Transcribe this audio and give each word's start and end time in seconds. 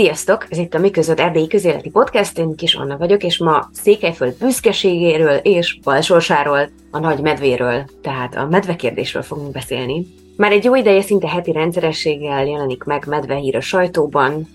Sziasztok! 0.00 0.46
Ez 0.48 0.58
itt 0.58 0.74
a 0.74 0.78
Mi 0.78 0.90
között 0.90 1.20
Erdélyi 1.20 1.46
Közéleti 1.46 1.90
Podcast, 1.90 2.38
én 2.38 2.56
Kis 2.56 2.74
Anna 2.74 2.96
vagyok, 2.96 3.22
és 3.22 3.38
ma 3.38 3.68
Székelyföld 3.72 4.36
büszkeségéről 4.38 5.36
és 5.36 5.78
balsorsáról, 5.82 6.68
a 6.90 6.98
nagy 6.98 7.20
medvéről, 7.20 7.84
tehát 8.02 8.36
a 8.36 8.46
medvekérdésről 8.46 9.22
fogunk 9.22 9.52
beszélni. 9.52 10.06
Már 10.36 10.52
egy 10.52 10.64
jó 10.64 10.74
ideje 10.74 11.02
szinte 11.02 11.28
heti 11.28 11.52
rendszerességgel 11.52 12.46
jelenik 12.46 12.84
meg 12.84 13.06
medvehír 13.06 13.56
a 13.56 13.60
sajtóban, 13.60 14.48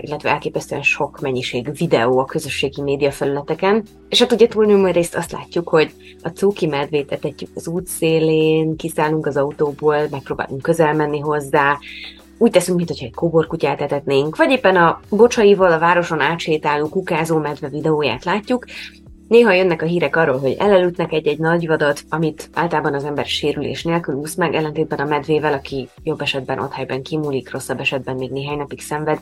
illetve 0.00 0.30
elképesztően 0.30 0.82
sok 0.82 1.20
mennyiség 1.20 1.76
videó 1.76 2.18
a 2.18 2.24
közösségi 2.24 2.82
média 2.82 3.10
felületeken. 3.10 3.84
És 4.08 4.18
hát 4.18 4.32
ugye 4.32 4.46
túlnyomó 4.46 4.86
részt 4.86 5.14
azt 5.14 5.32
látjuk, 5.32 5.68
hogy 5.68 5.90
a 6.22 6.28
cuki 6.28 6.66
medvét 6.66 7.12
etetjük 7.12 7.50
az 7.54 7.68
útszélén, 7.68 8.76
kiszállunk 8.76 9.26
az 9.26 9.36
autóból, 9.36 10.06
megpróbálunk 10.10 10.62
közel 10.62 10.94
menni 10.94 11.18
hozzá, 11.18 11.78
úgy 12.42 12.50
teszünk, 12.50 12.76
mintha 12.76 13.04
egy 13.04 13.14
kóborkutyát 13.14 13.80
etetnénk, 13.80 14.36
vagy 14.36 14.50
éppen 14.50 14.76
a 14.76 15.00
bocsaival 15.08 15.72
a 15.72 15.78
városon 15.78 16.20
átsétáló 16.20 16.88
kukázó 16.88 17.38
medve 17.38 17.68
videóját 17.68 18.24
látjuk, 18.24 18.64
Néha 19.30 19.52
jönnek 19.52 19.82
a 19.82 19.86
hírek 19.86 20.16
arról, 20.16 20.38
hogy 20.38 20.56
elelütnek 20.58 21.12
egy-egy 21.12 21.38
nagy 21.38 21.66
vadat, 21.66 22.02
amit 22.08 22.50
általában 22.54 22.94
az 22.94 23.04
ember 23.04 23.26
sérülés 23.26 23.82
nélkül 23.82 24.14
úsz 24.14 24.34
meg, 24.34 24.54
ellentétben 24.54 24.98
a 24.98 25.04
medvével, 25.04 25.52
aki 25.52 25.88
jobb 26.02 26.20
esetben 26.20 26.58
ott 26.58 26.72
helyben 26.72 27.02
kimúlik, 27.02 27.52
rosszabb 27.52 27.80
esetben 27.80 28.16
még 28.16 28.30
néhány 28.30 28.56
napig 28.56 28.80
szenved. 28.80 29.18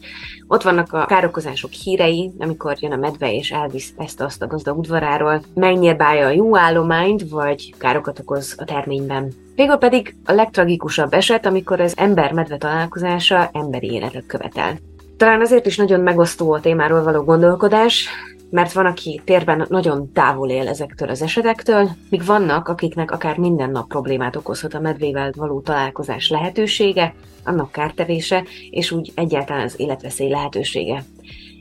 Ott 0.46 0.62
vannak 0.62 0.92
a 0.92 1.04
károkozások 1.06 1.70
hírei, 1.70 2.30
amikor 2.38 2.76
jön 2.80 2.92
a 2.92 2.96
medve 2.96 3.32
és 3.32 3.50
elvisz 3.50 3.92
ezt 3.96 4.20
azt 4.20 4.42
a 4.42 4.46
gazda 4.46 4.72
udvaráról, 4.72 5.42
megnyírbálja 5.54 6.26
a 6.26 6.30
jó 6.30 6.56
állományt, 6.56 7.28
vagy 7.30 7.74
károkat 7.78 8.18
okoz 8.18 8.54
a 8.58 8.64
terményben. 8.64 9.32
Végül 9.54 9.76
pedig 9.76 10.14
a 10.24 10.32
legtragikusabb 10.32 11.12
eset, 11.12 11.46
amikor 11.46 11.80
az 11.80 11.94
ember-medve 11.96 12.56
találkozása 12.56 13.50
emberi 13.52 13.92
életet 13.92 14.26
követel. 14.26 14.78
Talán 15.16 15.40
azért 15.40 15.66
is 15.66 15.76
nagyon 15.76 16.00
megosztó 16.00 16.52
a 16.52 16.60
témáról 16.60 17.02
való 17.02 17.22
gondolkodás, 17.22 18.08
mert 18.50 18.72
van, 18.72 18.86
aki 18.86 19.20
térben 19.24 19.66
nagyon 19.68 20.12
távol 20.12 20.50
él 20.50 20.68
ezektől 20.68 21.08
az 21.08 21.22
esetektől, 21.22 21.90
míg 22.10 22.24
vannak, 22.24 22.68
akiknek 22.68 23.10
akár 23.10 23.36
minden 23.38 23.70
nap 23.70 23.88
problémát 23.88 24.36
okozhat 24.36 24.74
a 24.74 24.80
medvével 24.80 25.32
való 25.36 25.60
találkozás 25.60 26.30
lehetősége, 26.30 27.14
annak 27.44 27.72
kártevése, 27.72 28.44
és 28.70 28.90
úgy 28.90 29.12
egyáltalán 29.14 29.64
az 29.64 29.80
életveszély 29.80 30.28
lehetősége. 30.28 31.04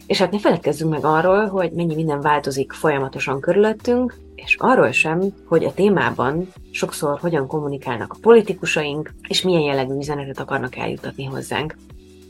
És 0.08 0.18
hát 0.18 0.32
ne 0.32 0.40
feledkezzünk 0.40 0.92
meg 0.92 1.06
arról, 1.06 1.46
hogy 1.46 1.72
mennyi 1.72 1.96
minden 1.96 2.22
változik 2.22 2.72
folyamatosan 2.72 3.40
körülöttünk, 3.40 4.16
és 4.36 4.56
arról 4.60 4.92
sem, 4.92 5.22
hogy 5.46 5.64
a 5.64 5.74
témában 5.74 6.48
sokszor 6.72 7.20
hogyan 7.20 7.48
kommunikálnak 7.48 8.14
a 8.14 8.18
politikusaink, 8.22 9.14
és 9.28 9.42
milyen 9.42 9.62
jellegű 9.62 9.98
üzenetet 9.98 10.40
akarnak 10.40 10.76
eljutatni 10.76 11.24
hozzánk. 11.24 11.76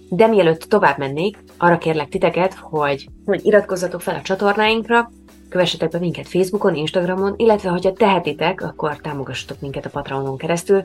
De 0.09 0.27
mielőtt 0.27 0.61
tovább 0.61 0.97
mennék, 0.97 1.37
arra 1.57 1.77
kérlek 1.77 2.09
titeket, 2.09 2.53
hogy, 2.53 3.07
hogy 3.25 3.45
iratkozzatok 3.45 4.01
fel 4.01 4.15
a 4.15 4.21
csatornáinkra, 4.21 5.11
kövessetek 5.49 5.89
be 5.89 5.99
minket 5.99 6.27
Facebookon, 6.27 6.75
Instagramon, 6.75 7.33
illetve 7.37 7.69
ha 7.69 7.91
tehetitek, 7.91 8.61
akkor 8.61 8.97
támogassatok 8.97 9.59
minket 9.59 9.85
a 9.85 9.89
Patreonon 9.89 10.37
keresztül. 10.37 10.83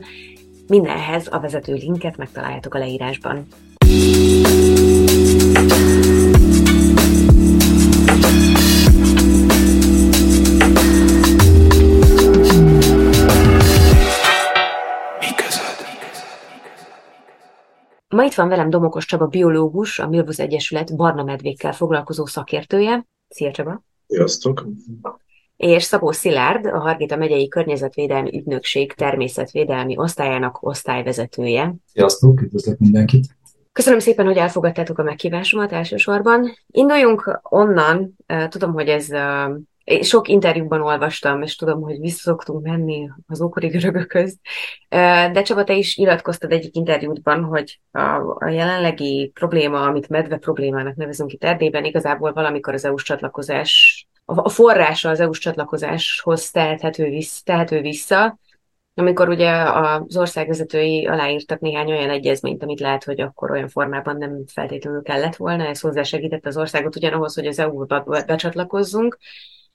Mindenhez 0.67 1.27
a 1.31 1.39
vezető 1.39 1.73
linket 1.73 2.17
megtaláljátok 2.17 2.73
a 2.73 2.77
leírásban. 2.77 3.47
Ma 18.13 18.23
itt 18.23 18.33
van 18.33 18.47
velem 18.47 18.69
Domokos 18.69 19.05
Csaba 19.05 19.27
biológus, 19.27 19.99
a 19.99 20.07
Milbusz 20.07 20.39
Egyesület 20.39 20.95
barna 20.95 21.23
medvékkel 21.23 21.73
foglalkozó 21.73 22.25
szakértője. 22.25 23.07
Szia 23.27 23.51
Csaba! 23.51 23.83
Sziasztok! 24.07 24.67
És 25.55 25.83
Szabó 25.83 26.11
Szilárd, 26.11 26.65
a 26.65 26.79
Hargita 26.79 27.15
megyei 27.15 27.47
Környezetvédelmi 27.47 28.37
Ügynökség 28.37 28.93
természetvédelmi 28.93 29.97
osztályának 29.97 30.57
osztályvezetője. 30.61 31.75
Sziasztok, 31.85 32.41
üdvözlök 32.41 32.79
mindenkit! 32.79 33.25
Köszönöm 33.71 33.99
szépen, 33.99 34.25
hogy 34.25 34.37
elfogadtátok 34.37 34.97
a 34.97 35.03
meghívásomat 35.03 35.71
elsősorban. 35.71 36.57
Induljunk 36.67 37.39
onnan, 37.49 38.15
tudom, 38.49 38.73
hogy 38.73 38.87
ez 38.87 39.07
sok 40.01 40.27
interjúban 40.27 40.81
olvastam, 40.81 41.41
és 41.41 41.55
tudom, 41.55 41.81
hogy 41.81 41.99
visszaszoktunk 41.99 42.63
menni 42.63 43.09
az 43.27 43.41
ókori 43.41 43.67
görögökhöz, 43.67 44.39
de 45.31 45.41
Csaba, 45.41 45.63
te 45.63 45.73
is 45.73 45.97
iratkoztad 45.97 46.51
egyik 46.51 46.75
interjútban, 46.75 47.43
hogy 47.43 47.79
a, 47.91 47.99
a 48.37 48.49
jelenlegi 48.49 49.31
probléma, 49.33 49.81
amit 49.81 50.09
medve 50.09 50.37
problémának 50.37 50.95
nevezünk 50.95 51.33
itt 51.33 51.43
Erdélyben, 51.43 51.85
igazából 51.85 52.33
valamikor 52.33 52.73
az 52.73 52.85
EU-s 52.85 53.03
csatlakozás, 53.03 54.07
a 54.25 54.49
forrása 54.49 55.09
az 55.09 55.19
EU-s 55.19 55.39
csatlakozáshoz 55.39 56.51
tehető 56.51 57.09
vissza, 57.09 57.41
tehető 57.43 57.81
vissza, 57.81 58.37
amikor 58.95 59.29
ugye 59.29 59.51
az 59.51 60.17
országvezetői 60.17 61.05
aláírtak 61.05 61.59
néhány 61.59 61.91
olyan 61.91 62.09
egyezményt, 62.09 62.63
amit 62.63 62.79
lehet, 62.79 63.03
hogy 63.03 63.21
akkor 63.21 63.51
olyan 63.51 63.67
formában 63.67 64.17
nem 64.17 64.43
feltétlenül 64.47 65.01
kellett 65.01 65.35
volna, 65.35 65.65
ez 65.65 65.79
hozzásegített 65.79 66.45
az 66.45 66.57
országot 66.57 66.95
ugyanahoz, 66.95 67.35
hogy 67.35 67.47
az 67.47 67.59
EU-ba 67.59 68.23
becsatlakozzunk, 68.25 69.17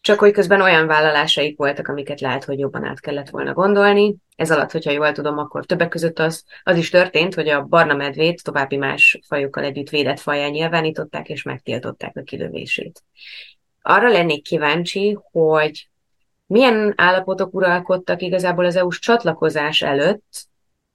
csak 0.00 0.18
hogy 0.18 0.32
közben 0.32 0.60
olyan 0.60 0.86
vállalásaik 0.86 1.58
voltak, 1.58 1.88
amiket 1.88 2.20
lehet, 2.20 2.44
hogy 2.44 2.58
jobban 2.58 2.84
át 2.84 3.00
kellett 3.00 3.30
volna 3.30 3.52
gondolni. 3.52 4.16
Ez 4.36 4.50
alatt, 4.50 4.70
hogyha 4.70 4.90
jól 4.90 5.12
tudom, 5.12 5.38
akkor 5.38 5.66
többek 5.66 5.88
között 5.88 6.18
az, 6.18 6.44
az 6.62 6.76
is 6.76 6.90
történt, 6.90 7.34
hogy 7.34 7.48
a 7.48 7.62
barna 7.62 7.94
medvét 7.94 8.42
további 8.42 8.76
más 8.76 9.20
fajokkal 9.26 9.64
együtt 9.64 9.88
védett 9.88 10.20
faján 10.20 10.50
nyilvánították, 10.50 11.28
és 11.28 11.42
megtiltották 11.42 12.16
a 12.16 12.22
kilövését. 12.22 13.02
Arra 13.82 14.08
lennék 14.08 14.42
kíváncsi, 14.42 15.18
hogy 15.32 15.88
milyen 16.46 16.92
állapotok 16.96 17.54
uralkodtak 17.54 18.22
igazából 18.22 18.64
az 18.64 18.76
EU-s 18.76 18.98
csatlakozás 18.98 19.82
előtt, 19.82 20.46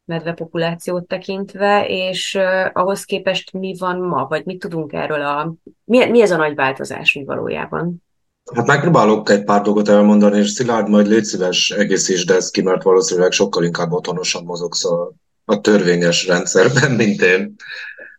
medvepopulációt 0.05 1.07
tekintve, 1.07 1.85
és 1.87 2.35
uh, 2.35 2.69
ahhoz 2.73 3.03
képest 3.03 3.53
mi 3.53 3.75
van 3.77 3.99
ma, 3.99 4.25
vagy 4.27 4.45
mit 4.45 4.59
tudunk 4.59 4.93
erről 4.93 5.21
a... 5.21 5.53
Mi, 5.83 6.05
mi 6.05 6.21
ez 6.21 6.31
a 6.31 6.37
nagy 6.37 6.55
változás 6.55 7.13
mi 7.13 7.23
valójában? 7.23 8.03
Hát 8.51 8.65
megpróbálok 8.65 9.29
egy 9.29 9.43
pár 9.43 9.61
dolgot 9.61 9.87
elmondani, 9.89 10.37
és 10.39 10.49
Szilárd, 10.49 10.89
majd 10.89 11.07
légy 11.07 11.23
szíves 11.23 11.71
egészítsd 11.71 12.29
ezt 12.29 12.51
ki, 12.51 12.61
mert 12.61 12.83
valószínűleg 12.83 13.31
sokkal 13.31 13.63
inkább 13.63 13.91
otthonosan 13.91 14.43
mozogsz 14.43 14.85
a, 14.85 15.13
a 15.45 15.61
törvényes 15.61 16.27
rendszerben, 16.27 16.91
mint 17.01 17.21
én. 17.21 17.55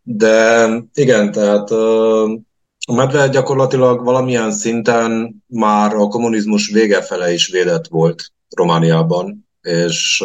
De 0.02 0.68
igen, 0.94 1.32
tehát 1.32 1.70
a 2.86 2.92
medve 2.92 3.28
gyakorlatilag 3.28 4.04
valamilyen 4.04 4.52
szinten 4.52 5.34
már 5.46 5.94
a 5.94 6.08
kommunizmus 6.08 6.70
vége 6.70 7.02
fele 7.02 7.32
is 7.32 7.48
védett 7.48 7.86
volt 7.86 8.32
Romániában, 8.56 9.48
és 9.60 10.24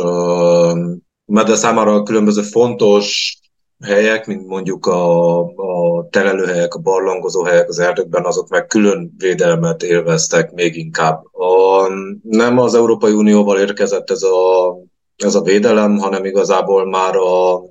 medve 1.25 1.55
számára 1.55 2.03
különböző 2.03 2.41
fontos 2.41 3.38
helyek, 3.85 4.27
mint 4.27 4.47
mondjuk 4.47 4.85
a, 4.85 5.39
a 5.39 6.07
terelőhelyek, 6.09 6.73
a 6.73 6.79
barlangozó 6.79 7.43
helyek 7.43 7.69
az 7.69 7.79
erdőkben, 7.79 8.25
azok 8.25 8.49
meg 8.49 8.65
külön 8.65 9.13
védelmet 9.17 9.83
élveztek 9.83 10.51
még 10.51 10.75
inkább. 10.75 11.23
A, 11.33 11.87
nem 12.21 12.57
az 12.57 12.75
Európai 12.75 13.11
Unióval 13.11 13.59
érkezett 13.59 14.09
ez 14.09 14.23
a, 14.23 14.75
ez 15.15 15.35
a 15.35 15.41
védelem, 15.41 15.97
hanem 15.97 16.25
igazából 16.25 16.85
már 16.85 17.15
a 17.15 17.61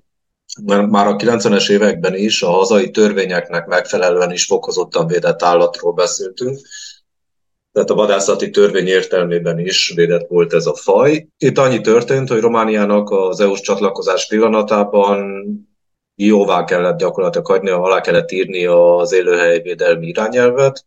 már 0.88 1.06
a 1.06 1.16
90-es 1.16 1.70
években 1.70 2.14
is 2.14 2.42
a 2.42 2.50
hazai 2.50 2.90
törvényeknek 2.90 3.66
megfelelően 3.66 4.32
is 4.32 4.44
fokozottan 4.44 5.06
védett 5.06 5.42
állatról 5.42 5.92
beszéltünk. 5.92 6.58
Tehát 7.72 7.90
a 7.90 7.94
vadászati 7.94 8.50
törvény 8.50 8.86
értelmében 8.86 9.58
is 9.58 9.92
védett 9.94 10.28
volt 10.28 10.52
ez 10.52 10.66
a 10.66 10.74
faj. 10.74 11.28
Itt 11.38 11.58
annyi 11.58 11.80
történt, 11.80 12.28
hogy 12.28 12.40
Romániának 12.40 13.10
az 13.10 13.40
EU-s 13.40 13.60
csatlakozás 13.60 14.26
pillanatában 14.26 15.22
jóvá 16.26 16.64
kellett 16.64 16.98
gyakorlatilag 16.98 17.46
hagyni, 17.46 17.70
alá 17.70 18.00
kellett 18.00 18.30
írni 18.30 18.66
az 18.66 19.12
élőhelyvédelmi 19.12 20.06
irányelvet. 20.06 20.84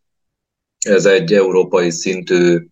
Ez 0.86 1.06
egy 1.06 1.34
európai 1.34 1.90
szintű 1.90 2.66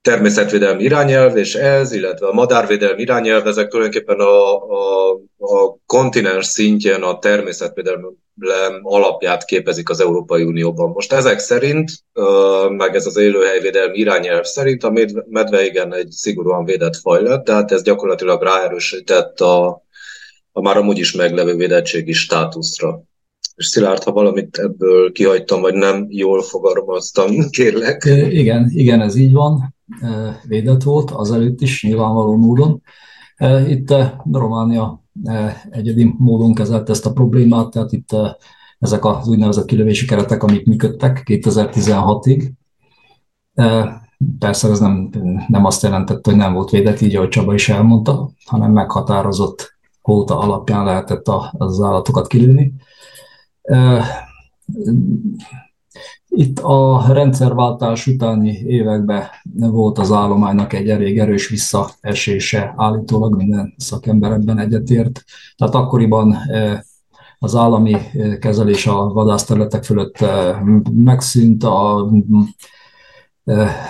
természetvédelmi 0.00 0.82
irányelv, 0.82 1.36
és 1.36 1.54
ez, 1.54 1.92
illetve 1.92 2.26
a 2.26 2.32
madárvédelmi 2.32 3.02
irányelv, 3.02 3.46
ezek 3.46 3.68
tulajdonképpen 3.68 4.20
a, 4.20 4.54
a, 4.54 5.10
a 5.38 5.76
kontinens 5.86 6.46
szintjén 6.46 7.02
a 7.02 7.18
természetvédelem 7.18 8.80
alapját 8.82 9.44
képezik 9.44 9.90
az 9.90 10.00
Európai 10.00 10.42
Unióban. 10.42 10.90
Most 10.90 11.12
ezek 11.12 11.38
szerint, 11.38 11.90
meg 12.68 12.94
ez 12.94 13.06
az 13.06 13.16
élőhelyvédelmi 13.16 13.98
irányelv 13.98 14.44
szerint 14.44 14.84
a 14.84 14.92
medve 15.28 15.64
igen 15.64 15.94
egy 15.94 16.10
szigorúan 16.10 16.64
védett 16.64 16.96
faj 16.96 17.22
lett, 17.22 17.44
tehát 17.44 17.72
ez 17.72 17.82
gyakorlatilag 17.82 18.42
ráerősített 18.42 19.40
a, 19.40 19.82
a 20.52 20.60
már 20.60 20.76
amúgy 20.76 20.98
is 20.98 21.12
meglevő 21.12 21.54
védettségi 21.54 22.12
státuszra. 22.12 23.02
És 23.54 23.66
Szilárd, 23.66 24.02
ha 24.02 24.12
valamit 24.12 24.58
ebből 24.58 25.12
kihagytam, 25.12 25.60
vagy 25.60 25.74
nem 25.74 26.06
jól 26.08 26.42
fogalmaztam, 26.42 27.30
kérlek. 27.50 28.04
Igen, 28.30 28.70
igen, 28.74 29.00
ez 29.00 29.14
így 29.14 29.32
van. 29.32 29.74
Védett 30.46 30.82
volt, 30.82 31.10
azelőtt 31.10 31.60
is 31.60 31.82
nyilvánvaló 31.82 32.36
módon. 32.36 32.82
Itt 33.68 33.94
Románia 34.32 35.04
egyedi 35.70 36.14
módon 36.18 36.54
kezelt 36.54 36.90
ezt 36.90 37.06
a 37.06 37.12
problémát, 37.12 37.70
tehát 37.70 37.92
itt 37.92 38.08
ezek 38.78 39.04
az 39.04 39.28
úgynevezett 39.28 39.64
kilövési 39.64 40.06
keretek, 40.06 40.42
amik 40.42 40.66
működtek 40.66 41.22
2016-ig. 41.26 42.50
Persze 44.38 44.68
ez 44.68 44.78
nem, 44.78 45.10
nem 45.48 45.64
azt 45.64 45.82
jelentette, 45.82 46.30
hogy 46.30 46.38
nem 46.38 46.52
volt 46.54 46.70
védett, 46.70 47.00
így 47.00 47.16
ahogy 47.16 47.28
Csaba 47.28 47.54
is 47.54 47.68
elmondta, 47.68 48.30
hanem 48.44 48.72
meghatározott 48.72 49.78
kóta 50.02 50.38
alapján 50.38 50.84
lehetett 50.84 51.28
az 51.52 51.80
állatokat 51.80 52.26
kilőni. 52.26 52.74
Itt 56.28 56.58
a 56.58 57.12
rendszerváltás 57.12 58.06
utáni 58.06 58.50
években 58.50 59.24
volt 59.52 59.98
az 59.98 60.12
állománynak 60.12 60.72
egy 60.72 60.88
elég 60.88 61.18
erős 61.18 61.48
visszaesése, 61.48 62.74
állítólag 62.76 63.36
minden 63.36 63.74
szakember 63.76 64.32
ebben 64.32 64.58
egyetért. 64.58 65.24
Tehát 65.56 65.74
akkoriban 65.74 66.36
az 67.38 67.54
állami 67.54 67.96
kezelés 68.40 68.86
a 68.86 69.08
vadászterületek 69.08 69.84
fölött 69.84 70.24
megszűnt, 70.92 71.64
a, 71.64 72.10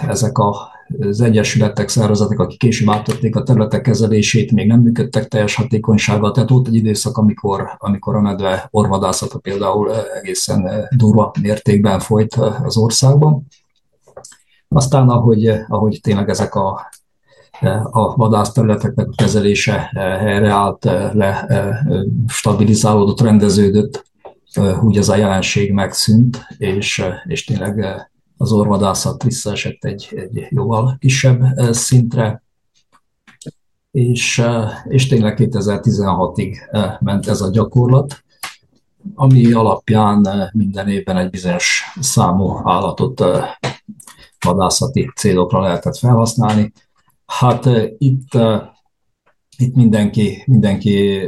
ezek 0.09 0.39
a 0.39 0.69
az 0.99 1.21
egyesületek, 1.21 1.89
szervezetek, 1.89 2.39
akik 2.39 2.59
később 2.59 2.91
átvették 2.91 3.37
a 3.37 3.43
területek 3.43 3.83
kezelését, 3.83 4.53
még 4.53 4.67
nem 4.67 4.81
működtek 4.81 5.29
teljes 5.29 5.55
hatékonysággal. 5.55 6.31
Tehát 6.31 6.51
volt 6.51 6.67
egy 6.67 6.75
időszak, 6.75 7.17
amikor, 7.17 7.71
amikor 7.79 8.15
a 8.15 8.21
medve 8.21 8.69
orvadászata 8.71 9.39
például 9.39 9.91
egészen 10.21 10.89
durva 10.97 11.33
mértékben 11.41 12.01
folyt 12.01 12.35
az 12.65 12.77
országban. 12.77 13.47
Aztán, 14.69 15.09
ahogy, 15.09 15.47
ahogy 15.69 15.99
tényleg 16.03 16.29
ezek 16.29 16.55
a, 16.55 16.91
a 17.91 18.17
vadászterületeknek 18.17 19.07
a 19.09 19.15
kezelése 19.17 19.91
helyreállt, 19.95 20.85
le, 21.13 21.47
stabilizálódott, 22.27 23.21
rendeződött, 23.21 24.05
úgy 24.83 24.97
ez 24.97 25.09
a 25.09 25.17
jelenség 25.17 25.73
megszűnt, 25.73 26.47
és, 26.59 27.05
és 27.25 27.45
tényleg 27.45 28.10
az 28.41 28.53
orvadászat 28.53 29.23
visszaesett 29.23 29.85
egy, 29.85 30.09
egy 30.11 30.47
jóval 30.51 30.97
kisebb 30.99 31.43
szintre, 31.71 32.43
és, 33.91 34.43
és 34.89 35.07
tényleg 35.07 35.37
2016-ig 35.41 36.57
ment 37.01 37.27
ez 37.27 37.41
a 37.41 37.51
gyakorlat, 37.51 38.25
ami 39.15 39.53
alapján 39.53 40.51
minden 40.53 40.89
évben 40.89 41.17
egy 41.17 41.31
bizonyos 41.31 41.83
számú 42.01 42.61
állatot 42.65 43.25
vadászati 44.45 45.11
célokra 45.17 45.61
lehetett 45.61 45.97
felhasználni. 45.97 46.73
Hát 47.27 47.69
itt, 47.99 48.39
itt 49.59 49.75
mindenki, 49.75 50.43
mindenki 50.47 51.21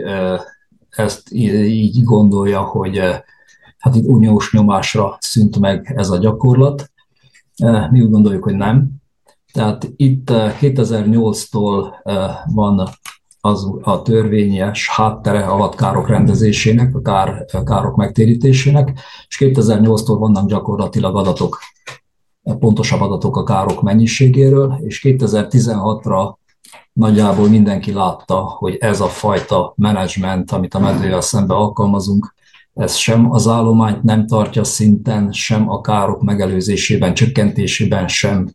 ezt 0.91 1.33
így 1.33 2.05
gondolja, 2.05 2.61
hogy 2.61 2.99
hát 3.79 3.95
itt 3.95 4.07
uniós 4.07 4.53
nyomásra 4.53 5.17
szűnt 5.21 5.59
meg 5.59 5.93
ez 5.97 6.11
a 6.11 6.19
gyakorlat, 6.19 6.91
mi 7.91 8.01
úgy 8.01 8.11
gondoljuk, 8.11 8.45
hogy 8.45 8.57
nem. 8.57 8.91
Tehát 9.53 9.93
itt 9.97 10.29
2008-tól 10.33 11.87
van 12.55 12.89
az 13.41 13.71
a 13.83 14.03
törvényes 14.03 14.89
háttere 14.89 15.45
a 15.45 15.57
vadkárok 15.57 16.09
rendezésének, 16.09 16.95
a, 16.95 17.01
kár, 17.01 17.45
a 17.53 17.63
károk 17.63 17.97
megtérítésének, 17.97 18.99
és 19.29 19.37
2008-tól 19.41 20.17
vannak 20.19 20.49
gyakorlatilag 20.49 21.17
adatok, 21.17 21.59
pontosabb 22.43 23.01
adatok 23.01 23.37
a 23.37 23.43
károk 23.43 23.83
mennyiségéről, 23.83 24.79
és 24.81 25.01
2016-ra 25.05 26.35
nagyjából 26.93 27.49
mindenki 27.49 27.93
látta, 27.93 28.35
hogy 28.35 28.77
ez 28.81 29.01
a 29.01 29.07
fajta 29.07 29.73
menedzsment, 29.77 30.51
amit 30.51 30.75
a 30.75 30.79
medvével 30.79 31.21
szemben 31.21 31.57
alkalmazunk, 31.57 32.35
ez 32.75 32.95
sem 32.95 33.33
az 33.33 33.49
állományt 33.49 34.03
nem 34.03 34.27
tartja 34.27 34.65
szinten, 34.65 35.33
sem 35.33 35.71
a 35.71 35.81
károk 35.81 36.23
megelőzésében, 36.23 37.15
csökkentésében 37.15 38.09
sem 38.09 38.49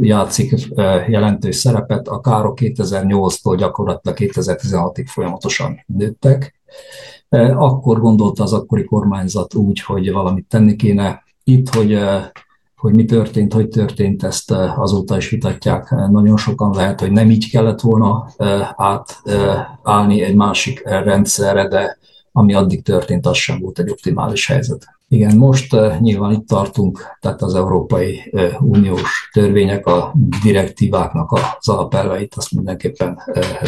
játszik 0.00 0.68
jelentős 1.08 1.56
szerepet. 1.56 2.08
A 2.08 2.20
károk 2.20 2.58
2008-tól 2.60 3.54
gyakorlatilag 3.58 4.16
2016-ig 4.20 5.06
folyamatosan 5.06 5.84
nőttek. 5.86 6.60
Akkor 7.54 8.00
gondolta 8.00 8.42
az 8.42 8.52
akkori 8.52 8.84
kormányzat 8.84 9.54
úgy, 9.54 9.80
hogy 9.80 10.12
valamit 10.12 10.46
tenni 10.48 10.76
kéne. 10.76 11.22
Itt, 11.44 11.68
hogy 11.68 11.98
hogy 12.76 12.94
mi 12.94 13.04
történt, 13.04 13.52
hogy 13.52 13.68
történt, 13.68 14.22
ezt 14.22 14.50
azóta 14.76 15.16
is 15.16 15.30
vitatják. 15.30 15.90
Nagyon 15.90 16.36
sokan 16.36 16.74
lehet, 16.74 17.00
hogy 17.00 17.12
nem 17.12 17.30
így 17.30 17.50
kellett 17.50 17.80
volna 17.80 18.26
átállni 18.76 20.22
egy 20.22 20.34
másik 20.34 20.82
rendszerre, 20.84 21.68
de 21.68 21.98
ami 22.32 22.54
addig 22.54 22.82
történt, 22.82 23.26
az 23.26 23.36
sem 23.36 23.58
volt 23.60 23.78
egy 23.78 23.90
optimális 23.90 24.46
helyzet. 24.46 24.86
Igen, 25.08 25.36
most 25.36 25.74
uh, 25.74 25.98
nyilván 26.00 26.32
itt 26.32 26.46
tartunk, 26.46 27.16
tehát 27.20 27.42
az 27.42 27.54
Európai 27.54 28.30
uh, 28.30 28.62
Uniós 28.62 29.30
törvények, 29.32 29.86
a 29.86 30.14
direktíváknak 30.42 31.32
az 31.32 31.68
alapelveit, 31.68 32.34
azt 32.34 32.52
mindenképpen 32.52 33.22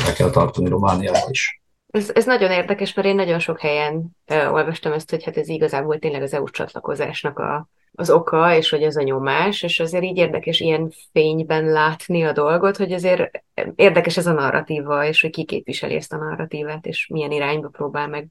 le 0.07 0.13
kell 0.17 0.31
tartani 0.31 0.69
Romániában 0.69 1.31
is. 1.31 1.63
Ez, 1.91 2.11
ez 2.15 2.25
nagyon 2.25 2.51
érdekes, 2.51 2.95
mert 2.95 3.09
én 3.09 3.15
nagyon 3.15 3.39
sok 3.39 3.61
helyen 3.61 4.17
uh, 4.31 4.53
olvastam 4.53 4.93
ezt, 4.93 5.11
hogy 5.11 5.25
hát 5.25 5.37
ez 5.37 5.49
igazából 5.49 5.99
tényleg 5.99 6.23
az 6.23 6.35
EU-s 6.35 6.51
csatlakozásnak 6.51 7.39
a, 7.39 7.69
az 7.97 8.11
oka, 8.11 8.57
és 8.57 8.71
hogy 8.71 8.83
ez 8.83 8.97
a 8.97 9.03
nyomás, 9.03 9.63
és 9.63 9.81
azért 9.81 10.05
így 10.05 10.17
érdekes 10.17 10.61
ilyen 10.61 10.93
fényben 11.13 11.65
látni 11.65 12.23
a 12.23 12.33
dolgot, 12.33 12.77
hogy 12.77 12.93
azért 12.93 13.31
érdekes 13.75 14.17
ez 14.17 14.27
a 14.27 14.33
narratíva, 14.33 15.07
és 15.07 15.21
hogy 15.21 15.31
ki 15.31 15.45
képviseli 15.45 15.95
ezt 15.95 16.13
a 16.13 16.17
narratívát, 16.17 16.87
és 16.87 17.07
milyen 17.07 17.31
irányba 17.31 17.69
próbál 17.69 18.09
meg, 18.09 18.29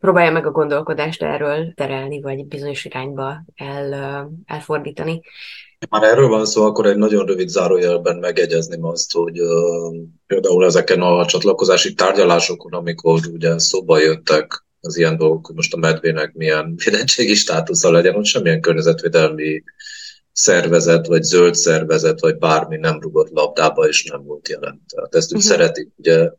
próbálja 0.00 0.30
meg 0.30 0.46
a 0.46 0.50
gondolkodást 0.50 1.22
erről 1.22 1.72
terelni, 1.74 2.20
vagy 2.20 2.46
bizonyos 2.46 2.84
irányba 2.84 3.44
el, 3.54 3.92
elfordítani. 4.46 5.20
Már 5.90 6.02
erről 6.02 6.28
van 6.28 6.46
szó, 6.46 6.64
akkor 6.64 6.86
egy 6.86 6.96
nagyon 6.96 7.26
rövid 7.26 7.48
zárójelben 7.48 8.16
megegyezném 8.16 8.84
azt, 8.84 9.12
hogy 9.12 9.40
uh, 9.40 9.94
például 10.26 10.64
ezeken 10.64 11.00
a 11.00 11.26
csatlakozási 11.26 11.94
tárgyalásokon, 11.94 12.72
amikor 12.72 13.20
ugye 13.32 13.58
szóba 13.58 13.98
jöttek 13.98 14.63
az 14.86 14.96
ilyen 14.96 15.16
dolgok, 15.16 15.46
hogy 15.46 15.54
most 15.54 15.74
a 15.74 15.78
medvének 15.78 16.32
milyen 16.32 16.74
védettségi 16.84 17.34
státusza 17.34 17.90
legyen, 17.90 18.14
hogy 18.14 18.24
semmilyen 18.24 18.60
környezetvédelmi 18.60 19.62
szervezet, 20.32 21.06
vagy 21.06 21.22
zöld 21.22 21.54
szervezet, 21.54 22.20
vagy 22.20 22.38
bármi 22.38 22.76
nem 22.76 23.00
rugott 23.00 23.30
labdába, 23.30 23.88
és 23.88 24.04
nem 24.04 24.24
volt 24.24 24.48
jelen. 24.48 24.82
Tehát 24.94 25.14
ezt 25.14 25.32
úgy 25.32 25.38
uh-huh. 25.38 25.52
szeretik 25.52 25.88
ugye 25.96 26.30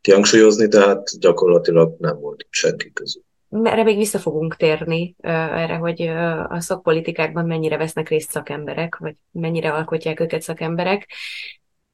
kihangsúlyozni, 0.00 0.68
tehát 0.68 1.18
gyakorlatilag 1.18 1.96
nem 1.98 2.20
volt 2.20 2.46
senki 2.50 2.92
közül. 2.92 3.22
Erre 3.62 3.82
még 3.82 3.96
vissza 3.96 4.18
fogunk 4.18 4.56
térni, 4.56 5.14
erre, 5.20 5.74
hogy 5.74 6.02
a 6.48 6.60
szakpolitikákban 6.60 7.46
mennyire 7.46 7.76
vesznek 7.76 8.08
részt 8.08 8.30
szakemberek, 8.30 8.96
vagy 8.96 9.14
mennyire 9.30 9.72
alkotják 9.72 10.20
őket 10.20 10.42
szakemberek. 10.42 11.12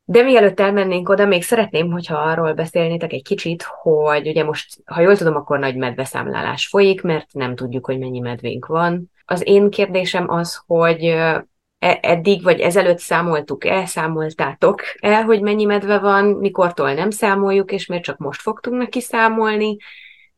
De 0.07 0.23
mielőtt 0.23 0.61
elmennénk 0.61 1.09
oda, 1.09 1.27
még 1.27 1.43
szeretném, 1.43 1.91
hogyha 1.91 2.17
arról 2.17 2.53
beszélnétek 2.53 3.13
egy 3.13 3.23
kicsit, 3.23 3.63
hogy 3.63 4.29
ugye 4.29 4.45
most, 4.45 4.79
ha 4.85 5.01
jól 5.01 5.17
tudom, 5.17 5.35
akkor 5.35 5.59
nagy 5.59 5.77
medveszámlálás 5.77 6.67
folyik, 6.67 7.03
mert 7.03 7.33
nem 7.33 7.55
tudjuk, 7.55 7.87
hogy 7.87 7.99
mennyi 7.99 8.19
medvénk 8.21 8.67
van. 8.67 9.11
Az 9.25 9.47
én 9.47 9.71
kérdésem 9.71 10.31
az, 10.31 10.63
hogy 10.67 11.05
e, 11.05 11.47
eddig 11.79 12.43
vagy 12.43 12.61
ezelőtt 12.61 12.99
számoltuk 12.99 13.65
el, 13.65 13.87
számoltátok 13.87 14.83
el, 15.01 15.23
hogy 15.23 15.41
mennyi 15.41 15.65
medve 15.65 15.99
van, 15.99 16.25
mikortól 16.25 16.93
nem 16.93 17.11
számoljuk, 17.11 17.73
és 17.73 17.87
miért 17.87 18.05
csak 18.05 18.19
most 18.19 18.41
fogtunk 18.41 18.77
neki 18.77 19.01
számolni, 19.01 19.77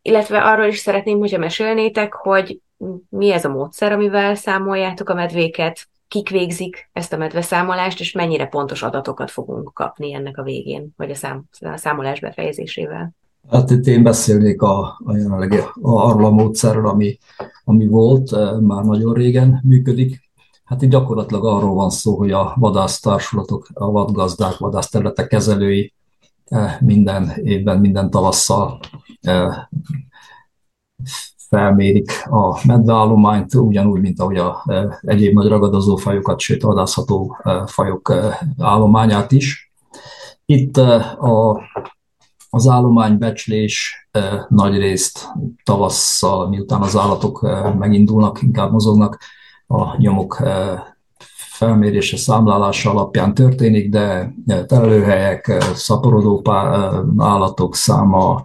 illetve 0.03 0.43
arról 0.43 0.67
is 0.67 0.79
szeretném, 0.79 1.19
hogyha 1.19 1.39
mesélnétek, 1.39 2.13
hogy 2.13 2.59
mi 3.09 3.33
ez 3.33 3.45
a 3.45 3.49
módszer, 3.49 3.93
amivel 3.93 4.35
számoljátok 4.35 5.09
a 5.09 5.15
medvéket, 5.15 5.89
kik 6.09 6.29
végzik 6.29 6.91
ezt 6.93 7.13
a 7.13 7.17
medveszámolást, 7.17 8.01
és 8.01 8.13
mennyire 8.13 8.47
pontos 8.47 8.83
adatokat 8.83 9.31
fogunk 9.31 9.73
kapni 9.75 10.15
ennek 10.15 10.39
a 10.39 10.43
végén, 10.43 10.89
vagy 10.97 11.11
a, 11.11 11.15
szám, 11.15 11.45
a 11.61 11.77
számolás 11.77 12.21
befejezésével? 12.21 13.15
Hát 13.51 13.71
itt 13.71 13.87
én 13.87 14.03
beszélnék 14.03 14.63
a, 14.63 15.01
a 15.05 15.17
jelenlegi 15.17 15.59
arról 15.83 16.25
a 16.25 16.31
módszerről, 16.31 16.89
ami, 16.89 17.19
ami 17.65 17.87
volt, 17.87 18.33
eh, 18.33 18.59
már 18.61 18.85
nagyon 18.85 19.15
régen 19.15 19.61
működik. 19.65 20.31
Hát 20.65 20.83
itt 20.83 20.91
gyakorlatilag 20.91 21.45
arról 21.45 21.75
van 21.75 21.91
szó, 21.91 22.17
hogy 22.17 22.31
a 22.31 22.55
vadásztársulatok, 22.57 23.69
a 23.73 23.91
vadgazdák, 23.91 24.57
vadászterületek 24.57 25.27
kezelői 25.27 25.93
eh, 26.45 26.77
minden 26.81 27.33
évben, 27.43 27.79
minden 27.79 28.11
tavasszal 28.11 28.79
eh, 29.21 29.57
felmérik 31.49 32.11
a 32.31 32.67
medveállományt, 32.67 33.55
ugyanúgy, 33.55 34.01
mint 34.01 34.21
ahogy 34.21 34.37
a 34.37 34.65
e, 34.67 34.99
egyéb 35.01 35.35
nagy 35.35 35.49
ragadozó 35.49 35.97
fajokat, 35.97 36.41
sőt 36.41 36.63
vadászható 36.63 37.37
e, 37.43 37.67
fajok 37.67 38.11
e, 38.11 38.49
állományát 38.59 39.33
is. 39.33 39.73
Itt 40.45 40.77
a, 40.77 41.61
az 42.51 42.69
állománybecslés 42.69 44.09
nagy 44.49 44.79
részt 44.79 45.29
tavasszal, 45.65 46.49
miután 46.49 46.83
az 46.83 46.97
állatok 46.97 47.41
megindulnak, 47.79 48.43
inkább 48.43 48.73
mozognak, 48.73 49.19
a 49.67 49.97
nyomok 49.97 50.43
felmérése, 51.57 52.17
számlálása 52.17 52.91
alapján 52.91 53.35
történik, 53.35 53.91
de 53.91 54.35
telelőhelyek, 54.67 55.65
szaporodó 55.75 56.43
állatok 57.17 57.75
száma, 57.75 58.43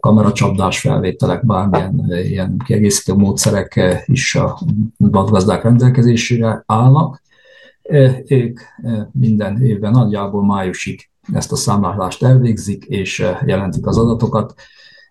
kameracsapdás 0.00 0.80
felvételek, 0.80 1.46
bármilyen 1.46 2.12
ilyen 2.22 2.62
kiegészítő 2.64 3.14
módszerek 3.18 3.80
is 4.06 4.34
a 4.34 4.58
vadgazdák 4.96 5.62
rendelkezésére 5.62 6.62
állnak. 6.66 7.22
Ők 8.26 8.60
minden 9.12 9.62
évben 9.62 9.90
nagyjából 9.90 10.44
májusig 10.44 11.10
ezt 11.32 11.52
a 11.52 11.56
számlálást 11.56 12.22
elvégzik, 12.22 12.84
és 12.84 13.26
jelentik 13.46 13.86
az 13.86 13.98
adatokat 13.98 14.54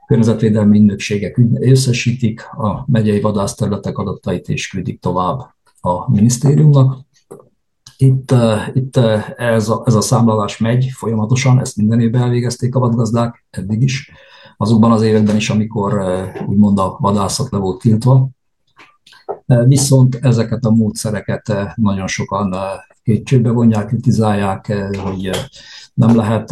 környezetvédelmi 0.07 0.77
ügynökségek 0.77 1.41
összesítik 1.59 2.41
a 2.51 2.83
megyei 2.87 3.21
vadászterületek 3.21 3.97
adatait 3.97 4.49
és 4.49 4.67
küldik 4.67 4.99
tovább 4.99 5.39
a 5.81 6.11
minisztériumnak. 6.11 7.07
Itt, 8.01 8.33
itt 8.73 8.97
ez, 9.37 9.69
a, 9.69 9.83
ez 9.85 9.95
a 9.95 10.01
számlálás 10.01 10.57
megy 10.57 10.89
folyamatosan, 10.93 11.59
ezt 11.59 11.75
minden 11.75 11.99
évben 11.99 12.21
elvégezték 12.21 12.75
a 12.75 12.79
vadgazdák, 12.79 13.45
eddig 13.49 13.81
is, 13.81 14.11
azokban 14.57 14.91
az 14.91 15.01
években 15.01 15.35
is, 15.35 15.49
amikor 15.49 16.01
úgymond 16.47 16.79
a 16.79 16.97
vadászat 16.99 17.51
le 17.51 17.57
volt 17.57 17.81
tiltva. 17.81 18.29
Viszont 19.65 20.15
ezeket 20.15 20.65
a 20.65 20.69
módszereket 20.69 21.53
nagyon 21.75 22.07
sokan 22.07 22.55
kétségbe 23.03 23.51
vonják, 23.51 23.87
kritizálják, 23.87 24.73
hogy 25.03 25.29
nem 25.93 26.15
lehet 26.15 26.51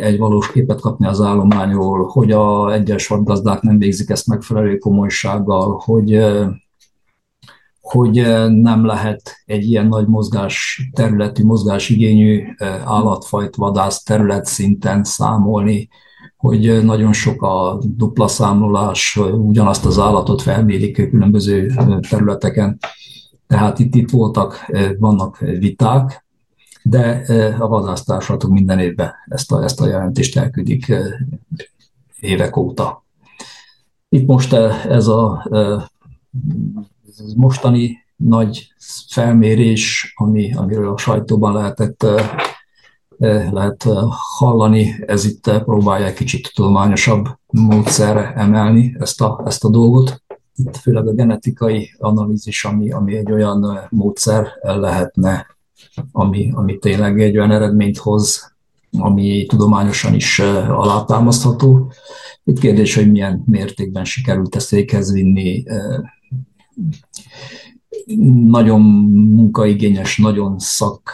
egy 0.00 0.18
valós 0.18 0.52
képet 0.52 0.80
kapni 0.80 1.06
az 1.06 1.20
állományról, 1.20 2.06
hogy 2.06 2.32
a 2.32 2.72
egyes 2.72 3.06
vadgazdák 3.06 3.60
nem 3.60 3.78
végzik 3.78 4.10
ezt 4.10 4.26
megfelelő 4.26 4.78
komolysággal, 4.78 5.82
hogy 5.84 6.24
hogy 7.86 8.14
nem 8.48 8.84
lehet 8.84 9.42
egy 9.44 9.70
ilyen 9.70 9.86
nagy 9.86 10.06
mozgás 10.06 10.88
területi, 10.92 11.42
mozgásigényű 11.42 12.44
állatfajt 12.84 13.56
vadász 13.56 14.02
terület 14.02 14.44
szinten 14.44 15.04
számolni, 15.04 15.88
hogy 16.36 16.84
nagyon 16.84 17.12
sok 17.12 17.42
a 17.42 17.78
dupla 17.82 18.28
számolás, 18.28 19.18
ugyanazt 19.32 19.84
az 19.84 19.98
állatot 19.98 20.42
felmérik 20.42 21.08
különböző 21.10 21.72
területeken. 22.08 22.78
Tehát 23.46 23.78
itt, 23.78 23.94
itt 23.94 24.10
voltak, 24.10 24.70
vannak 24.98 25.38
viták, 25.38 26.26
de 26.82 27.22
a 27.58 27.68
vadásztársatok 27.68 28.50
minden 28.50 28.78
évben 28.78 29.12
ezt 29.26 29.52
a, 29.52 29.62
ezt 29.62 29.80
a 29.80 29.86
jelentést 29.86 30.36
elküldik 30.36 30.92
évek 32.20 32.56
óta. 32.56 33.04
Itt 34.08 34.26
most 34.26 34.52
ez 34.88 35.06
a 35.06 35.48
ez 37.18 37.32
mostani 37.32 38.04
nagy 38.16 38.72
felmérés, 39.08 40.14
ami, 40.16 40.54
amiről 40.54 40.92
a 40.92 40.98
sajtóban 40.98 41.52
lehetett 41.52 42.06
lehet 43.50 43.88
hallani, 44.38 45.04
ez 45.06 45.24
itt 45.24 45.50
próbálja 45.64 46.12
kicsit 46.12 46.52
tudományosabb 46.54 47.28
módszerre 47.46 48.32
emelni 48.32 48.96
ezt 48.98 49.20
a, 49.20 49.42
ezt 49.46 49.64
a 49.64 49.68
dolgot. 49.68 50.22
Itt 50.56 50.76
főleg 50.76 51.06
a 51.06 51.12
genetikai 51.12 51.94
analízis, 51.98 52.64
ami, 52.64 52.90
ami 52.90 53.16
egy 53.16 53.32
olyan 53.32 53.88
módszer 53.90 54.48
lehetne 54.62 55.56
ami, 56.12 56.50
ami 56.54 56.78
tényleg 56.78 57.20
egy 57.20 57.36
olyan 57.36 57.50
eredményt 57.50 57.96
hoz, 57.96 58.54
ami 58.98 59.46
tudományosan 59.48 60.14
is 60.14 60.38
alátámasztható. 60.68 61.92
Itt 62.44 62.58
kérdés, 62.58 62.94
hogy 62.94 63.10
milyen 63.10 63.42
mértékben 63.46 64.04
sikerült 64.04 64.56
ezt 64.56 64.70
véghez 64.70 65.12
vinni. 65.12 65.64
Nagyon 68.46 68.80
munkaigényes, 69.34 70.18
nagyon 70.18 70.58
szak, 70.58 71.10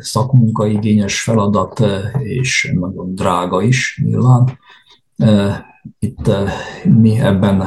szakmunkaigényes 0.00 1.22
feladat, 1.22 1.82
és 2.18 2.72
nagyon 2.74 3.14
drága 3.14 3.62
is 3.62 4.00
nyilván 4.04 4.58
itt 5.98 6.30
mi 6.84 7.18
ebben, 7.18 7.62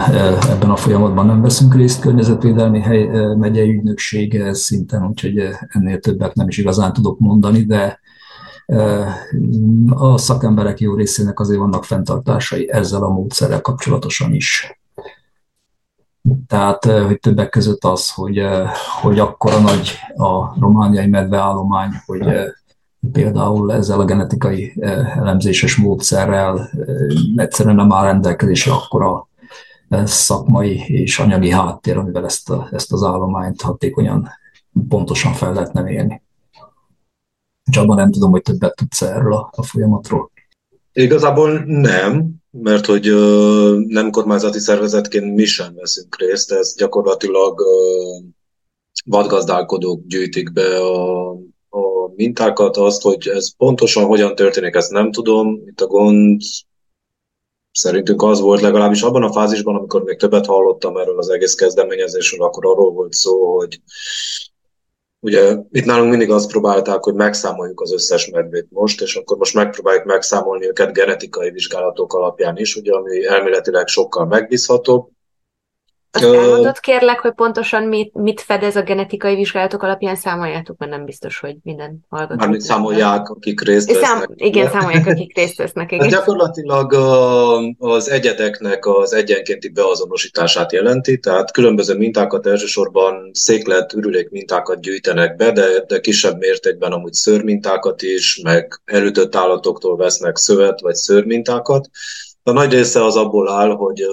ebben 0.50 0.70
a 0.70 0.76
folyamatban 0.76 1.26
nem 1.26 1.42
veszünk 1.42 1.76
részt 1.76 2.02
környezetvédelmi 2.02 2.80
hely, 2.80 3.36
megyei 3.36 3.70
ügynökség 3.70 4.44
szinten, 4.52 5.08
úgyhogy 5.08 5.50
ennél 5.68 6.00
többet 6.00 6.36
nem 6.36 6.48
is 6.48 6.58
igazán 6.58 6.94
tudok 6.94 7.20
mondani, 7.20 7.64
de 7.64 8.00
a 9.90 10.18
szakemberek 10.18 10.80
jó 10.80 10.96
részének 10.96 11.40
azért 11.40 11.60
vannak 11.60 11.84
fenntartásai 11.84 12.72
ezzel 12.72 13.04
a 13.04 13.10
módszerrel 13.10 13.62
kapcsolatosan 13.62 14.34
is. 14.34 14.80
Tehát, 16.48 16.86
hogy 16.86 17.20
többek 17.20 17.50
között 17.50 17.84
az, 17.84 18.12
hogy, 18.12 18.42
hogy 19.02 19.20
akkora 19.20 19.60
nagy 19.60 19.92
a 20.16 20.60
romániai 20.60 21.08
medveállomány, 21.08 21.90
hogy 22.06 22.24
például 23.12 23.74
ezzel 23.74 24.00
a 24.00 24.06
genetikai 24.06 24.74
eh, 24.80 25.18
elemzéses 25.18 25.76
módszerrel 25.76 26.60
eh, 26.60 26.96
egyszerűen 27.36 27.76
nem 27.76 27.92
áll 27.92 28.04
rendelkezésre 28.04 28.72
akkora 28.72 29.28
eh, 29.90 30.06
szakmai 30.06 30.84
és 30.88 31.20
anyagi 31.20 31.52
háttér, 31.52 31.98
amivel 31.98 32.26
ezt, 32.26 32.50
a, 32.50 32.68
ezt 32.72 32.94
az 32.94 33.04
állományt 33.04 33.62
hatékonyan, 33.62 34.30
pontosan 34.90 35.34
fel 35.34 35.54
lehetne 35.54 35.82
mérni. 35.82 36.22
És 37.72 37.78
abban 37.78 37.96
nem 37.96 38.12
tudom, 38.12 38.32
hogy 38.32 38.42
többet 38.42 38.76
tudsz 38.76 39.02
erről 39.02 39.34
a, 39.34 39.50
a 39.56 39.64
folyamatról. 39.64 40.32
Igazából 40.94 41.64
nem, 41.66 42.37
mert 42.52 42.86
hogy 42.86 43.08
ö, 43.08 43.78
nem 43.88 44.12
kormányzati 44.12 44.60
szervezetként 44.60 45.36
mi 45.36 45.46
sem 45.46 45.74
veszünk 45.76 46.18
részt, 46.20 46.52
ez 46.52 46.76
gyakorlatilag 46.76 47.62
vadgazdálkodók 49.06 50.02
gyűjtik 50.06 50.54
be 50.54 50.82
a 50.82 51.36
a 51.70 52.12
mintákat, 52.16 52.78
azt, 52.78 53.02
hogy 53.02 53.28
ez 53.28 53.56
pontosan 53.56 54.06
hogyan 54.06 54.36
történik, 54.36 54.76
ezt 54.76 54.92
nem 54.92 55.12
tudom. 55.12 55.62
Itt 55.66 55.82
a 55.82 55.88
gond 55.88 56.42
szerintünk 57.72 58.22
az 58.22 58.40
volt, 58.40 58.62
legalábbis 58.62 59.02
abban 59.02 59.24
a 59.24 59.32
fázisban, 59.32 59.76
amikor 59.76 60.04
még 60.04 60.18
többet 60.18 60.46
hallottam 60.46 60.98
erről 60.98 61.18
az 61.18 61.30
egész 61.30 61.54
kezdeményezésről, 61.54 62.44
akkor 62.44 62.66
arról 62.66 62.92
volt 62.92 63.14
szó, 63.14 63.56
hogy 63.58 63.82
ugye 65.20 65.58
itt 65.72 65.86
nálunk 65.86 66.10
mindig 66.10 66.32
azt 66.32 66.52
próbálták, 66.52 67.04
hogy 67.04 67.14
megszámoljuk 67.14 67.82
az 67.82 67.94
összes 67.94 68.30
medvét 68.30 68.68
most, 68.70 69.02
és 69.02 69.16
akkor 69.16 69.38
most 69.38 69.54
megpróbáljuk 69.54 70.06
megszámolni 70.06 70.68
őket 70.68 70.94
genetikai 70.94 71.52
vizsgálatok 71.52 72.14
alapján 72.14 72.58
is, 72.58 72.76
ugye, 72.76 72.92
ami 72.94 73.26
elméletileg 73.26 73.88
sokkal 73.88 74.26
megbízhatóbb, 74.26 75.10
azt 76.12 76.24
elmondod 76.24 76.80
kérlek, 76.80 77.20
hogy 77.20 77.34
pontosan 77.34 77.84
mit, 77.84 78.14
mit 78.14 78.42
fedez 78.42 78.76
a 78.76 78.82
genetikai 78.82 79.36
vizsgálatok 79.36 79.84
alapján 79.84 80.16
számoljátok, 80.16 80.78
mert 80.78 80.92
nem 80.92 81.06
biztos, 81.06 81.40
hogy 81.40 81.56
minden 81.64 82.06
hallgató. 82.10 82.36
Mármint 82.36 82.62
számolják, 82.62 83.30
akik 83.30 83.62
részt 83.62 83.88
vesznek. 83.92 84.06
Szám, 84.06 84.24
igen, 84.36 84.70
számolják, 84.70 85.08
akik 85.08 85.36
részt 85.36 85.58
vesznek. 85.58 85.92
Igen. 85.92 86.06
Ez 86.06 86.12
gyakorlatilag 86.12 86.94
az 87.78 88.10
egyedeknek 88.10 88.86
az 88.86 89.14
egyenkénti 89.14 89.70
beazonosítását 89.70 90.72
jelenti, 90.72 91.20
tehát 91.20 91.52
különböző 91.52 91.98
mintákat 91.98 92.48
elsősorban 92.48 93.30
széklet, 93.34 93.94
ürülék 93.94 94.30
mintákat 94.30 94.82
gyűjtenek 94.82 95.36
be, 95.36 95.52
de, 95.52 95.66
de 95.88 96.00
kisebb 96.00 96.38
mértékben 96.38 96.92
amúgy 96.92 97.14
szőrmintákat 97.14 98.02
is, 98.02 98.42
meg 98.44 98.82
elütött 98.86 99.36
állatoktól 99.36 99.98
vesznek 99.98 100.38
szövet 100.38 100.82
vagy 100.82 100.96
szőrmintákat. 100.96 101.90
A 102.44 102.52
nagy 102.52 102.72
része 102.72 103.04
az 103.04 103.16
abból 103.16 103.50
áll, 103.50 103.70
hogy 103.70 104.06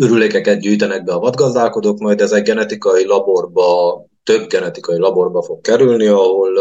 ürülékeket 0.00 0.60
gyűjtenek 0.60 1.04
be 1.04 1.12
a 1.12 1.18
vadgazdálkodók, 1.18 1.98
majd 1.98 2.20
ez 2.20 2.32
egy 2.32 2.42
genetikai 2.42 3.04
laborba, 3.04 4.00
több 4.24 4.48
genetikai 4.48 4.98
laborba 4.98 5.42
fog 5.42 5.60
kerülni, 5.60 6.06
ahol, 6.06 6.56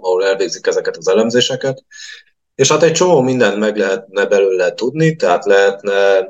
ahol 0.00 0.24
elvégzik 0.24 0.66
ezeket 0.66 0.96
az 0.96 1.08
elemzéseket. 1.08 1.84
És 2.54 2.68
hát 2.68 2.82
egy 2.82 2.92
csomó 2.92 3.20
mindent 3.20 3.56
meg 3.56 3.76
lehetne 3.76 4.26
belőle 4.26 4.74
tudni, 4.74 5.16
tehát 5.16 5.44
lehetne 5.44 6.28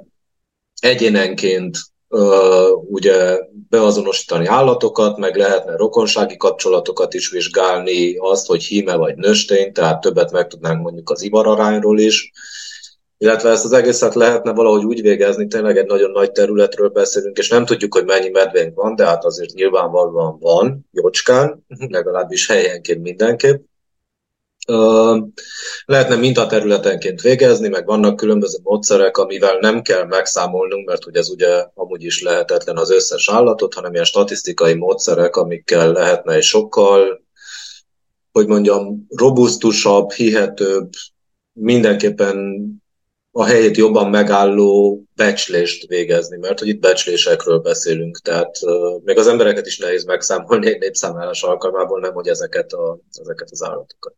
egyénenként 0.81 1.79
ugye 2.89 3.39
beazonosítani 3.69 4.47
állatokat, 4.47 5.17
meg 5.17 5.37
lehetne 5.37 5.77
rokonsági 5.77 6.37
kapcsolatokat 6.37 7.15
is 7.15 7.31
vizsgálni, 7.31 8.17
azt, 8.17 8.47
hogy 8.47 8.65
híme 8.65 8.97
vagy 8.97 9.17
nőstény, 9.17 9.73
tehát 9.73 10.01
többet 10.01 10.33
meg 10.33 10.47
tudnánk 10.47 10.83
mondjuk 10.83 11.11
az 11.11 11.23
ivararányról 11.23 11.99
is, 11.99 12.33
illetve 13.19 13.51
ezt 13.51 13.65
az 13.65 13.73
egészet 13.73 14.15
lehetne 14.15 14.53
valahogy 14.53 14.85
úgy 14.85 15.01
végezni, 15.01 15.47
tényleg 15.47 15.77
egy 15.77 15.87
nagyon 15.87 16.11
nagy 16.11 16.33
területről 16.33 16.89
beszélünk, 16.89 17.39
és 17.39 17.49
nem 17.49 17.65
tudjuk, 17.65 17.95
hogy 17.95 18.05
mennyi 18.05 18.29
medvénk 18.29 18.75
van, 18.75 18.97
de 18.97 19.07
hát 19.07 19.25
azért 19.25 19.53
nyilvánvalóan 19.53 20.39
van, 20.39 20.89
jócskán, 20.93 21.65
legalábbis 21.89 22.49
helyenként 22.49 23.03
mindenképp. 23.03 23.65
Lehetne 25.85 26.17
mintaterületenként 26.17 27.21
végezni, 27.21 27.69
meg 27.69 27.87
vannak 27.87 28.17
különböző 28.17 28.59
módszerek, 28.63 29.17
amivel 29.17 29.59
nem 29.59 29.83
kell 29.83 30.05
megszámolnunk, 30.05 30.89
mert 30.89 31.07
ugye 31.07 31.19
ez 31.19 31.29
ugye 31.29 31.67
amúgy 31.75 32.05
is 32.05 32.23
lehetetlen 32.23 32.77
az 32.77 32.91
összes 32.91 33.31
állatot, 33.31 33.75
hanem 33.75 33.93
ilyen 33.93 34.05
statisztikai 34.05 34.75
módszerek, 34.75 35.37
amikkel 35.37 35.93
lehetne 35.93 36.35
egy 36.35 36.43
sokkal, 36.43 37.25
hogy 38.33 38.47
mondjam, 38.47 39.07
robusztusabb, 39.09 40.11
hihetőbb, 40.11 40.91
mindenképpen 41.53 42.37
a 43.39 43.45
helyét 43.45 43.77
jobban 43.77 44.11
megálló 44.11 45.03
becslést 45.15 45.87
végezni, 45.87 46.37
mert 46.37 46.59
hogy 46.59 46.69
itt 46.69 46.81
becslésekről 46.81 47.59
beszélünk, 47.59 48.19
tehát 48.19 48.59
uh, 48.63 49.03
még 49.05 49.19
az 49.19 49.27
embereket 49.27 49.67
is 49.67 49.79
nehéz 49.79 50.05
megszámolni 50.05 50.67
egy 50.67 50.79
népszámlálás 50.79 51.43
alkalmából, 51.43 52.01
nem 52.01 52.13
hogy 52.13 52.29
ezeket, 52.29 52.73
a, 52.73 52.99
ezeket 53.21 53.51
az 53.51 53.63
állatokat. 53.63 54.15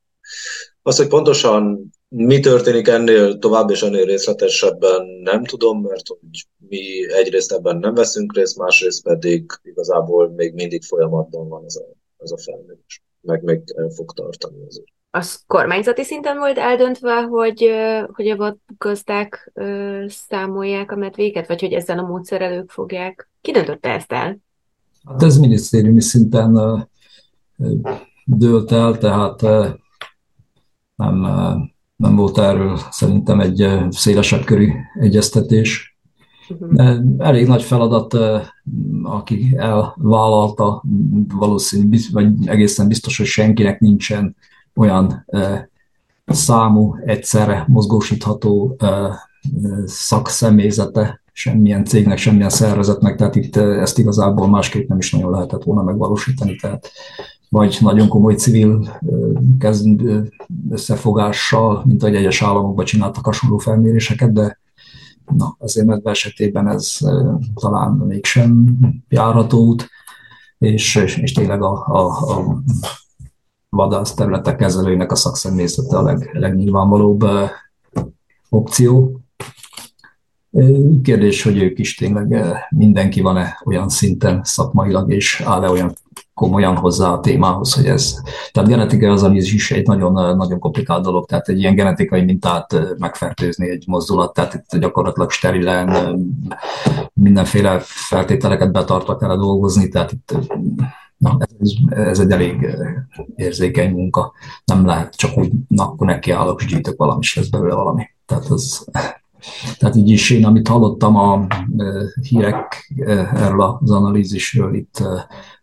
Az, 0.83 0.97
hogy 0.97 1.07
pontosan 1.07 1.91
mi 2.09 2.41
történik 2.41 2.89
ennél 2.89 3.39
tovább 3.39 3.71
és 3.71 3.83
ennél 3.83 4.05
részletesebben 4.05 5.07
nem 5.23 5.45
tudom, 5.45 5.83
mert 5.83 6.07
hogy 6.07 6.47
mi 6.69 7.13
egyrészt 7.13 7.53
ebben 7.53 7.77
nem 7.77 7.95
veszünk 7.95 8.37
részt, 8.37 8.57
másrészt 8.57 9.03
pedig 9.03 9.51
igazából 9.63 10.31
még 10.31 10.55
mindig 10.55 10.83
folyamatban 10.83 11.49
van 11.49 11.65
ez 11.65 11.77
a, 11.77 11.87
ez 12.19 12.31
a 12.31 12.39
felmérés. 12.39 13.03
Meg 13.21 13.43
még 13.43 13.61
el 13.77 13.89
fog 13.89 14.13
tartani 14.13 14.65
azért. 14.67 14.98
Az 15.19 15.43
kormányzati 15.47 16.03
szinten 16.03 16.39
volt 16.39 16.59
eldöntve, 16.59 17.23
hogy, 17.23 17.71
hogy 18.13 18.29
a 18.29 18.37
vadgazdák 18.37 19.53
számolják 20.07 20.93
a 20.93 20.97
medvéket, 20.97 21.49
vagy 21.49 21.61
hogy 21.61 21.73
ezzel 21.73 21.99
a 21.99 22.07
módszerrel 22.07 22.53
ők 22.53 22.71
fogják? 22.71 23.31
Ki 23.41 23.53
döntötte 23.53 23.91
ezt 23.91 24.13
el? 24.13 24.39
Hát 25.09 25.23
ez 25.23 25.39
minisztériumi 25.39 26.01
szinten 26.01 26.59
dőlt 28.25 28.73
el, 28.73 28.99
tehát 28.99 29.43
nem, 30.95 31.21
nem 31.97 32.17
volt 32.17 32.39
erről 32.39 32.79
szerintem 32.91 33.41
egy 33.41 33.69
szélesebb 33.91 34.45
körű 34.45 34.71
egyeztetés. 35.01 35.99
Mhm. 36.49 36.75
De 36.75 37.03
elég 37.19 37.47
nagy 37.47 37.63
feladat, 37.63 38.17
aki 39.03 39.55
elvállalta, 39.57 40.83
valószínű, 41.35 41.99
vagy 42.13 42.49
egészen 42.49 42.89
biztos, 42.89 43.17
hogy 43.17 43.27
senkinek 43.27 43.81
nincsen 43.81 44.37
olyan 44.79 45.27
számú, 46.27 46.97
egyszerre 47.05 47.65
mozgósítható 47.69 48.77
szakszemélyzete 49.87 51.21
semmilyen 51.33 51.85
cégnek, 51.85 52.19
semmilyen 52.19 52.51
szervezetnek, 52.51 53.17
tehát 53.17 53.37
itt 53.37 53.57
ezt 53.57 53.99
igazából 53.99 54.49
másképp 54.49 54.89
nem 54.89 54.99
is 54.99 55.13
nagyon 55.13 55.31
lehetett 55.31 55.63
volna 55.63 55.83
megvalósítani, 55.83 56.57
tehát 56.57 56.91
vagy 57.49 57.79
nagyon 57.81 58.09
komoly 58.09 58.35
civil 58.35 58.99
összefogással, 60.71 61.83
mint 61.87 62.03
ahogy 62.03 62.15
egyes 62.15 62.43
államokban 62.43 62.85
csináltak 62.85 63.25
hasonló 63.25 63.59
felméréseket, 63.59 64.33
de 64.33 64.59
na, 65.37 65.57
azért 65.59 65.87
medve 65.87 66.11
esetében 66.11 66.69
ez 66.69 66.99
talán 67.55 67.93
mégsem 67.93 68.79
járható 69.09 69.59
út, 69.59 69.89
és, 70.59 70.97
és 70.97 71.33
tényleg 71.33 71.63
a, 71.63 71.87
a, 71.87 72.07
a 72.07 72.63
vadász 73.69 74.15
területek 74.15 74.57
kezelőinek 74.57 75.13
a 75.13 75.17
szakszemélyzete 75.17 75.97
a 75.97 76.03
leg, 76.03 76.31
legnyilvánvalóbb 76.33 77.25
opció. 78.49 79.21
Kérdés, 81.03 81.43
hogy 81.43 81.63
ők 81.63 81.79
is 81.79 81.95
tényleg 81.95 82.45
mindenki 82.71 83.21
van-e 83.21 83.61
olyan 83.65 83.89
szinten 83.89 84.41
szakmailag, 84.45 85.13
és 85.13 85.43
áll-e 85.45 85.71
olyan 85.71 85.93
komolyan 86.35 86.77
hozzá 86.77 87.11
a 87.11 87.21
témához, 87.21 87.75
hogy 87.75 87.87
ez. 87.87 88.15
Tehát 88.53 88.69
genetikai 88.69 89.09
az, 89.09 89.23
ami 89.23 89.37
is 89.37 89.71
egy 89.71 89.87
nagyon, 89.87 90.37
nagyon 90.37 90.59
komplikált 90.59 91.03
dolog, 91.03 91.27
tehát 91.27 91.49
egy 91.49 91.59
ilyen 91.59 91.75
genetikai 91.75 92.25
mintát 92.25 92.97
megfertőzni 92.99 93.71
egy 93.71 93.85
mozdulat, 93.87 94.33
tehát 94.33 94.55
itt 94.55 94.81
gyakorlatilag 94.81 95.31
sterilen 95.31 96.19
mindenféle 97.13 97.79
feltételeket 97.83 98.73
betartva 98.73 99.17
kell 99.17 99.37
dolgozni, 99.37 99.89
tehát 99.89 100.13
itt 100.13 100.35
na, 101.19 101.39
ez, 101.61 101.71
ez 101.89 102.19
egy 102.19 102.31
elég 102.31 102.77
érzékeny 103.37 103.91
munka. 103.91 104.33
Nem 104.65 104.87
lehet 104.87 105.17
csak 105.17 105.39
úgy, 105.39 105.53
na, 105.69 105.85
akkor 105.85 106.07
nekiállok, 106.07 106.63
és 106.63 106.67
gyűjtök 106.67 106.97
valami, 106.97 107.19
és 107.21 107.37
lesz 107.37 107.49
belőle 107.49 107.75
valami. 107.75 108.09
Tehát 108.27 108.45
az, 108.45 108.89
tehát 109.79 109.97
így 109.97 110.11
is 110.11 110.31
én, 110.31 110.45
amit 110.45 110.69
hallottam 110.69 111.17
a 111.17 111.47
hírek 112.29 112.93
erről 113.35 113.61
az 113.61 113.91
analízisről, 113.91 114.75
itt 114.75 115.03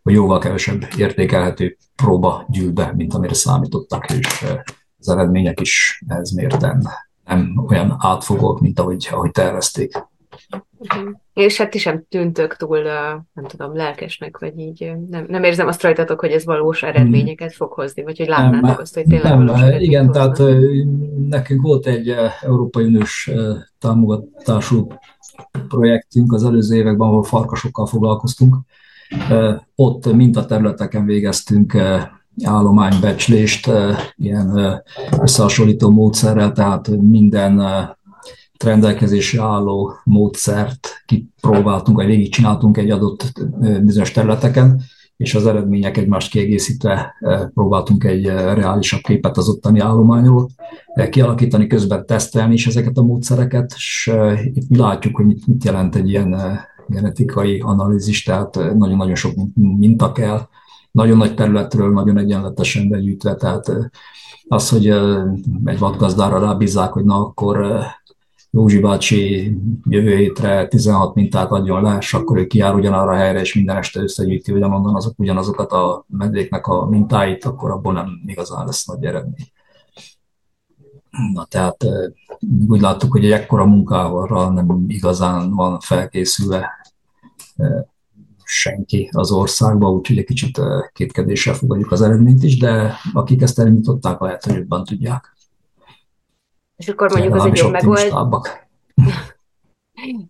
hogy 0.02 0.14
jóval 0.14 0.38
kevesebb 0.38 0.84
értékelhető 0.96 1.76
próba 1.96 2.46
gyűl 2.48 2.72
be, 2.72 2.92
mint 2.96 3.14
amire 3.14 3.34
számítottak, 3.34 4.10
és 4.10 4.44
az 4.98 5.08
eredmények 5.08 5.60
is 5.60 6.02
ez 6.06 6.30
mérten 6.30 6.88
nem 7.26 7.64
olyan 7.68 7.96
átfogók, 7.98 8.60
mint 8.60 8.80
ahogy, 8.80 9.08
ahogy 9.10 9.30
tervezték. 9.30 10.06
Uh-huh. 10.78 11.10
És 11.34 11.58
hát 11.58 11.70
ti 11.70 11.78
sem 11.78 12.04
tűntök 12.08 12.56
túl, 12.56 12.82
nem 13.32 13.44
tudom, 13.46 13.76
lelkesnek, 13.76 14.38
vagy 14.38 14.58
így 14.58 14.92
nem, 15.08 15.24
nem 15.28 15.44
érzem 15.44 15.66
azt 15.66 15.82
rajtatok, 15.82 16.20
hogy 16.20 16.30
ez 16.30 16.44
valós 16.44 16.82
eredményeket 16.82 17.54
fog 17.54 17.72
hozni, 17.72 18.02
vagy 18.02 18.18
hogy 18.18 18.28
látnátok 18.28 18.60
nem, 18.60 18.76
azt, 18.80 18.94
hogy 18.94 19.04
tényleg 19.04 19.36
nem, 19.36 19.46
valós 19.46 19.80
Igen, 19.80 20.06
hozna. 20.06 20.32
tehát 20.32 20.54
nekünk 21.28 21.62
volt 21.62 21.86
egy 21.86 22.14
Európai 22.42 22.84
Uniós 22.84 23.30
támogatású 23.78 24.86
projektünk 25.68 26.32
az 26.32 26.44
előző 26.44 26.76
években, 26.76 27.08
ahol 27.08 27.22
farkasokkal 27.22 27.86
foglalkoztunk, 27.86 28.56
ott 29.74 30.12
mintaterületeken 30.12 31.04
végeztünk 31.04 31.76
állománybecslést, 32.44 33.70
ilyen 34.16 34.82
összehasonlító 35.20 35.90
módszerrel, 35.90 36.52
tehát 36.52 36.88
minden 36.88 37.60
rendelkezésre 38.64 39.42
álló 39.42 39.92
módszert 40.04 40.88
kipróbáltunk, 41.06 41.96
vagy 41.96 42.06
végigcsináltunk 42.06 42.76
egy 42.76 42.90
adott 42.90 43.32
bizonyos 43.82 44.12
területeken, 44.12 44.82
és 45.16 45.34
az 45.34 45.46
eredmények 45.46 45.96
egymást 45.96 46.30
kiegészítve 46.30 47.14
próbáltunk 47.54 48.04
egy 48.04 48.24
reálisabb 48.26 49.00
képet 49.00 49.36
az 49.36 49.48
ottani 49.48 49.80
állományról 49.80 50.48
kialakítani, 51.10 51.66
közben 51.66 52.06
tesztelni 52.06 52.52
is 52.52 52.66
ezeket 52.66 52.96
a 52.96 53.02
módszereket, 53.02 53.72
és 53.76 54.12
itt 54.52 54.76
látjuk, 54.76 55.16
hogy 55.16 55.26
mit 55.26 55.64
jelent 55.64 55.96
egy 55.96 56.08
ilyen 56.08 56.60
genetikai 56.88 57.60
analízis, 57.60 58.22
tehát 58.22 58.54
nagyon-nagyon 58.54 59.14
sok 59.14 59.32
minta 59.54 60.12
kell, 60.12 60.48
nagyon 60.90 61.16
nagy 61.16 61.34
területről, 61.34 61.92
nagyon 61.92 62.18
egyenletesen 62.18 62.88
begyűjtve, 62.88 63.34
tehát 63.34 63.72
az, 64.48 64.68
hogy 64.68 64.86
egy 65.64 65.78
vadgazdára 65.78 66.38
rábízzák, 66.38 66.92
hogy 66.92 67.04
na 67.04 67.16
akkor 67.16 67.66
Józsi 68.56 68.80
bácsi 68.80 69.56
jövő 69.88 70.16
hétre 70.16 70.68
16 70.68 71.14
mintát 71.14 71.50
adjon 71.50 71.82
le, 71.82 71.96
és 72.00 72.14
akkor 72.14 72.38
ő 72.38 72.46
kiáll 72.46 72.74
ugyanarra 72.74 73.10
a 73.10 73.16
helyre, 73.16 73.40
és 73.40 73.54
minden 73.54 73.76
este 73.76 74.00
összegyűjti 74.00 74.52
ugyanonnan 74.52 74.94
azok, 74.94 75.18
ugyanazokat 75.18 75.72
a 75.72 76.04
medvéknek 76.08 76.66
a 76.66 76.86
mintáit, 76.86 77.44
akkor 77.44 77.70
abból 77.70 77.92
nem 77.92 78.22
igazán 78.26 78.66
lesz 78.66 78.86
nagy 78.86 79.04
eredmény. 79.04 79.52
Na 81.32 81.44
tehát 81.44 81.84
úgy 82.68 82.80
láttuk, 82.80 83.12
hogy 83.12 83.24
egy 83.24 83.30
ekkora 83.30 83.66
munkával 83.66 84.52
nem 84.52 84.84
igazán 84.86 85.54
van 85.54 85.80
felkészülve 85.80 86.70
senki 88.44 89.10
az 89.12 89.30
országba, 89.30 89.90
úgyhogy 89.90 90.18
egy 90.18 90.24
kicsit 90.24 90.60
kétkedéssel 90.92 91.54
fogadjuk 91.54 91.92
az 91.92 92.02
eredményt 92.02 92.42
is, 92.42 92.58
de 92.58 92.94
akik 93.12 93.42
ezt 93.42 93.58
elindították, 93.58 94.20
lehet, 94.20 94.44
hogy 94.44 94.54
jobban 94.54 94.84
tudják. 94.84 95.35
És 96.76 96.88
akkor 96.88 97.10
mondjuk 97.10 97.34
az 97.34 97.44
egy 97.44 97.56
jobb 97.56 97.72
megoldás. 97.72 98.12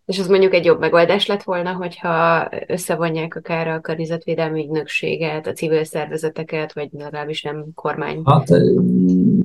És 0.07 0.19
az 0.19 0.29
mondjuk 0.29 0.55
egy 0.55 0.65
jobb 0.65 0.81
megoldás 0.81 1.27
lett 1.27 1.43
volna, 1.43 1.73
hogyha 1.73 2.49
összevonják 2.67 3.37
akár 3.37 3.69
a 3.69 3.81
környezetvédelmi 3.81 4.65
ügynökséget, 4.65 5.47
a 5.47 5.53
civil 5.53 5.85
szervezeteket, 5.85 6.73
vagy 6.73 6.89
legalábbis 6.93 7.43
nem 7.43 7.65
kormány. 7.75 8.23
Hát, 8.25 8.47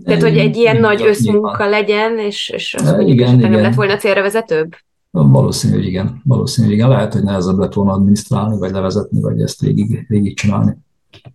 Tehát, 0.03 0.21
hogy 0.21 0.37
egy 0.37 0.55
ilyen 0.55 0.77
nagy 0.77 1.01
összmunka 1.01 1.69
legyen, 1.69 2.17
és, 2.19 2.49
és 2.49 2.73
az 2.73 2.91
mondjuk 2.91 3.09
igen, 3.09 3.37
igen. 3.37 3.51
nem 3.51 3.61
lett 3.61 3.75
volna 3.75 3.97
célra 3.97 4.21
vezetőbb? 4.21 4.75
Valószínű, 5.11 5.73
hogy 5.73 5.85
igen. 5.85 6.21
Valószínű, 6.25 6.67
hogy 6.67 6.75
igen. 6.75 6.89
Lehet, 6.89 7.13
hogy 7.13 7.23
nehezebb 7.23 7.57
lett 7.57 7.73
volna 7.73 7.91
adminisztrálni, 7.91 8.57
vagy 8.57 8.71
levezetni, 8.71 9.21
vagy 9.21 9.41
ezt 9.41 9.61
végig, 9.61 10.05
végig 10.07 10.35
csinálni. 10.35 10.77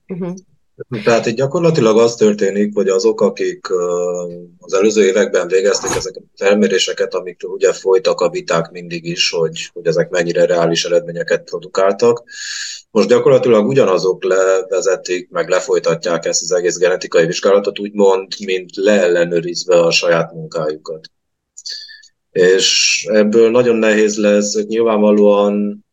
Uh-huh. 0.07 0.35
Tehát 1.05 1.27
itt 1.27 1.37
gyakorlatilag 1.37 1.99
az 1.99 2.15
történik, 2.15 2.75
hogy 2.75 2.89
azok, 2.89 3.21
akik 3.21 3.67
az 4.59 4.73
előző 4.73 5.05
években 5.05 5.49
végezték 5.49 5.97
ezeket 5.97 6.23
a 6.23 6.45
felméréseket, 6.45 7.15
amikről 7.15 7.51
ugye 7.51 7.73
folytak 7.73 8.21
a 8.21 8.31
viták 8.31 8.71
mindig 8.71 9.05
is, 9.05 9.31
hogy, 9.31 9.71
hogy 9.73 9.87
ezek 9.87 10.11
mennyire 10.11 10.47
reális 10.47 10.85
eredményeket 10.85 11.45
produkáltak, 11.45 12.25
most 12.91 13.09
gyakorlatilag 13.09 13.67
ugyanazok 13.67 14.25
levezetik, 14.25 15.31
meg 15.31 15.49
lefolytatják 15.49 16.25
ezt 16.25 16.43
az 16.43 16.53
egész 16.53 16.79
genetikai 16.79 17.27
vizsgálatot, 17.27 17.79
úgymond, 17.79 18.33
mint 18.45 18.77
leellenőrizve 18.77 19.81
a 19.81 19.91
saját 19.91 20.33
munkájukat. 20.33 21.11
És 22.31 23.05
ebből 23.11 23.51
nagyon 23.51 23.77
nehéz 23.77 24.19
lesz, 24.19 24.55
hogy 24.55 24.67
nyilvánvalóan 24.67 25.86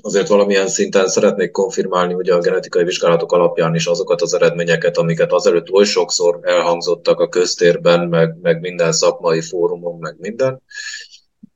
azért 0.00 0.28
valamilyen 0.28 0.68
szinten 0.68 1.08
szeretnék 1.08 1.50
konfirmálni 1.50 2.14
ugye 2.14 2.34
a 2.34 2.40
genetikai 2.40 2.84
vizsgálatok 2.84 3.32
alapján 3.32 3.74
is 3.74 3.86
azokat 3.86 4.22
az 4.22 4.34
eredményeket, 4.34 4.96
amiket 4.96 5.32
azelőtt 5.32 5.70
oly 5.70 5.84
sokszor 5.84 6.38
elhangzottak 6.42 7.20
a 7.20 7.28
köztérben, 7.28 8.08
meg, 8.08 8.36
meg 8.42 8.60
minden 8.60 8.92
szakmai 8.92 9.40
fórumon, 9.40 9.98
meg 9.98 10.16
minden, 10.18 10.62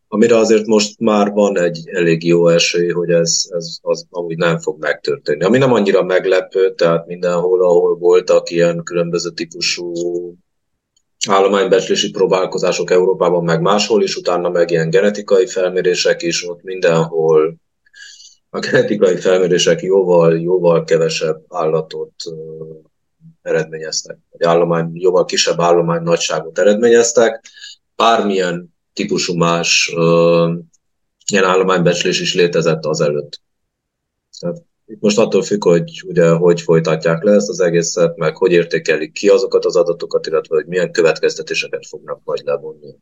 amire 0.08 0.36
azért 0.36 0.66
most 0.66 1.00
már 1.00 1.30
van 1.30 1.58
egy 1.58 1.88
elég 1.92 2.24
jó 2.24 2.48
esély, 2.48 2.90
hogy 2.90 3.10
ez, 3.10 3.44
ez 3.48 3.78
az 3.82 4.06
amúgy 4.10 4.36
nem 4.36 4.58
fog 4.58 4.78
megtörténni. 4.78 5.44
Ami 5.44 5.58
nem 5.58 5.72
annyira 5.72 6.02
meglepő, 6.02 6.74
tehát 6.74 7.06
mindenhol, 7.06 7.64
ahol 7.64 7.96
voltak 7.96 8.50
ilyen 8.50 8.82
különböző 8.82 9.30
típusú 9.30 9.92
állománybecslési 11.28 12.10
próbálkozások 12.10 12.90
Európában, 12.90 13.44
meg 13.44 13.60
máshol 13.60 14.02
is, 14.02 14.16
utána 14.16 14.48
meg 14.48 14.70
ilyen 14.70 14.90
genetikai 14.90 15.46
felmérések 15.46 16.22
is, 16.22 16.48
ott 16.48 16.62
mindenhol 16.62 17.56
a 18.56 18.58
genetikai 18.58 19.16
felmérések 19.16 19.82
jóval, 19.82 20.40
jóval 20.40 20.84
kevesebb 20.84 21.44
állatot 21.48 22.12
eredményeztek, 23.42 24.18
vagy 24.30 24.48
állomány, 24.48 24.90
jóval 24.94 25.24
kisebb 25.24 25.60
állomány 25.60 26.02
nagyságot 26.02 26.58
eredményeztek. 26.58 27.44
Bármilyen 27.96 28.74
típusú 28.92 29.34
más 29.34 29.92
uh, 29.96 30.52
ilyen 31.30 31.44
állománybecslés 31.44 32.20
is 32.20 32.34
létezett 32.34 32.84
azelőtt. 32.84 33.40
Tehát 34.40 34.62
itt 34.86 35.00
most 35.00 35.18
attól 35.18 35.42
függ, 35.42 35.64
hogy 35.64 36.02
ugye 36.06 36.30
hogy 36.30 36.60
folytatják 36.60 37.22
le 37.22 37.32
ezt 37.32 37.48
az 37.48 37.60
egészet, 37.60 38.16
meg 38.16 38.36
hogy 38.36 38.52
értékelik 38.52 39.12
ki 39.12 39.28
azokat 39.28 39.64
az 39.64 39.76
adatokat, 39.76 40.26
illetve 40.26 40.54
hogy 40.54 40.66
milyen 40.66 40.92
következtetéseket 40.92 41.86
fognak 41.86 42.20
majd 42.24 42.44
levonni. 42.44 42.94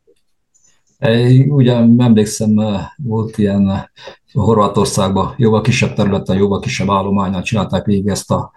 Ugye 1.49 1.75
emlékszem, 1.99 2.55
volt 2.97 3.39
ilyen 3.39 3.91
Horvátországban 4.33 5.35
jóval 5.37 5.61
kisebb 5.61 5.95
területen, 5.95 6.37
jóval 6.37 6.61
kisebb 6.61 6.91
állományon 6.91 7.43
csinálták 7.43 7.85
végig 7.85 8.09
ezt 8.09 8.31
a 8.31 8.53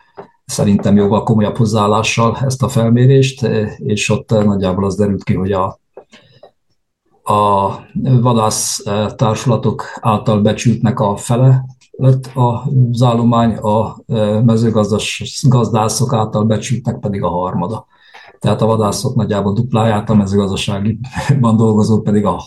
szerintem 0.45 0.95
jóval 0.95 1.23
komolyabb 1.23 1.57
hozzáállással 1.57 2.37
ezt 2.45 2.63
a 2.63 2.67
felmérést, 2.67 3.43
és 3.77 4.09
ott 4.09 4.29
nagyjából 4.29 4.85
az 4.85 4.95
derült 4.95 5.23
ki, 5.23 5.33
hogy 5.33 5.51
a, 5.51 5.79
a 7.23 7.71
vadász 8.21 8.83
társulatok 9.15 9.83
által 10.01 10.41
becsültnek 10.41 10.99
a 10.99 11.15
fele 11.15 11.65
lett 11.91 12.31
az 12.33 13.01
állomány, 13.01 13.55
a 13.55 13.97
mezőgazdászok 14.43 16.13
által 16.13 16.43
becsültnek 16.43 16.99
pedig 16.99 17.23
a 17.23 17.29
harmada. 17.29 17.85
Tehát 18.47 18.61
a 18.61 18.65
vadászok 18.65 19.15
nagyjából 19.15 19.53
dupláját, 19.53 20.09
a 20.09 20.15
mezőgazdaságiban 20.15 21.57
dolgozók 21.57 22.03
pedig 22.03 22.25
a 22.25 22.41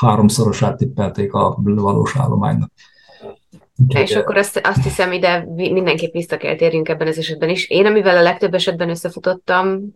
háromszorosát 0.00 0.76
tippelték 0.76 1.32
a 1.32 1.58
valós 1.64 2.16
állománynak. 2.16 2.72
És 3.88 4.16
akkor 4.16 4.36
azt, 4.36 4.60
azt 4.64 4.82
hiszem, 4.82 5.12
ide 5.12 5.44
mindenképp 5.54 6.12
vissza 6.12 6.36
kell 6.36 6.56
térjünk 6.56 6.88
ebben 6.88 7.06
az 7.06 7.18
esetben 7.18 7.48
is. 7.48 7.68
Én, 7.68 7.86
amivel 7.86 8.16
a 8.16 8.22
legtöbb 8.22 8.54
esetben 8.54 8.88
összefutottam, 8.88 9.92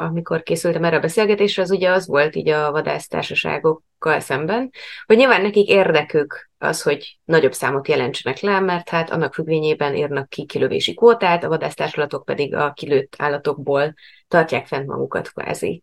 amikor 0.00 0.42
készültem 0.42 0.84
erre 0.84 0.96
a 0.96 1.00
beszélgetésre, 1.00 1.62
az 1.62 1.70
ugye 1.70 1.90
az 1.90 2.06
volt 2.06 2.36
így 2.36 2.48
a 2.48 2.70
vadásztársaságokkal 2.70 4.20
szemben, 4.20 4.70
hogy 5.06 5.16
nyilván 5.16 5.42
nekik 5.42 5.68
érdekük 5.68 6.50
az, 6.58 6.82
hogy 6.82 7.18
nagyobb 7.24 7.52
számot 7.52 7.88
jelentsenek 7.88 8.40
le, 8.40 8.60
mert 8.60 8.88
hát 8.88 9.10
annak 9.10 9.34
függvényében 9.34 9.96
írnak 9.96 10.28
ki 10.28 10.44
kilövési 10.44 10.94
kvótát, 10.94 11.44
a 11.44 11.48
vadásztársulatok 11.48 12.24
pedig 12.24 12.54
a 12.54 12.72
kilőtt 12.72 13.14
állatokból 13.18 13.94
tartják 14.28 14.66
fent 14.66 14.86
magukat 14.86 15.32
kvázi. 15.32 15.82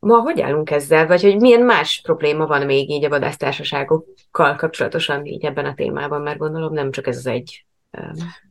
Ma 0.00 0.18
hogy 0.18 0.40
állunk 0.40 0.70
ezzel, 0.70 1.06
vagy 1.06 1.22
hogy 1.22 1.40
milyen 1.40 1.62
más 1.62 2.00
probléma 2.02 2.46
van 2.46 2.66
még 2.66 2.90
így 2.90 3.04
a 3.04 3.08
vadásztársaságokkal 3.08 4.54
kapcsolatosan 4.56 5.26
így 5.26 5.44
ebben 5.44 5.64
a 5.64 5.74
témában, 5.74 6.20
mert 6.20 6.38
gondolom 6.38 6.72
nem 6.72 6.90
csak 6.90 7.06
ez 7.06 7.16
az 7.16 7.26
egy. 7.26 7.66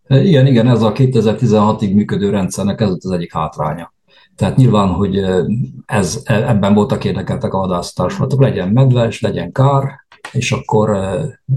Igen, 0.08 0.46
igen, 0.46 0.68
ez 0.68 0.82
a 0.82 0.92
2016-ig 0.92 1.94
működő 1.94 2.30
rendszernek 2.30 2.82
ez 2.82 2.90
az 2.90 3.12
egyik 3.12 3.34
hátránya. 3.34 3.94
Tehát 4.36 4.56
nyilván, 4.56 4.88
hogy 4.88 5.26
ez, 5.86 6.22
e, 6.24 6.50
ebben 6.50 6.74
voltak 6.74 7.06
érdekeltek 7.06 7.54
a 7.54 7.58
vadásztársulatok, 7.60 8.42
legyen 8.42 8.70
medves, 8.70 9.22
legyen 9.22 9.52
kár, 9.52 9.84
és 10.32 10.52
akkor 10.52 10.98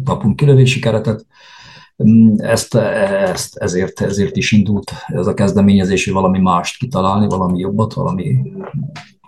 kapunk 0.04 0.36
kilövési 0.36 0.80
keretet. 0.80 1.26
Mm, 2.04 2.34
ezt, 2.38 2.74
ezt 2.74 3.56
ezért, 3.56 4.00
ezért 4.00 4.36
is 4.36 4.52
indult 4.52 4.92
ez 5.06 5.26
a 5.26 5.34
kezdeményezés, 5.34 6.04
hogy 6.04 6.14
valami 6.14 6.38
mást 6.38 6.78
kitalálni, 6.78 7.28
valami 7.28 7.58
jobbat, 7.58 7.94
valami 7.94 8.36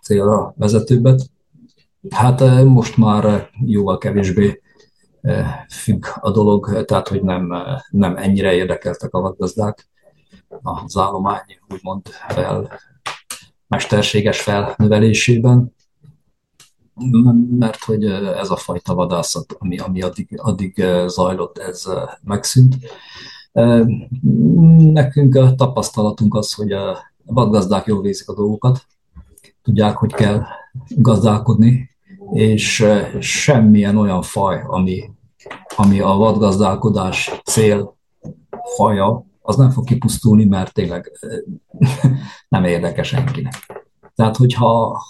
célra 0.02 0.54
vezetőbbet. 0.56 1.30
Hát 2.10 2.40
eh, 2.40 2.64
most 2.64 2.96
már 2.96 3.50
jóval 3.64 3.98
kevésbé 3.98 4.62
eh, 5.20 5.64
függ 5.68 6.04
a 6.20 6.30
dolog, 6.30 6.84
tehát 6.84 7.08
hogy 7.08 7.22
nem, 7.22 7.52
eh, 7.52 7.80
nem 7.90 8.16
ennyire 8.16 8.52
érdekeltek 8.52 9.14
a 9.14 9.20
vadgazdák 9.20 9.90
az 10.62 10.96
állomány 10.96 11.58
úgymond 11.68 12.08
fel, 12.28 12.80
mesterséges 13.68 14.40
felnövelésében, 14.40 15.74
mert 17.58 17.84
hogy 17.84 18.04
ez 18.04 18.50
a 18.50 18.56
fajta 18.56 18.94
vadászat, 18.94 19.56
ami, 19.58 19.78
ami 19.78 20.02
addig, 20.02 20.40
addig 20.40 20.84
zajlott, 21.06 21.58
ez 21.58 21.84
megszűnt. 22.24 22.76
Nekünk 24.92 25.34
a 25.34 25.54
tapasztalatunk 25.54 26.34
az, 26.34 26.52
hogy 26.52 26.72
a 26.72 26.98
vadgazdák 27.24 27.86
jól 27.86 28.02
végzik 28.02 28.28
a 28.28 28.34
dolgokat, 28.34 28.86
tudják, 29.62 29.96
hogy 29.96 30.12
kell 30.12 30.42
gazdálkodni, 30.88 31.90
és 32.32 32.86
semmilyen 33.20 33.96
olyan 33.96 34.22
faj, 34.22 34.62
ami, 34.66 35.10
ami 35.76 36.00
a 36.00 36.08
vadgazdálkodás 36.08 37.40
cél 37.44 37.96
faja, 38.76 39.24
az 39.40 39.56
nem 39.56 39.70
fog 39.70 39.84
kipusztulni, 39.84 40.44
mert 40.44 40.74
tényleg 40.74 41.12
nem 42.48 42.64
érdekes 42.64 43.08
senkinek. 43.08 43.82
Tehát, 44.14 44.36
hogyha 44.36 45.02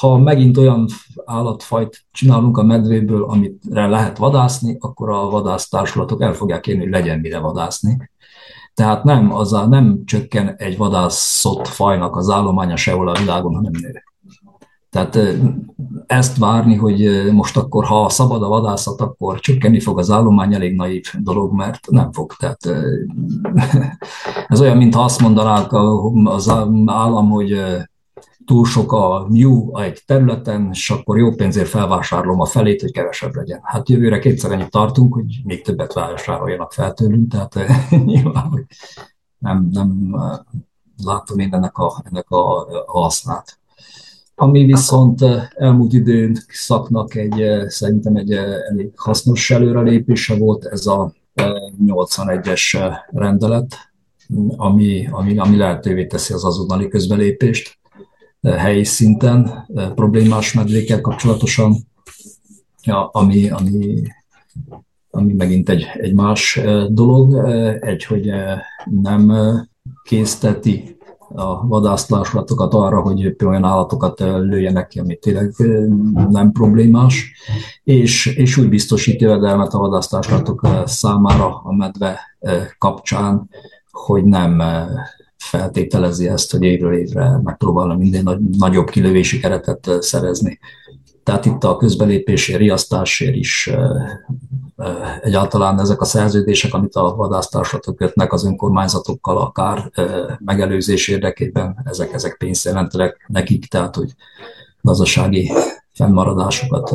ha 0.00 0.18
megint 0.18 0.56
olyan 0.56 0.86
állatfajt 1.24 2.04
csinálunk 2.12 2.58
a 2.58 2.62
medvéből, 2.62 3.24
amire 3.24 3.86
lehet 3.86 4.18
vadászni, 4.18 4.76
akkor 4.80 5.10
a 5.10 5.30
vadásztársulatok 5.30 6.22
el 6.22 6.32
fogják 6.32 6.60
kérni, 6.60 6.82
hogy 6.82 6.90
legyen 6.90 7.18
mire 7.18 7.38
vadászni. 7.38 8.10
Tehát 8.76 9.04
nem, 9.04 9.32
az 9.32 9.52
a, 9.52 9.66
nem 9.66 10.02
csökken 10.04 10.54
egy 10.56 10.76
vadászott 10.76 11.66
fajnak 11.66 12.16
az 12.16 12.30
állománya 12.30 12.76
sehol 12.76 13.08
a 13.08 13.18
világon, 13.18 13.54
hanem 13.54 13.72
nő. 13.80 14.02
Tehát 14.90 15.18
ezt 16.06 16.38
várni, 16.38 16.74
hogy 16.74 17.30
most 17.32 17.56
akkor, 17.56 17.84
ha 17.84 18.08
szabad 18.08 18.42
a 18.42 18.48
vadászat, 18.48 19.00
akkor 19.00 19.40
csökkenni 19.40 19.80
fog 19.80 19.98
az 19.98 20.10
állomány, 20.10 20.54
elég 20.54 20.74
naív 20.74 21.04
dolog, 21.18 21.52
mert 21.52 21.90
nem 21.90 22.12
fog. 22.12 22.32
Tehát 22.32 22.60
ez 24.48 24.60
olyan, 24.60 24.76
mintha 24.76 25.02
azt 25.04 25.20
mondanák 25.20 25.72
az 26.24 26.48
állam, 26.86 27.30
hogy 27.30 27.60
túl 28.46 28.64
sok 28.64 28.92
a 28.92 29.26
new 29.30 29.78
egy 29.78 30.02
területen, 30.06 30.68
és 30.72 30.90
akkor 30.90 31.18
jó 31.18 31.34
pénzért 31.34 31.68
felvásárolom 31.68 32.40
a 32.40 32.44
felét, 32.44 32.80
hogy 32.80 32.92
kevesebb 32.92 33.34
legyen. 33.34 33.60
Hát 33.62 33.88
jövőre 33.88 34.18
kétszer 34.18 34.52
ennyit 34.52 34.70
tartunk, 34.70 35.14
hogy 35.14 35.40
még 35.44 35.62
többet 35.62 35.92
vásároljanak 35.92 36.72
fel 36.72 36.92
tőlünk, 36.92 37.30
tehát 37.30 37.54
nyilván, 38.04 38.46
hogy 38.46 38.64
nem, 39.38 39.68
nem 39.72 40.16
látom 41.04 41.38
én 41.38 41.54
ennek 41.54 41.78
a, 41.78 42.02
ennek 42.10 42.30
a, 42.30 42.60
a 42.86 43.00
hasznát. 43.00 43.58
Ami 44.34 44.64
viszont 44.64 45.24
elmúlt 45.54 45.92
időn 45.92 46.36
szaknak 46.48 47.14
egy, 47.14 47.68
szerintem 47.68 48.16
egy 48.16 48.32
elég 48.70 48.92
hasznos 48.96 49.50
előrelépése 49.50 50.36
volt, 50.38 50.64
ez 50.64 50.86
a 50.86 51.12
81-es 51.86 52.94
rendelet, 53.06 53.76
ami, 54.56 55.08
ami, 55.10 55.38
ami 55.38 55.56
lehetővé 55.56 56.06
teszi 56.06 56.32
az 56.32 56.44
azonnali 56.44 56.88
közbelépést 56.88 57.78
helyi 58.56 58.84
szinten 58.84 59.66
problémás 59.94 60.52
medvékkel 60.52 61.00
kapcsolatosan, 61.00 61.76
ja, 62.82 63.06
ami, 63.06 63.48
ami, 63.50 64.02
ami 65.10 65.32
megint 65.32 65.68
egy, 65.68 65.86
egy 65.94 66.14
más 66.14 66.60
dolog, 66.88 67.48
egy, 67.80 68.04
hogy 68.04 68.30
nem 68.84 69.32
készteti 70.02 70.96
a 71.34 71.66
vadásztársulatokat 71.66 72.74
arra, 72.74 73.00
hogy 73.00 73.36
olyan 73.44 73.64
állatokat 73.64 74.20
lőjenek 74.20 74.88
ki, 74.88 74.98
ami 74.98 75.16
tényleg 75.16 75.54
nem 76.30 76.52
problémás, 76.52 77.32
és, 77.84 78.26
és 78.26 78.56
úgy 78.56 78.68
biztosít 78.68 79.20
jövedelmet 79.20 79.72
a 79.74 79.78
vadásztársulatok 79.78 80.68
számára 80.84 81.60
a 81.64 81.74
medve 81.74 82.20
kapcsán, 82.78 83.48
hogy 83.90 84.24
nem 84.24 84.62
feltételezi 85.46 86.28
ezt, 86.28 86.50
hogy 86.50 86.62
évről 86.62 86.94
évre 86.94 87.40
megpróbálna 87.42 87.96
minden 87.96 88.22
nagy, 88.22 88.40
nagyobb 88.40 88.90
kilövési 88.90 89.40
keretet 89.40 89.90
szerezni. 90.00 90.58
Tehát 91.22 91.46
itt 91.46 91.64
a 91.64 91.76
közbelépési 91.76 92.56
riasztásért 92.56 93.34
is 93.34 93.70
egyáltalán 95.22 95.80
ezek 95.80 96.00
a 96.00 96.04
szerződések, 96.04 96.74
amit 96.74 96.94
a 96.94 97.14
vadásztársatok 97.16 97.96
kötnek 97.96 98.32
az 98.32 98.44
önkormányzatokkal 98.44 99.38
akár 99.38 99.90
megelőzés 100.38 101.08
érdekében, 101.08 101.82
ezek, 101.84 102.12
ezek 102.12 102.36
pénzt 102.36 102.64
jelentenek 102.64 103.26
nekik, 103.28 103.66
tehát 103.66 103.94
hogy 103.94 104.10
gazdasági 104.80 105.52
fennmaradásokat 105.92 106.94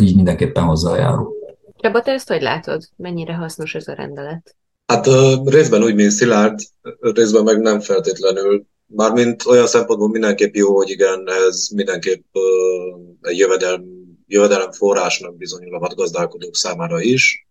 így 0.00 0.14
mindenképpen 0.14 0.64
hozzájárul. 0.64 1.32
Csaba, 1.76 2.00
te 2.00 2.12
ezt 2.12 2.28
hogy 2.28 2.42
látod? 2.42 2.82
Mennyire 2.96 3.34
hasznos 3.34 3.74
ez 3.74 3.88
a 3.88 3.92
rendelet? 3.92 4.56
Hát 4.92 5.08
részben 5.44 5.82
úgy, 5.82 5.94
mint 5.94 6.10
Szilárd, 6.10 6.58
részben 7.00 7.44
meg 7.44 7.60
nem 7.60 7.80
feltétlenül. 7.80 8.66
Mármint 8.86 9.46
olyan 9.46 9.66
szempontból 9.66 10.08
mindenképp 10.08 10.54
jó, 10.54 10.76
hogy 10.76 10.90
igen, 10.90 11.28
ez 11.48 11.68
mindenképp 11.74 12.24
egy 13.20 13.38
jövedelem, 13.38 13.84
jövedelem 14.26 14.72
forrásnak 14.72 15.36
bizonyul 15.36 15.74
a 15.74 15.78
vadgazdálkodók 15.78 16.56
számára 16.56 17.00
is. 17.00 17.46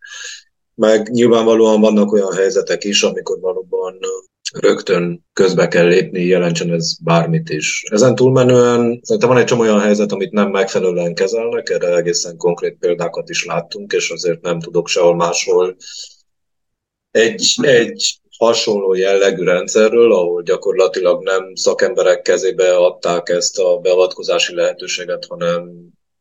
Meg 0.76 1.10
nyilvánvalóan 1.10 1.82
vannak 1.82 2.12
olyan 2.12 2.34
helyzetek 2.34 2.84
is, 2.84 3.04
amikor 3.04 3.40
valóban 3.40 3.98
rögtön 4.54 5.26
közbe 5.34 5.68
kell 5.68 5.88
lépni, 5.88 6.26
jelentsen 6.26 6.72
ez 6.74 6.98
bármit 7.04 7.50
is. 7.50 7.84
Ezen 7.90 8.16
túlmenően 8.16 9.00
szerintem 9.04 9.30
van 9.30 9.38
egy 9.38 9.46
csomó 9.46 9.62
olyan 9.62 9.80
helyzet, 9.80 10.12
amit 10.12 10.32
nem 10.32 10.50
megfelelően 10.50 11.16
kezelnek, 11.16 11.70
erre 11.70 11.96
egészen 11.96 12.38
konkrét 12.38 12.78
példákat 12.80 13.30
is 13.30 13.46
láttunk, 13.46 13.94
és 13.94 14.10
azért 14.10 14.42
nem 14.42 14.60
tudok 14.60 14.88
sehol 14.88 15.16
máshol 15.16 15.76
egy, 17.12 17.54
egy 17.62 18.20
hasonló 18.38 18.94
jellegű 18.94 19.44
rendszerről, 19.44 20.14
ahol 20.14 20.42
gyakorlatilag 20.42 21.24
nem 21.24 21.56
szakemberek 21.56 22.22
kezébe 22.22 22.76
adták 22.76 23.30
ezt 23.30 23.60
a 23.60 23.78
beavatkozási 23.78 24.56
lehetőséget, 24.56 25.26
hanem 25.26 25.72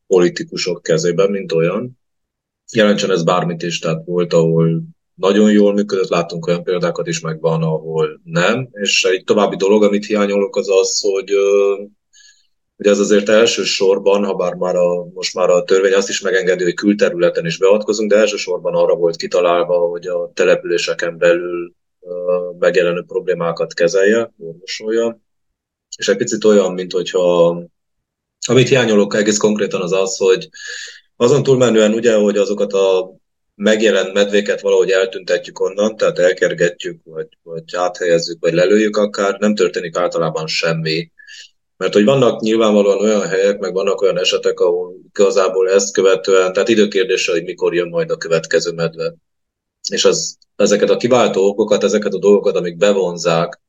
politikusok 0.07 0.83
kezében, 0.83 1.31
mint 1.31 1.53
olyan. 1.53 1.99
Jelentsen 2.72 3.11
ez 3.11 3.22
bármit 3.22 3.62
is, 3.62 3.79
tehát 3.79 4.05
volt, 4.05 4.33
ahol 4.33 4.83
nagyon 5.14 5.51
jól 5.51 5.72
működött, 5.72 6.09
látunk 6.09 6.46
olyan 6.46 6.62
példákat 6.62 7.07
is, 7.07 7.20
meg 7.20 7.40
van, 7.40 7.62
ahol 7.62 8.20
nem. 8.25 8.68
És 8.72 9.05
egy 9.05 9.25
további 9.25 9.57
dolog, 9.57 9.83
amit 9.83 10.07
hiányolok, 10.07 10.57
az 10.57 10.68
az, 10.70 11.01
hogy 11.01 11.33
hogy 12.77 12.87
ez 12.87 12.99
azért 12.99 13.29
elsősorban, 13.29 14.25
ha 14.25 14.35
bár 14.35 14.55
már 14.55 14.77
a, 14.77 15.05
most 15.15 15.35
már 15.35 15.51
a 15.51 15.62
törvény 15.62 15.93
azt 15.93 16.09
is 16.09 16.21
megengedi, 16.21 16.65
hogy 16.65 16.75
külterületen 16.75 17.47
is 17.47 17.59
beavatkozunk, 17.59 18.11
de 18.11 18.17
elsősorban 18.17 18.75
arra 18.75 18.95
volt 18.95 19.17
kitalálva, 19.17 19.79
hogy 19.79 20.07
a 20.07 20.31
településeken 20.35 21.19
belül 21.19 21.75
megjelenő 22.59 23.03
problémákat 23.03 23.75
kezelje, 23.75 24.33
orvosolja. 24.39 25.21
És 25.97 26.09
egy 26.09 26.17
picit 26.17 26.45
olyan, 26.45 26.73
mint 26.73 26.93
hogyha, 26.93 27.57
amit 28.47 28.69
hiányolok 28.69 29.15
egész 29.15 29.37
konkrétan 29.37 29.81
az 29.81 29.93
az, 29.93 30.17
hogy 30.17 30.49
azon 31.17 31.43
túlmenően 31.43 31.93
ugye, 31.93 32.15
hogy 32.15 32.37
azokat 32.37 32.73
a 32.73 33.15
megjelent 33.55 34.12
medvéket 34.12 34.61
valahogy 34.61 34.91
eltüntetjük 34.91 35.61
onnan, 35.61 35.97
tehát 35.97 36.19
elkergetjük, 36.19 37.01
vagy, 37.05 37.29
vagy 37.43 37.65
áthelyezzük, 37.73 38.37
vagy 38.41 38.53
lelőjük 38.53 38.97
akár, 38.97 39.39
nem 39.39 39.55
történik 39.55 39.97
általában 39.97 40.47
semmi. 40.47 41.11
Mert 41.77 41.93
hogy 41.93 42.05
vannak 42.05 42.41
nyilvánvalóan 42.41 42.99
olyan 42.99 43.29
helyek, 43.29 43.59
meg 43.59 43.73
vannak 43.73 44.01
olyan 44.01 44.19
esetek, 44.19 44.61
ahol 44.61 44.95
igazából 45.12 45.71
ezt 45.71 45.93
követően, 45.93 46.53
tehát 46.53 46.69
időkérdése, 46.69 47.33
hogy 47.33 47.45
mikor 47.45 47.75
jön 47.75 47.89
majd 47.89 48.11
a 48.11 48.17
következő 48.17 48.73
medve. 48.73 49.15
És 49.91 50.05
az, 50.05 50.39
ezeket 50.57 50.91
a 50.91 50.97
kiváltó 50.97 51.49
okokat, 51.49 51.85
ezeket 51.85 52.12
a 52.12 52.19
dolgokat, 52.19 52.57
amik 52.57 52.77
bevonzák, 52.77 53.61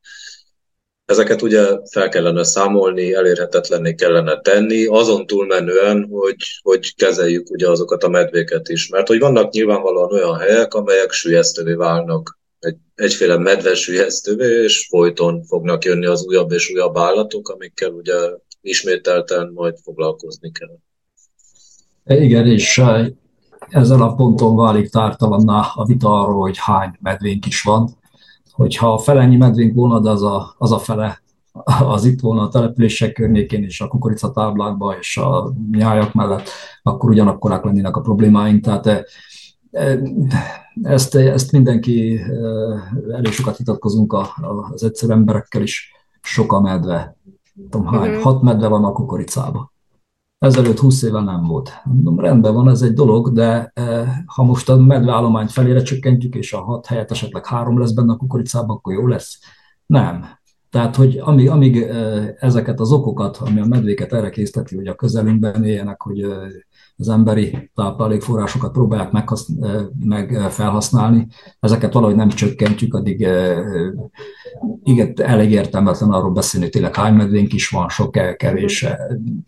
ezeket 1.04 1.42
ugye 1.42 1.66
fel 1.90 2.08
kellene 2.08 2.44
számolni, 2.44 3.14
elérhetetlenné 3.14 3.94
kellene 3.94 4.40
tenni, 4.40 4.86
azon 4.86 5.26
túlmenően, 5.26 6.08
hogy, 6.10 6.36
hogy 6.62 6.94
kezeljük 6.94 7.50
ugye 7.50 7.68
azokat 7.68 8.04
a 8.04 8.08
medvéket 8.08 8.68
is. 8.68 8.88
Mert 8.88 9.06
hogy 9.06 9.18
vannak 9.18 9.52
nyilvánvalóan 9.52 10.12
olyan 10.12 10.38
helyek, 10.38 10.74
amelyek 10.74 11.12
sülyeztővé 11.12 11.72
válnak, 11.72 12.37
egy, 12.58 12.76
egyféle 12.94 13.38
medves 13.38 13.80
sülyeztővé, 13.80 14.62
és 14.62 14.86
folyton 14.88 15.42
fognak 15.42 15.84
jönni 15.84 16.06
az 16.06 16.24
újabb 16.24 16.52
és 16.52 16.70
újabb 16.70 16.96
állatok, 16.96 17.48
amikkel 17.48 17.90
ugye 17.90 18.14
ismételten 18.60 19.50
majd 19.54 19.76
foglalkozni 19.82 20.52
kell. 20.52 20.78
Igen, 22.18 22.46
és 22.46 22.82
ezzel 23.68 24.02
a 24.02 24.14
ponton 24.14 24.56
válik 24.56 24.90
tártalanná 24.90 25.70
a 25.74 25.84
vita 25.84 26.20
arról, 26.20 26.40
hogy 26.40 26.56
hány 26.58 26.98
medvénk 27.00 27.46
is 27.46 27.62
van 27.62 27.96
hogyha 28.58 28.98
felennyi 28.98 29.36
medvénk 29.36 29.74
volna, 29.74 30.00
de 30.00 30.10
az 30.10 30.22
a, 30.22 30.54
az 30.58 30.72
a 30.72 30.78
fele 30.78 31.22
az 31.94 32.04
itt 32.04 32.20
volna 32.20 32.42
a 32.42 32.48
települések 32.48 33.12
környékén 33.12 33.62
és 33.62 33.80
a 33.80 33.88
kukoricatáblákban 33.88 34.96
és 35.00 35.16
a 35.16 35.52
nyájak 35.70 36.12
mellett, 36.12 36.48
akkor 36.82 37.10
ugyanakkorák 37.10 37.64
lennének 37.64 37.96
a 37.96 38.00
problémáink. 38.00 38.64
Tehát 38.64 38.86
e, 38.86 38.90
e, 38.90 39.06
ezt, 40.82 41.14
ezt 41.14 41.52
mindenki, 41.52 42.20
elég 43.12 43.32
sokat 43.32 43.56
vitatkozunk 43.56 44.16
az 44.72 44.82
egyszerű 44.82 45.12
emberekkel 45.12 45.62
is, 45.62 45.92
sok 46.22 46.52
a 46.52 46.60
medve. 46.60 47.16
Tudom, 47.70 47.86
hány, 47.86 48.08
uh-huh. 48.08 48.22
hat 48.22 48.42
medve 48.42 48.68
van 48.68 48.84
a 48.84 48.92
kukoricában 48.92 49.70
ezelőtt 50.38 50.78
20 50.78 51.02
éve 51.02 51.20
nem 51.20 51.42
volt. 51.42 51.72
Mondom, 51.84 52.20
rendben 52.20 52.54
van, 52.54 52.68
ez 52.68 52.82
egy 52.82 52.92
dolog, 52.92 53.32
de 53.32 53.72
ha 54.26 54.42
most 54.42 54.68
a 54.68 54.76
medveállományt 54.76 55.52
felére 55.52 55.82
csökkentjük, 55.82 56.34
és 56.34 56.52
a 56.52 56.62
hat 56.62 56.86
helyet 56.86 57.10
esetleg 57.10 57.46
három 57.46 57.78
lesz 57.78 57.92
benne 57.92 58.12
a 58.12 58.16
kukoricában, 58.16 58.76
akkor 58.76 58.92
jó 58.92 59.06
lesz? 59.06 59.38
Nem. 59.86 60.37
Tehát, 60.70 60.96
hogy 60.96 61.18
amíg, 61.20 61.50
amíg 61.50 61.82
e, 61.82 62.34
ezeket 62.38 62.80
az 62.80 62.92
okokat, 62.92 63.36
ami 63.36 63.60
a 63.60 63.66
medvéket 63.66 64.12
erre 64.12 64.30
készteti, 64.30 64.76
hogy 64.76 64.86
a 64.86 64.94
közelünkben 64.94 65.64
éljenek, 65.64 66.02
hogy 66.02 66.20
e, 66.20 66.28
az 67.00 67.08
emberi 67.08 67.70
táplálékforrásokat 67.74 68.72
próbálják 68.72 69.10
meghasz, 69.10 69.48
meg 70.04 70.46
felhasználni, 70.50 71.26
ezeket 71.60 71.92
valahogy 71.92 72.16
nem 72.16 72.28
csökkentjük, 72.28 72.94
addig 72.94 73.28
igen, 74.82 75.12
elég 75.16 75.50
értelmetlen 75.50 76.10
arról 76.10 76.30
beszélni, 76.30 76.68
tényleg 76.68 76.94
hány 76.94 77.14
medvénk 77.14 77.52
is 77.52 77.68
van, 77.68 77.88
sok 77.88 78.36
kevés. 78.36 78.86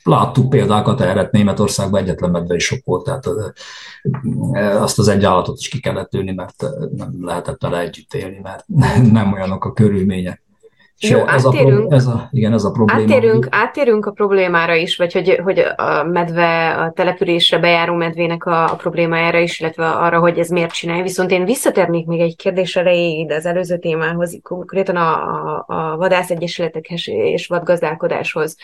Láttuk 0.02 0.48
példákat 0.48 1.00
erre, 1.00 1.28
Németországban 1.32 2.02
egyetlen 2.02 2.30
medve 2.30 2.54
is 2.54 2.64
sok 2.64 2.84
volt, 2.84 3.04
tehát 3.04 3.26
azt 4.80 4.98
az 4.98 5.08
egy 5.08 5.24
állatot 5.24 5.58
is 5.58 5.68
ki 5.68 5.80
kellett 5.80 6.10
tűni, 6.10 6.32
mert 6.32 6.64
nem 6.96 7.14
lehetett 7.20 7.62
vele 7.62 7.80
együtt 7.80 8.14
élni, 8.14 8.40
mert 8.42 8.64
nem 9.12 9.32
olyanok 9.32 9.64
a 9.64 9.72
körülmények. 9.72 10.42
Jó, 11.08 11.26
ez 11.26 11.46
áttérünk, 11.46 11.92
a, 11.92 11.94
ez 11.94 12.06
a, 12.06 12.28
igen, 12.30 12.52
ez 12.52 12.64
a 12.64 12.70
probléma. 12.70 13.00
Áttérünk, 13.00 13.46
áttérünk 13.50 14.06
a 14.06 14.10
problémára 14.10 14.74
is, 14.74 14.96
vagy 14.96 15.12
hogy, 15.12 15.40
hogy 15.42 15.58
a 15.76 16.02
medve, 16.04 16.74
a 16.74 16.92
településre 16.92 17.58
bejáró 17.58 17.94
medvének 17.94 18.46
a, 18.46 18.72
a 18.72 18.74
problémájára 18.74 19.38
is, 19.38 19.60
illetve 19.60 19.88
arra, 19.88 20.18
hogy 20.18 20.38
ez 20.38 20.48
miért 20.48 20.72
csinálja. 20.72 21.02
Viszont 21.02 21.30
én 21.30 21.44
visszatérnék 21.44 22.06
még 22.06 22.20
egy 22.20 22.36
kérdés 22.36 22.76
erejéig 22.76 23.30
az 23.30 23.46
előző 23.46 23.78
témához, 23.78 24.38
konkrétan 24.42 24.96
a, 24.96 25.12
a, 25.12 25.64
a 25.66 25.96
vadászegyesületekhez 25.96 27.08
és 27.08 27.46
vadgazdálkodáshoz. 27.46 28.56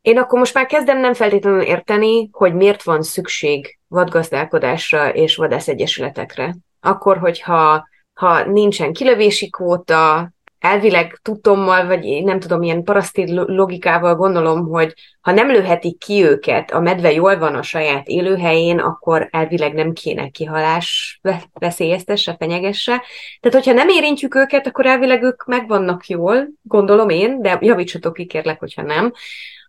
Én 0.00 0.18
akkor 0.18 0.38
most 0.38 0.54
már 0.54 0.66
kezdem 0.66 1.00
nem 1.00 1.14
feltétlenül 1.14 1.60
érteni, 1.60 2.28
hogy 2.32 2.54
miért 2.54 2.82
van 2.82 3.02
szükség 3.02 3.78
vadgazdálkodásra 3.88 5.08
és 5.08 5.36
vadászegyesületekre. 5.36 6.56
Akkor, 6.80 7.18
hogyha 7.18 7.88
ha 8.14 8.44
nincsen 8.44 8.92
kilövési 8.92 9.50
kvóta, 9.50 10.32
elvileg 10.62 11.18
tudtommal, 11.22 11.86
vagy 11.86 12.22
nem 12.24 12.40
tudom, 12.40 12.62
ilyen 12.62 12.82
paraszti 12.82 13.32
logikával 13.32 14.14
gondolom, 14.14 14.68
hogy 14.68 14.94
ha 15.20 15.32
nem 15.32 15.50
lőhetik 15.50 15.98
ki 15.98 16.24
őket, 16.24 16.70
a 16.70 16.80
medve 16.80 17.12
jól 17.12 17.38
van 17.38 17.54
a 17.54 17.62
saját 17.62 18.06
élőhelyén, 18.06 18.78
akkor 18.78 19.28
elvileg 19.30 19.74
nem 19.74 19.92
kéne 19.92 20.28
kihalás 20.28 21.20
veszélyeztesse, 21.52 22.36
fenyegesse. 22.38 23.02
Tehát, 23.40 23.64
hogyha 23.64 23.72
nem 23.72 23.88
érintjük 23.88 24.34
őket, 24.34 24.66
akkor 24.66 24.86
elvileg 24.86 25.22
ők 25.22 25.44
megvannak 25.44 26.06
jól, 26.06 26.48
gondolom 26.62 27.08
én, 27.08 27.40
de 27.40 27.58
javítsatok 27.60 28.14
ki, 28.14 28.26
kérlek, 28.26 28.58
hogyha 28.58 28.82
nem 28.82 29.12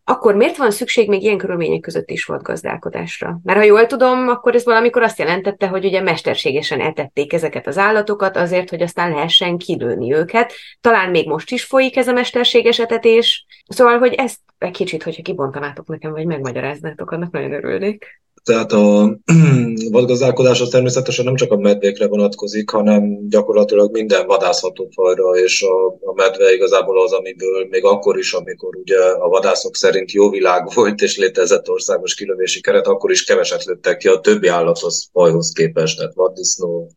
akkor 0.03 0.35
miért 0.35 0.57
van 0.57 0.71
szükség 0.71 1.09
még 1.09 1.23
ilyen 1.23 1.37
körülmények 1.37 1.79
között 1.79 2.09
is 2.09 2.25
volt 2.25 2.41
gazdálkodásra? 2.41 3.39
Mert 3.43 3.59
ha 3.59 3.65
jól 3.65 3.85
tudom, 3.85 4.27
akkor 4.27 4.55
ez 4.55 4.65
valamikor 4.65 5.03
azt 5.03 5.19
jelentette, 5.19 5.67
hogy 5.67 5.85
ugye 5.85 6.01
mesterségesen 6.01 6.79
etették 6.79 7.33
ezeket 7.33 7.67
az 7.67 7.77
állatokat 7.77 8.37
azért, 8.37 8.69
hogy 8.69 8.81
aztán 8.81 9.11
lehessen 9.11 9.57
kilőni 9.57 10.13
őket. 10.13 10.53
Talán 10.81 11.09
még 11.09 11.27
most 11.27 11.51
is 11.51 11.63
folyik 11.63 11.97
ez 11.97 12.07
a 12.07 12.13
mesterséges 12.13 12.79
etetés. 12.79 13.45
Szóval, 13.67 13.97
hogy 13.97 14.13
ezt 14.13 14.39
egy 14.57 14.71
kicsit, 14.71 15.03
hogyha 15.03 15.21
kibontanátok 15.21 15.87
nekem, 15.87 16.11
vagy 16.11 16.25
megmagyaráznátok, 16.25 17.11
annak 17.11 17.31
nagyon 17.31 17.53
örülnék. 17.53 18.21
Tehát 18.43 18.71
a 18.71 19.17
vadgazdálkodás 19.91 20.61
az 20.61 20.69
természetesen 20.69 21.25
nem 21.25 21.35
csak 21.35 21.51
a 21.51 21.57
medvékre 21.57 22.07
vonatkozik, 22.07 22.69
hanem 22.69 23.27
gyakorlatilag 23.29 23.91
minden 23.91 24.27
vadászható 24.27 24.89
fajra, 24.93 25.29
és 25.29 25.61
a, 25.61 25.87
a 25.87 26.13
medve 26.15 26.53
igazából 26.53 27.01
az, 27.03 27.11
amiből 27.11 27.67
még 27.69 27.83
akkor 27.83 28.17
is, 28.17 28.33
amikor 28.33 28.75
ugye 28.75 28.99
a 28.99 29.27
vadászok 29.27 29.75
szerint 29.75 30.11
jó 30.11 30.29
világ 30.29 30.73
volt, 30.73 31.01
és 31.01 31.17
létezett 31.17 31.69
országos 31.69 32.15
kilövési 32.15 32.61
keret, 32.61 32.87
akkor 32.87 33.11
is 33.11 33.23
keveset 33.23 33.63
lőttek 33.63 33.97
ki 33.97 34.07
a 34.07 34.19
többi 34.19 34.47
állathoz, 34.47 35.09
fajhoz 35.11 35.51
képest, 35.51 35.97
tehát 35.97 36.13
vaddisznó, 36.13 36.91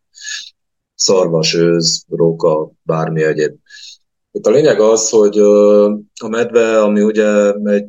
szarvas, 0.95 1.55
őz, 1.55 2.05
róka, 2.09 2.71
bármi 2.83 3.23
egyéb. 3.23 3.55
Itt 4.33 4.47
a 4.47 4.51
lényeg 4.51 4.81
az, 4.81 5.11
hogy 5.11 5.39
a 6.21 6.29
medve, 6.29 6.83
ami 6.83 7.03
ugye 7.03 7.53
egy 7.53 7.87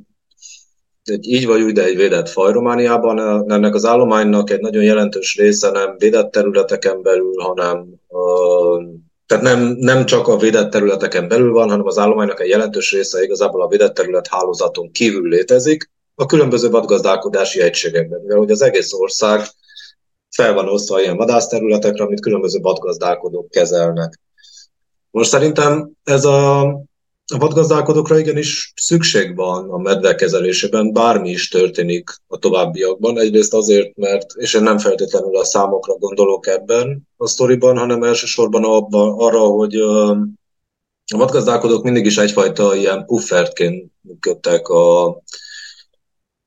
így 1.22 1.46
vagy 1.46 1.62
úgy, 1.62 1.74
de 1.74 1.84
egy 1.84 1.96
védett 1.96 2.30
faj 2.30 2.52
Romániában. 2.52 3.52
Ennek 3.52 3.76
az 3.76 3.86
állománynak 3.86 4.50
egy 4.50 4.60
nagyon 4.60 4.84
jelentős 4.84 5.36
része 5.36 5.70
nem 5.72 5.96
védett 5.98 6.32
területeken 6.32 7.02
belül, 7.02 7.34
hanem 7.38 7.86
tehát 9.26 9.43
nem, 9.43 9.60
nem 9.80 10.06
csak 10.06 10.28
a 10.28 10.38
védett 10.38 10.72
területeken 10.72 11.28
belül 11.28 11.52
van, 11.52 11.70
hanem 11.70 11.86
az 11.86 11.98
állománynak 11.98 12.39
egy 12.39 12.50
jelentős 12.50 12.91
része 12.91 13.24
igazából 13.24 13.62
a 13.62 13.67
védett 13.67 13.93
terület 13.93 14.28
hálózaton 14.28 14.91
kívül 14.91 15.30
létezik, 15.30 15.89
a 16.15 16.26
különböző 16.26 16.70
vadgazdálkodási 16.70 17.62
egységekben, 17.62 18.20
mivel 18.22 18.38
hogy 18.38 18.52
az 18.52 18.62
egész 18.62 18.93
ország 18.93 19.41
fel 20.30 20.54
van 20.54 20.67
osztva 20.70 21.02
ilyen 21.02 21.17
vadászterületekre, 21.17 22.04
amit 22.04 22.20
különböző 22.20 22.60
vadgazdálkodók 22.60 23.50
kezelnek. 23.50 24.20
Most 25.12 25.30
szerintem 25.30 25.91
ez 26.04 26.26
a 26.26 26.72
a 27.34 27.38
vadgazdálkodókra 27.38 28.20
igenis 28.20 28.74
szükség 28.76 29.36
van 29.36 29.70
a 29.70 29.78
medve 29.78 30.16
kezelésében, 30.16 30.94
bármi 30.94 31.30
is 31.30 31.50
történik 31.50 32.10
a 32.28 32.38
továbbiakban. 32.38 33.20
Egyrészt 33.20 33.54
azért, 33.54 33.96
mert, 33.96 34.34
és 34.36 34.54
én 34.54 34.63
nem 34.63 34.78
feltétlenül 34.78 35.38
a 35.38 35.44
számokra 35.44 35.94
gondolok 35.94 36.48
ebben 36.48 37.08
a 37.18 37.28
sztoriban, 37.28 37.78
hanem 37.78 38.04
elsősorban 38.04 38.63
abban, 38.63 39.20
arra, 39.20 39.40
hogy 39.40 39.76
a 41.13 41.18
vadgazdálkodók 41.18 41.84
mindig 41.84 42.06
is 42.06 42.18
egyfajta 42.18 42.76
ilyen 42.76 43.06
puffertként 43.06 43.92
működtek 44.02 44.68
a, 44.68 45.08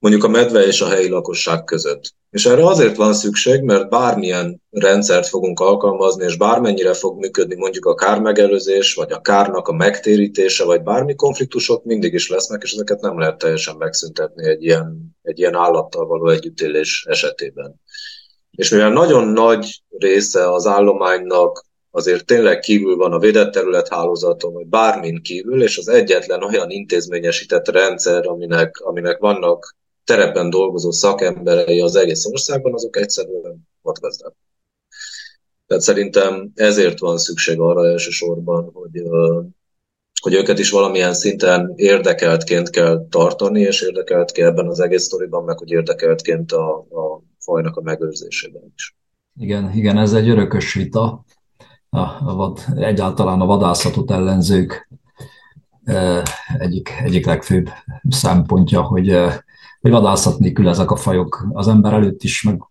mondjuk 0.00 0.24
a 0.24 0.28
medve 0.28 0.66
és 0.66 0.80
a 0.80 0.88
helyi 0.88 1.08
lakosság 1.08 1.64
között. 1.64 2.14
És 2.30 2.46
erre 2.46 2.66
azért 2.66 2.96
van 2.96 3.14
szükség, 3.14 3.62
mert 3.62 3.88
bármilyen 3.88 4.62
rendszert 4.70 5.28
fogunk 5.28 5.60
alkalmazni, 5.60 6.24
és 6.24 6.36
bármennyire 6.36 6.94
fog 6.94 7.18
működni 7.18 7.54
mondjuk 7.54 7.84
a 7.84 7.94
kármegelőzés, 7.94 8.94
vagy 8.94 9.12
a 9.12 9.20
kárnak 9.20 9.68
a 9.68 9.72
megtérítése, 9.72 10.64
vagy 10.64 10.82
bármi 10.82 11.14
konfliktusok 11.14 11.84
mindig 11.84 12.12
is 12.12 12.28
lesznek, 12.28 12.62
és 12.62 12.72
ezeket 12.72 13.00
nem 13.00 13.18
lehet 13.18 13.38
teljesen 13.38 13.76
megszüntetni 13.76 14.48
egy 14.48 14.62
ilyen, 14.62 15.16
egy 15.22 15.38
ilyen 15.38 15.54
állattal 15.54 16.06
való 16.06 16.28
együttélés 16.28 17.04
esetében. 17.08 17.80
És 18.50 18.70
mivel 18.70 18.90
nagyon 18.90 19.28
nagy 19.28 19.82
része 19.88 20.52
az 20.52 20.66
állománynak 20.66 21.64
azért 21.90 22.26
tényleg 22.26 22.58
kívül 22.58 22.96
van 22.96 23.12
a 23.12 23.18
védett 23.18 23.52
területhálózaton, 23.52 24.52
vagy 24.52 24.66
bármin 24.66 25.22
kívül, 25.22 25.62
és 25.62 25.78
az 25.78 25.88
egyetlen 25.88 26.42
olyan 26.42 26.70
intézményesített 26.70 27.68
rendszer, 27.68 28.26
aminek, 28.26 28.80
aminek 28.80 29.18
vannak 29.18 29.78
terepen 30.04 30.50
dolgozó 30.50 30.90
szakemberei 30.90 31.80
az 31.80 31.96
egész 31.96 32.26
országban, 32.26 32.74
azok 32.74 32.96
egyszerűen 32.96 33.68
vadgazdák. 33.82 34.32
Tehát 35.66 35.82
szerintem 35.82 36.50
ezért 36.54 36.98
van 36.98 37.18
szükség 37.18 37.60
arra 37.60 37.86
elsősorban, 37.86 38.70
hogy, 38.72 39.02
hogy 40.20 40.34
őket 40.34 40.58
is 40.58 40.70
valamilyen 40.70 41.14
szinten 41.14 41.72
érdekeltként 41.76 42.70
kell 42.70 43.06
tartani, 43.10 43.60
és 43.60 43.80
érdekelt 43.82 44.32
kell 44.32 44.48
ebben 44.48 44.68
az 44.68 44.80
egész 44.80 45.02
sztoriban, 45.02 45.44
meg 45.44 45.58
hogy 45.58 45.70
érdekeltként 45.70 46.52
a, 46.52 46.76
a 46.76 47.22
fajnak 47.38 47.76
a 47.76 47.80
megőrzésében 47.80 48.72
is. 48.74 48.96
Igen, 49.38 49.72
igen, 49.74 49.98
ez 49.98 50.12
egy 50.12 50.28
örökös 50.28 50.74
vita. 50.74 51.24
A 51.90 52.34
vad, 52.34 52.58
egyáltalán 52.76 53.40
a 53.40 53.46
vadászatot 53.46 54.10
ellenzők 54.10 54.88
egyik, 56.58 56.90
egyik 57.04 57.26
legfőbb 57.26 57.68
szempontja, 58.08 58.82
hogy 58.82 59.16
hogy 59.80 59.90
vadászat 59.90 60.38
nélkül 60.38 60.68
ezek 60.68 60.90
a 60.90 60.96
fajok. 60.96 61.46
Az 61.52 61.68
ember 61.68 61.92
előtt 61.92 62.22
is 62.22 62.42
meg, 62.42 62.62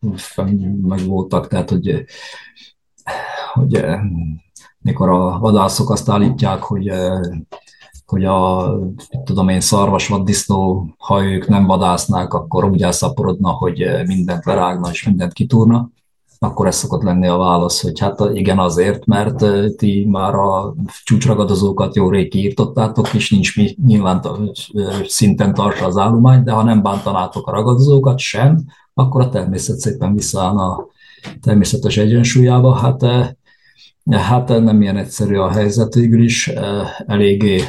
meg 0.82 1.06
voltak, 1.06 1.48
tehát 1.48 1.70
hogy, 1.70 2.06
hogy 3.54 3.86
mikor 4.80 5.10
a 5.10 5.40
vadászok 5.40 5.90
azt 5.90 6.10
állítják, 6.10 6.64
hogy 6.64 6.92
hogy 8.06 8.26
a, 8.26 8.74
tudom 9.24 9.50
én, 9.50 9.60
szarvas 9.60 10.08
vaddisznó, 10.08 10.90
ha 10.98 11.24
ők 11.24 11.48
nem 11.48 11.66
vadásznák, 11.66 12.34
akkor 12.34 12.66
úgy 12.66 12.82
elszaporodna, 12.82 13.50
hogy 13.50 13.86
mindent 14.06 14.46
lerágna 14.46 14.90
és 14.90 15.04
mindent 15.04 15.34
kitúrna 15.34 15.90
akkor 16.40 16.68
ez 16.68 16.76
szokott 16.76 17.02
lenni 17.02 17.28
a 17.28 17.38
válasz, 17.38 17.82
hogy 17.82 18.00
hát 18.00 18.20
igen 18.34 18.60
azért, 18.60 19.06
mert 19.06 19.46
ti 19.78 20.06
már 20.10 20.36
a 20.36 20.76
csúcsragadozókat 21.04 21.96
jó 21.96 22.10
rég 22.10 22.30
kiírtottátok, 22.30 23.14
és 23.14 23.30
nincs 23.30 23.56
mi 23.56 23.76
nyilván 23.86 24.52
szinten 25.06 25.54
tartsa 25.54 25.86
az 25.86 25.98
állomány, 25.98 26.44
de 26.44 26.52
ha 26.52 26.64
nem 26.64 26.82
bántanátok 26.82 27.48
a 27.48 27.52
ragadozókat 27.52 28.20
sem, 28.20 28.66
akkor 28.94 29.22
a 29.22 29.30
természet 29.30 29.78
szépen 29.78 30.14
visszaállna 30.14 30.72
a 30.72 30.88
természetes 31.42 31.98
egyensúlyába. 31.98 32.74
Hát, 32.74 33.06
hát 34.12 34.48
nem 34.48 34.82
ilyen 34.82 34.98
egyszerű 34.98 35.36
a 35.36 35.50
helyzet 35.50 35.94
végül 35.94 36.24
is, 36.24 36.48
eléggé 37.06 37.64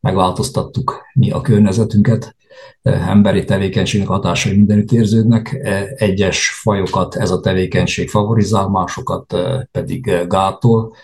megváltoztattuk 0.00 1.02
mi 1.14 1.30
a 1.30 1.40
környezetünket, 1.40 2.36
emberi 2.82 3.44
tevékenységnek 3.44 4.08
hatásai 4.08 4.56
mindenütt 4.56 4.92
érződnek, 4.92 5.56
egyes 5.96 6.50
fajokat 6.62 7.14
ez 7.14 7.30
a 7.30 7.40
tevékenység 7.40 8.10
favorizál, 8.10 8.68
másokat 8.68 9.36
pedig 9.70 10.26
gátol, 10.28 10.94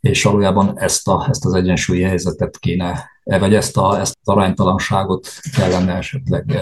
és 0.00 0.22
valójában 0.22 0.78
ezt, 0.78 1.08
a, 1.08 1.26
ezt 1.28 1.44
az 1.44 1.54
egyensúlyi 1.54 2.02
helyzetet 2.02 2.58
kéne, 2.58 3.10
vagy 3.24 3.54
ezt, 3.54 3.76
a, 3.76 3.98
ezt 4.00 4.18
az 4.22 4.34
aránytalanságot 4.34 5.28
kellene 5.56 5.94
esetleg 5.94 6.58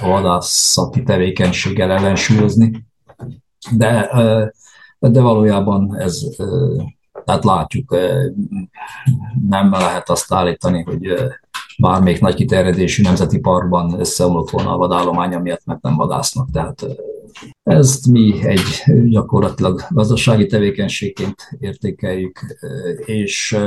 a 0.00 0.08
vadászati 0.08 1.02
tevékenységgel 1.02 1.90
ellensúlyozni. 1.90 2.84
De, 3.70 4.10
de 4.98 5.20
valójában 5.20 5.96
ez, 5.98 6.22
tehát 7.24 7.44
látjuk, 7.44 7.96
nem 9.48 9.70
lehet 9.70 10.10
azt 10.10 10.32
állítani, 10.32 10.82
hogy 10.82 11.14
bármelyik 11.78 12.20
nagy 12.20 12.34
kiterjedésű 12.34 13.02
nemzeti 13.02 13.38
parkban 13.38 14.00
összeomlott 14.00 14.50
volna 14.50 14.72
a 14.72 14.76
vadállomány, 14.76 15.38
miatt 15.38 15.64
mert 15.64 15.82
nem 15.82 15.96
vadásznak. 15.96 16.50
Tehát 16.50 16.86
ezt 17.62 18.06
mi 18.06 18.46
egy 18.46 18.94
gyakorlatilag 19.08 19.82
gazdasági 19.90 20.46
tevékenységként 20.46 21.34
értékeljük, 21.58 22.56
és 23.04 23.58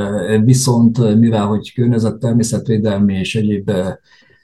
viszont 0.44 1.20
mivel, 1.20 1.46
hogy 1.46 1.74
környezet, 1.74 2.20
természetvédelmi 2.20 3.14
és 3.14 3.36
egyéb 3.36 3.72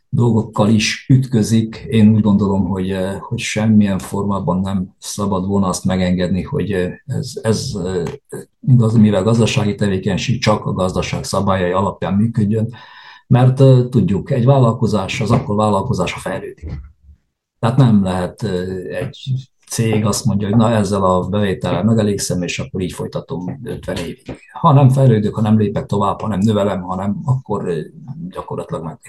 dolgokkal 0.09 0.69
is 0.69 1.05
ütközik, 1.09 1.85
én 1.89 2.09
úgy 2.09 2.21
gondolom, 2.21 2.65
hogy, 2.65 2.97
hogy 3.19 3.39
semmilyen 3.39 3.99
formában 3.99 4.59
nem 4.59 4.95
szabad 4.97 5.47
volna 5.47 5.67
azt 5.67 5.85
megengedni, 5.85 6.41
hogy 6.41 6.71
ez, 7.05 7.31
ez 7.41 7.71
mivel 8.97 9.23
gazdasági 9.23 9.75
tevékenység 9.75 10.41
csak 10.41 10.65
a 10.65 10.73
gazdaság 10.73 11.23
szabályai 11.23 11.71
alapján 11.71 12.13
működjön, 12.13 12.73
mert 13.27 13.55
tudjuk, 13.89 14.31
egy 14.31 14.45
vállalkozás 14.45 15.21
az 15.21 15.31
akkor 15.31 15.55
vállalkozás, 15.55 16.13
ha 16.13 16.19
fejlődik. 16.19 16.81
Tehát 17.59 17.77
nem 17.77 18.03
lehet 18.03 18.43
egy 18.89 19.17
cég 19.69 20.05
azt 20.05 20.25
mondja, 20.25 20.47
hogy 20.47 20.57
na 20.57 20.71
ezzel 20.71 21.03
a 21.03 21.27
bevétellel 21.27 21.83
megelégszem, 21.83 22.41
és 22.41 22.59
akkor 22.59 22.81
így 22.81 22.93
folytatom 22.93 23.59
50 23.63 23.97
évig. 23.97 24.39
Ha 24.51 24.73
nem 24.73 24.89
fejlődök, 24.89 25.35
ha 25.35 25.41
nem 25.41 25.57
lépek 25.57 25.85
tovább, 25.85 26.21
ha 26.21 26.27
nem 26.27 26.39
növelem, 26.39 26.81
hanem 26.81 27.21
akkor 27.25 27.75
gyakorlatilag 28.29 28.83
meg 28.83 28.99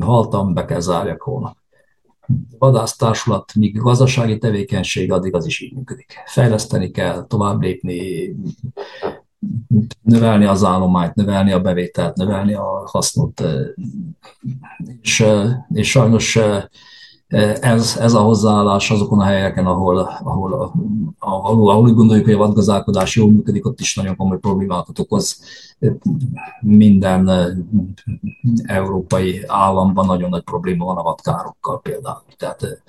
haltam, 0.00 0.54
be 0.54 0.64
kell 0.64 0.80
zárjak 0.80 1.22
holnap. 1.22 1.56
Vadásztársulat, 2.58 3.54
míg 3.54 3.76
gazdasági 3.76 4.38
tevékenység, 4.38 5.12
addig 5.12 5.34
az 5.34 5.46
is 5.46 5.60
így 5.60 5.74
működik. 5.74 6.14
Fejleszteni 6.26 6.90
kell, 6.90 7.26
tovább 7.26 7.60
lépni, 7.60 8.30
növelni 10.02 10.44
az 10.44 10.64
állományt, 10.64 11.14
növelni 11.14 11.52
a 11.52 11.60
bevételt, 11.60 12.16
növelni 12.16 12.54
a 12.54 12.82
hasznot, 12.86 13.42
és, 15.00 15.24
és 15.72 15.90
sajnos 15.90 16.38
ez, 17.60 17.96
ez 18.00 18.14
a 18.14 18.20
hozzáállás 18.20 18.90
azokon 18.90 19.20
a 19.20 19.24
helyeken, 19.24 19.66
ahol, 19.66 19.98
ahol, 19.98 20.72
ahol, 21.18 21.70
ahol 21.70 21.82
úgy 21.82 21.94
gondoljuk, 21.94 22.24
hogy 22.24 22.34
a 22.34 22.38
vadgazdálkodás 22.38 23.16
jól 23.16 23.30
működik, 23.30 23.66
ott 23.66 23.80
is 23.80 23.94
nagyon 23.94 24.16
komoly 24.16 24.38
problémákat 24.38 24.98
okoz. 24.98 25.42
Minden 26.60 27.30
európai 28.62 29.44
államban 29.46 30.06
nagyon 30.06 30.30
nagy 30.30 30.42
probléma 30.42 30.84
van 30.84 30.96
a 30.96 31.02
vadkárokkal 31.02 31.80
például. 31.80 32.22
Tehát 32.38 32.82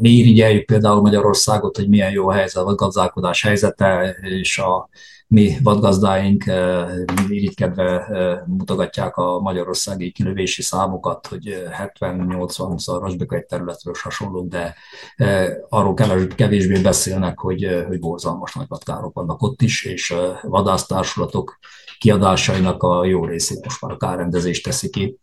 mi 0.00 0.10
irigyeljük 0.10 0.64
például 0.64 1.00
Magyarországot, 1.00 1.76
hogy 1.76 1.88
milyen 1.88 2.10
jó 2.10 2.28
a 2.28 2.32
helyzet, 2.32 2.64
a 2.64 2.74
gazdálkodás 2.74 3.42
helyzete, 3.42 4.16
és 4.22 4.58
a, 4.58 4.88
mi 5.30 5.56
vadgazdáink 5.62 6.46
eh, 6.46 6.88
irigykedve 7.28 8.06
eh, 8.06 8.38
mutogatják 8.46 9.16
a 9.16 9.40
magyarországi 9.40 10.12
kilövési 10.12 10.62
számokat, 10.62 11.26
hogy 11.26 11.64
70-80 11.98 12.78
szarvasbeka 12.78 13.36
egy 13.36 13.46
területről 13.46 13.94
hasonló, 14.02 14.46
de 14.46 14.74
eh, 15.16 15.48
arról 15.68 15.94
kevésbé 16.36 16.80
beszélnek, 16.80 17.38
hogy, 17.38 17.84
hogy 17.86 17.98
borzalmas 17.98 18.54
nagy 18.54 18.68
vadkárok 18.68 19.14
vannak 19.14 19.42
ott 19.42 19.62
is, 19.62 19.84
és 19.84 20.14
vadásztársulatok 20.42 21.58
kiadásainak 21.98 22.82
a 22.82 23.04
jó 23.04 23.24
részét 23.24 23.64
most 23.64 23.80
már 23.80 23.92
a 23.92 23.96
kárrendezést 23.96 24.64
teszi 24.64 24.90
ki. 24.90 25.18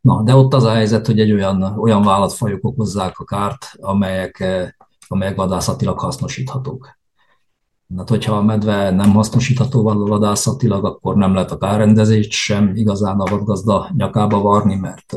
Na, 0.00 0.22
de 0.22 0.34
ott 0.34 0.54
az 0.54 0.64
a 0.64 0.72
helyzet, 0.72 1.06
hogy 1.06 1.20
egy 1.20 1.32
olyan, 1.32 1.62
olyan 1.62 2.02
vállalatfajok 2.02 2.64
okozzák 2.64 3.18
a 3.18 3.24
kárt, 3.24 3.66
amelyek, 3.76 4.44
amelyek 5.08 5.36
vadászatilag 5.36 5.98
hasznosíthatók. 5.98 7.00
Hát, 7.96 8.08
hogyha 8.08 8.36
a 8.36 8.42
medve 8.42 8.90
nem 8.90 9.12
hasznosítható 9.12 9.82
vadászatilag, 9.82 10.84
akkor 10.84 11.16
nem 11.16 11.34
lehet 11.34 11.50
a 11.50 11.58
kárrendezést 11.58 12.30
sem 12.30 12.72
igazán 12.74 13.20
a 13.20 13.30
vadgazda 13.30 13.90
nyakába 13.96 14.40
varni, 14.40 14.74
mert 14.74 15.16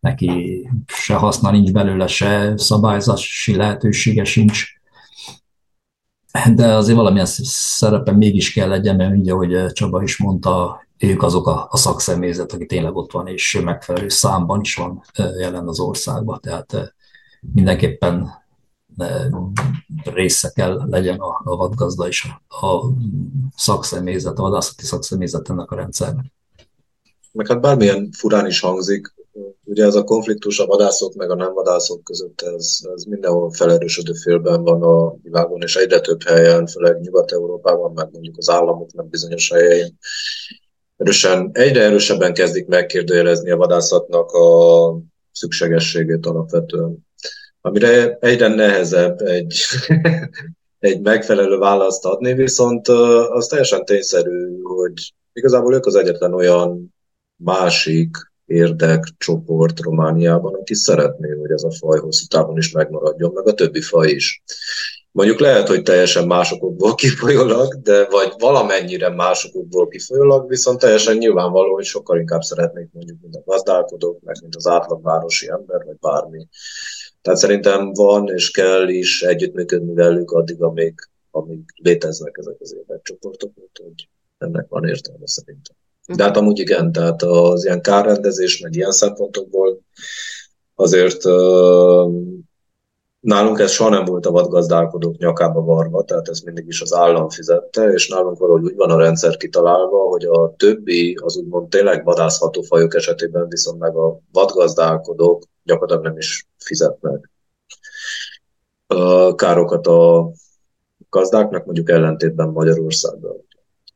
neki 0.00 0.68
se 0.86 1.14
haszna 1.14 1.50
nincs 1.50 1.72
belőle, 1.72 2.06
se 2.06 2.54
szabályzási 2.56 3.56
lehetősége 3.56 4.24
sincs. 4.24 4.64
De 6.54 6.74
azért 6.74 6.96
valamilyen 6.96 7.26
szerepe 7.26 8.12
mégis 8.12 8.52
kell 8.52 8.68
legyen, 8.68 8.96
mert 8.96 9.16
ugye, 9.16 9.32
ahogy 9.32 9.66
Csaba 9.72 10.02
is 10.02 10.18
mondta, 10.18 10.84
ők 10.98 11.22
azok 11.22 11.46
a, 11.46 11.68
a 11.70 11.76
szakszemélyzet, 11.76 12.52
aki 12.52 12.66
tényleg 12.66 12.96
ott 12.96 13.12
van, 13.12 13.26
és 13.26 13.60
megfelelő 13.64 14.08
számban 14.08 14.60
is 14.60 14.74
van 14.74 15.02
jelen 15.38 15.68
az 15.68 15.80
országban. 15.80 16.40
Tehát 16.40 16.94
mindenképpen 17.40 18.39
része 20.04 20.50
kell 20.54 20.80
legyen 20.86 21.18
a, 21.18 21.40
a 21.44 21.56
vadgazda 21.56 22.08
és 22.08 22.26
a, 22.48 22.66
a 22.66 22.92
szakszemélyzet, 23.56 24.38
a 24.38 24.42
vadászati 24.42 24.84
szakszemélyzet 24.84 25.50
ennek 25.50 25.70
a 25.70 25.76
rendszernek. 25.76 26.24
Meg 27.32 27.46
hát 27.46 27.60
bármilyen 27.60 28.10
furán 28.12 28.46
is 28.46 28.60
hangzik, 28.60 29.14
ugye 29.64 29.84
ez 29.84 29.94
a 29.94 30.04
konfliktus 30.04 30.58
a 30.58 30.66
vadászok 30.66 31.14
meg 31.14 31.30
a 31.30 31.34
nem 31.34 31.52
vadászok 31.52 32.04
között, 32.04 32.40
ez, 32.40 32.78
ez 32.94 33.02
mindenhol 33.04 33.50
felerősödő 33.50 34.12
félben 34.12 34.62
van 34.62 34.82
a 34.82 35.14
világon, 35.22 35.62
és 35.62 35.76
egyre 35.76 36.00
több 36.00 36.22
helyen, 36.22 36.66
főleg 36.66 37.00
Nyugat-Európában, 37.00 37.92
meg 37.92 38.08
mondjuk 38.12 38.38
az 38.38 38.50
államoknak 38.50 39.08
bizonyos 39.08 39.50
helyein, 39.50 39.98
erősen, 40.96 41.50
egyre 41.52 41.82
erősebben 41.82 42.34
kezdik 42.34 42.66
megkérdőjelezni 42.66 43.50
a 43.50 43.56
vadászatnak 43.56 44.30
a 44.30 44.98
szükségességét 45.32 46.26
alapvetően. 46.26 47.08
Amire 47.60 48.16
egyre 48.20 48.48
nehezebb 48.48 49.20
egy, 49.20 49.62
egy 50.78 51.00
megfelelő 51.00 51.58
választ 51.58 52.04
adni, 52.04 52.34
viszont 52.34 52.88
az 53.28 53.46
teljesen 53.46 53.84
tényszerű, 53.84 54.60
hogy 54.62 55.12
igazából 55.32 55.74
ők 55.74 55.86
az 55.86 55.94
egyetlen 55.94 56.34
olyan 56.34 56.94
másik 57.36 58.16
érdekcsoport 58.46 59.80
Romániában, 59.80 60.54
aki 60.54 60.74
szeretné, 60.74 61.28
hogy 61.40 61.50
ez 61.50 61.62
a 61.62 61.70
faj 61.70 61.98
hosszú 61.98 62.26
távon 62.26 62.56
is 62.56 62.72
megmaradjon, 62.72 63.32
meg 63.32 63.46
a 63.46 63.54
többi 63.54 63.80
faj 63.80 64.10
is. 64.10 64.42
Mondjuk 65.12 65.38
lehet, 65.38 65.68
hogy 65.68 65.82
teljesen 65.82 66.26
másokból 66.26 66.94
kifolyólag, 66.94 67.74
de 67.82 68.06
vagy 68.10 68.32
valamennyire 68.38 69.08
másokból 69.08 69.88
kifolyólag, 69.88 70.48
viszont 70.48 70.78
teljesen 70.78 71.16
nyilvánvaló, 71.16 71.74
hogy 71.74 71.84
sokkal 71.84 72.18
inkább 72.18 72.42
szeretnék 72.42 72.88
mondjuk, 72.92 73.18
mint 73.22 73.36
a 73.36 73.42
gazdálkodók, 73.44 74.20
meg 74.22 74.36
mint 74.40 74.56
az 74.56 74.66
átlagvárosi 74.66 75.48
ember, 75.48 75.84
vagy 75.84 75.96
bármi. 76.00 76.46
Tehát 77.22 77.38
szerintem 77.38 77.92
van 77.92 78.28
és 78.28 78.50
kell 78.50 78.88
is 78.88 79.22
együttműködni 79.22 79.94
velük 79.94 80.30
addig, 80.30 80.62
amíg, 80.62 80.94
amíg 81.30 81.60
léteznek 81.74 82.36
ezek 82.38 82.56
az 82.58 82.74
érdekcsoportok, 82.74 83.52
hogy 83.56 84.08
ennek 84.38 84.66
van 84.68 84.88
értelme 84.88 85.26
szerintem. 85.26 85.76
De 86.16 86.22
hát 86.22 86.36
amúgy 86.36 86.58
igen, 86.58 86.92
tehát 86.92 87.22
az 87.22 87.64
ilyen 87.64 87.80
kárrendezés, 87.80 88.60
meg 88.60 88.74
ilyen 88.74 88.92
szempontokból 88.92 89.80
azért 90.74 91.24
nálunk 93.20 93.58
ez 93.58 93.70
soha 93.70 93.90
nem 93.90 94.04
volt 94.04 94.26
a 94.26 94.30
vadgazdálkodók 94.30 95.16
nyakába 95.16 95.60
varva, 95.60 96.04
tehát 96.04 96.28
ez 96.28 96.40
mindig 96.40 96.66
is 96.66 96.80
az 96.80 96.94
állam 96.94 97.28
fizette, 97.28 97.92
és 97.92 98.08
nálunk 98.08 98.38
valahogy 98.38 98.62
úgy 98.62 98.76
van 98.76 98.90
a 98.90 98.98
rendszer 98.98 99.36
kitalálva, 99.36 99.98
hogy 99.98 100.24
a 100.24 100.54
többi, 100.56 101.18
az 101.22 101.36
úgymond 101.36 101.68
tényleg 101.68 102.04
vadászható 102.04 102.62
fajok 102.62 102.94
esetében 102.94 103.48
viszont 103.48 103.78
meg 103.78 103.96
a 103.96 104.18
vadgazdálkodók 104.32 105.42
gyakorlatilag 105.62 106.04
nem 106.04 106.16
is 106.16 106.46
fizetnek 106.56 107.30
károkat 109.34 109.86
a 109.86 110.30
gazdáknak, 111.08 111.64
mondjuk 111.64 111.90
ellentétben 111.90 112.48
Magyarországgal 112.48 113.44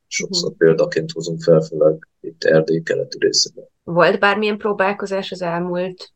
sokszor 0.06 0.50
uh-huh. 0.50 0.58
példaként 0.58 1.10
hozunk 1.10 1.42
fel, 1.42 1.60
főleg 1.60 2.08
itt 2.20 2.44
Erdély 2.44 2.82
keleti 2.82 3.18
részében. 3.20 3.64
Volt 3.82 4.18
bármilyen 4.18 4.58
próbálkozás 4.58 5.32
az 5.32 5.42
elmúlt 5.42 6.12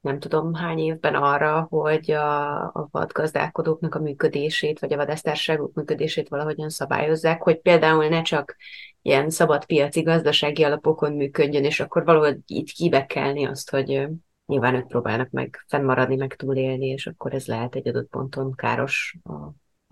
nem 0.00 0.18
tudom 0.18 0.54
hány 0.54 0.78
évben 0.78 1.14
arra, 1.14 1.66
hogy 1.70 2.10
a, 2.10 2.58
a 2.62 2.88
vadgazdálkodóknak 2.90 3.94
a 3.94 4.00
működését, 4.00 4.78
vagy 4.78 4.92
a 4.92 4.96
vadásztárságok 4.96 5.74
működését 5.74 6.28
valahogyan 6.28 6.68
szabályozzák, 6.68 7.42
hogy 7.42 7.60
például 7.60 8.08
ne 8.08 8.22
csak 8.22 8.56
ilyen 9.02 9.30
szabad 9.30 9.64
piaci 9.64 10.02
gazdasági 10.02 10.62
alapokon 10.62 11.12
működjön, 11.12 11.64
és 11.64 11.80
akkor 11.80 12.04
valahogy 12.04 12.38
itt 12.46 12.68
kibekelni 12.68 13.46
azt, 13.46 13.70
hogy 13.70 14.08
nyilván 14.50 14.74
ők 14.74 14.86
próbálnak 14.86 15.30
meg 15.30 15.64
fennmaradni, 15.68 16.16
meg 16.16 16.36
túlélni, 16.36 16.86
és 16.86 17.06
akkor 17.06 17.34
ez 17.34 17.46
lehet 17.46 17.74
egy 17.74 17.88
adott 17.88 18.08
ponton 18.08 18.54
káros 18.54 19.16
a, 19.22 19.34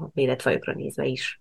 a 0.05 0.75
nézve 0.75 1.05
is. 1.05 1.41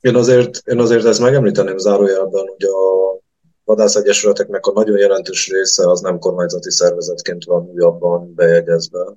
Én 0.00 0.14
azért, 0.14 0.60
én 0.64 0.78
azért 0.78 1.04
ezt 1.04 1.20
megemlíteném 1.20 1.78
zárójelben, 1.78 2.46
hogy 2.48 2.64
a 2.64 3.18
vadászegyesületeknek 3.64 4.66
a 4.66 4.72
nagyon 4.72 4.98
jelentős 4.98 5.50
része 5.50 5.90
az 5.90 6.00
nem 6.00 6.18
kormányzati 6.18 6.70
szervezetként 6.70 7.44
van 7.44 7.70
újabban 7.74 8.34
bejegyezve. 8.34 9.14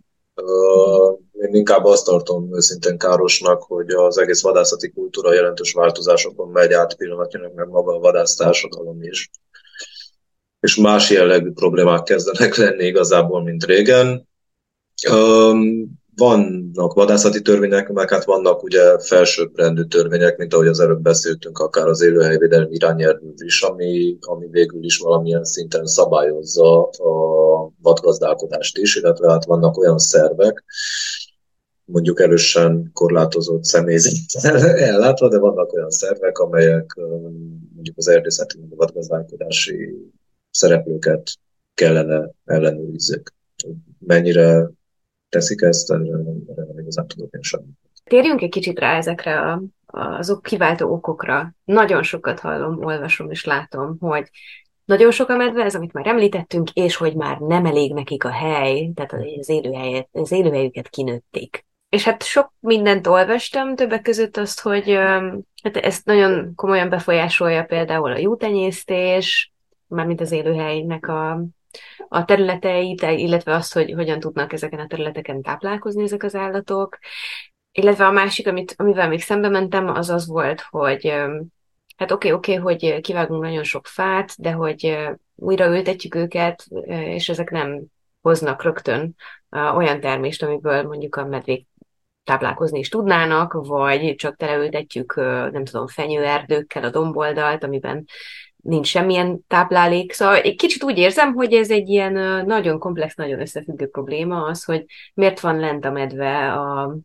Én 1.31 1.53
inkább 1.53 1.85
azt 1.85 2.05
tartom 2.05 2.55
őszintén 2.55 2.97
károsnak, 2.97 3.63
hogy 3.63 3.89
az 3.89 4.17
egész 4.17 4.41
vadászati 4.41 4.91
kultúra 4.91 5.33
jelentős 5.33 5.73
változásokon 5.73 6.49
megy 6.49 6.73
át 6.73 6.95
pillanatnyilag, 6.95 7.53
meg 7.55 7.67
maga 7.67 7.95
a 7.95 7.99
vadásztársadalom 7.99 9.01
is. 9.01 9.29
És 10.65 10.75
más 10.75 11.09
jellegű 11.09 11.51
problémák 11.51 12.03
kezdenek 12.03 12.55
lenni 12.55 12.85
igazából, 12.85 13.43
mint 13.43 13.65
régen. 13.65 14.27
Vannak 16.15 16.93
vadászati 16.93 17.41
törvények, 17.41 17.89
meg 17.89 18.09
hát 18.09 18.23
vannak 18.23 18.63
ugye 18.63 18.99
felsőbbrendű 18.99 19.83
törvények, 19.83 20.37
mint 20.37 20.53
ahogy 20.53 20.67
az 20.67 20.79
előbb 20.79 21.01
beszéltünk, 21.01 21.59
akár 21.59 21.87
az 21.87 22.01
élőhelyvédelmi 22.01 22.75
irányelv 22.75 23.17
is, 23.35 23.61
ami, 23.61 24.17
ami 24.19 24.47
végül 24.51 24.83
is 24.83 24.97
valamilyen 24.97 25.43
szinten 25.43 25.85
szabályozza 25.85 26.83
a 26.83 27.71
vadgazdálkodást 27.81 28.77
is, 28.77 28.95
illetve 28.95 29.31
hát 29.31 29.45
vannak 29.45 29.77
olyan 29.77 29.97
szervek, 29.97 30.63
mondjuk 31.85 32.19
erősen 32.19 32.89
korlátozott 32.93 33.63
személyzettel 33.63 34.69
ellátva, 34.91 35.29
de 35.29 35.39
vannak 35.39 35.73
olyan 35.73 35.89
szervek, 35.89 36.37
amelyek 36.37 36.95
mondjuk 37.75 37.97
az 37.97 38.07
erdészeti 38.07 38.57
vadgazdálkodási 38.69 40.13
szereplőket 40.55 41.31
kellene 41.73 42.29
ellenőrizzék. 42.45 43.33
Mennyire 43.99 44.69
teszik 45.29 45.61
ezt, 45.61 45.91
erre 45.91 46.01
nem 46.55 46.79
igazán 46.79 47.07
tudok 47.07 47.33
én 47.33 47.41
sem. 47.41 47.61
Térjünk 48.03 48.41
egy 48.41 48.49
kicsit 48.49 48.79
rá 48.79 48.97
ezekre 48.97 49.39
a, 49.39 49.61
azok 49.85 50.41
kiváltó 50.41 50.91
okokra. 50.91 51.55
Nagyon 51.63 52.03
sokat 52.03 52.39
hallom, 52.39 52.85
olvasom 52.85 53.31
és 53.31 53.45
látom, 53.45 53.97
hogy 53.99 54.29
nagyon 54.85 55.11
sok 55.11 55.29
a 55.29 55.35
medve, 55.35 55.63
ez 55.63 55.75
amit 55.75 55.93
már 55.93 56.07
említettünk, 56.07 56.71
és 56.73 56.95
hogy 56.95 57.15
már 57.15 57.37
nem 57.37 57.65
elég 57.65 57.93
nekik 57.93 58.23
a 58.23 58.31
hely, 58.31 58.91
tehát 58.95 59.13
az, 59.13 59.49
élőhelyet, 59.49 60.09
az 60.11 60.31
élőhelyüket 60.31 60.89
kinőtték. 60.89 61.65
És 61.89 62.03
hát 62.03 62.23
sok 62.23 62.53
mindent 62.59 63.07
olvastam, 63.07 63.75
többek 63.75 64.01
között 64.01 64.37
azt, 64.37 64.59
hogy 64.59 64.89
hát 65.63 65.77
ezt 65.77 66.05
nagyon 66.05 66.55
komolyan 66.55 66.89
befolyásolja 66.89 67.63
például 67.63 68.11
a 68.11 68.17
jútenyésztés, 68.17 69.54
mármint 69.87 70.21
az 70.21 70.31
élőhelynek 70.31 71.07
a 71.07 71.45
a 72.07 72.25
területeit, 72.25 73.01
illetve 73.01 73.55
azt, 73.55 73.73
hogy 73.73 73.91
hogyan 73.91 74.19
tudnak 74.19 74.53
ezeken 74.53 74.79
a 74.79 74.87
területeken 74.87 75.41
táplálkozni 75.41 76.03
ezek 76.03 76.23
az 76.23 76.35
állatok. 76.35 76.97
Illetve 77.71 78.05
a 78.05 78.11
másik, 78.11 78.47
amit, 78.47 78.73
amivel 78.77 79.07
még 79.07 79.21
szembe 79.21 79.49
mentem, 79.49 79.87
az 79.87 80.09
az 80.09 80.27
volt, 80.27 80.61
hogy 80.69 81.13
hát 81.97 82.11
oké, 82.11 82.31
okay, 82.31 82.31
oké, 82.31 82.57
okay, 82.59 82.89
hogy 82.89 83.01
kivágunk 83.01 83.43
nagyon 83.43 83.63
sok 83.63 83.87
fát, 83.87 84.41
de 84.41 84.51
hogy 84.51 84.97
újra 85.35 85.65
ültetjük 85.65 86.15
őket, 86.15 86.65
és 86.87 87.29
ezek 87.29 87.49
nem 87.49 87.83
hoznak 88.21 88.63
rögtön 88.63 89.15
olyan 89.49 89.99
termést, 89.99 90.43
amiből 90.43 90.83
mondjuk 90.83 91.15
a 91.15 91.25
medvék 91.25 91.67
táplálkozni 92.23 92.79
is 92.79 92.89
tudnának, 92.89 93.53
vagy 93.53 94.15
csak 94.15 94.35
teleültetjük, 94.35 95.15
nem 95.51 95.65
tudom, 95.65 95.87
fenyőerdőkkel 95.87 96.83
a 96.83 96.89
domboldalt, 96.89 97.63
amiben 97.63 98.05
nincs 98.65 98.87
semmilyen 98.87 99.45
táplálék. 99.47 100.11
Szóval 100.11 100.35
egy 100.35 100.55
kicsit 100.55 100.83
úgy 100.83 100.97
érzem, 100.97 101.33
hogy 101.33 101.53
ez 101.53 101.69
egy 101.69 101.89
ilyen 101.89 102.45
nagyon 102.45 102.79
komplex, 102.79 103.15
nagyon 103.15 103.41
összefüggő 103.41 103.87
probléma 103.87 104.45
az, 104.45 104.63
hogy 104.63 104.85
miért 105.13 105.39
van 105.39 105.59
lent 105.59 105.85
a 105.85 105.91
medve 105.91 106.53
a 106.53 106.97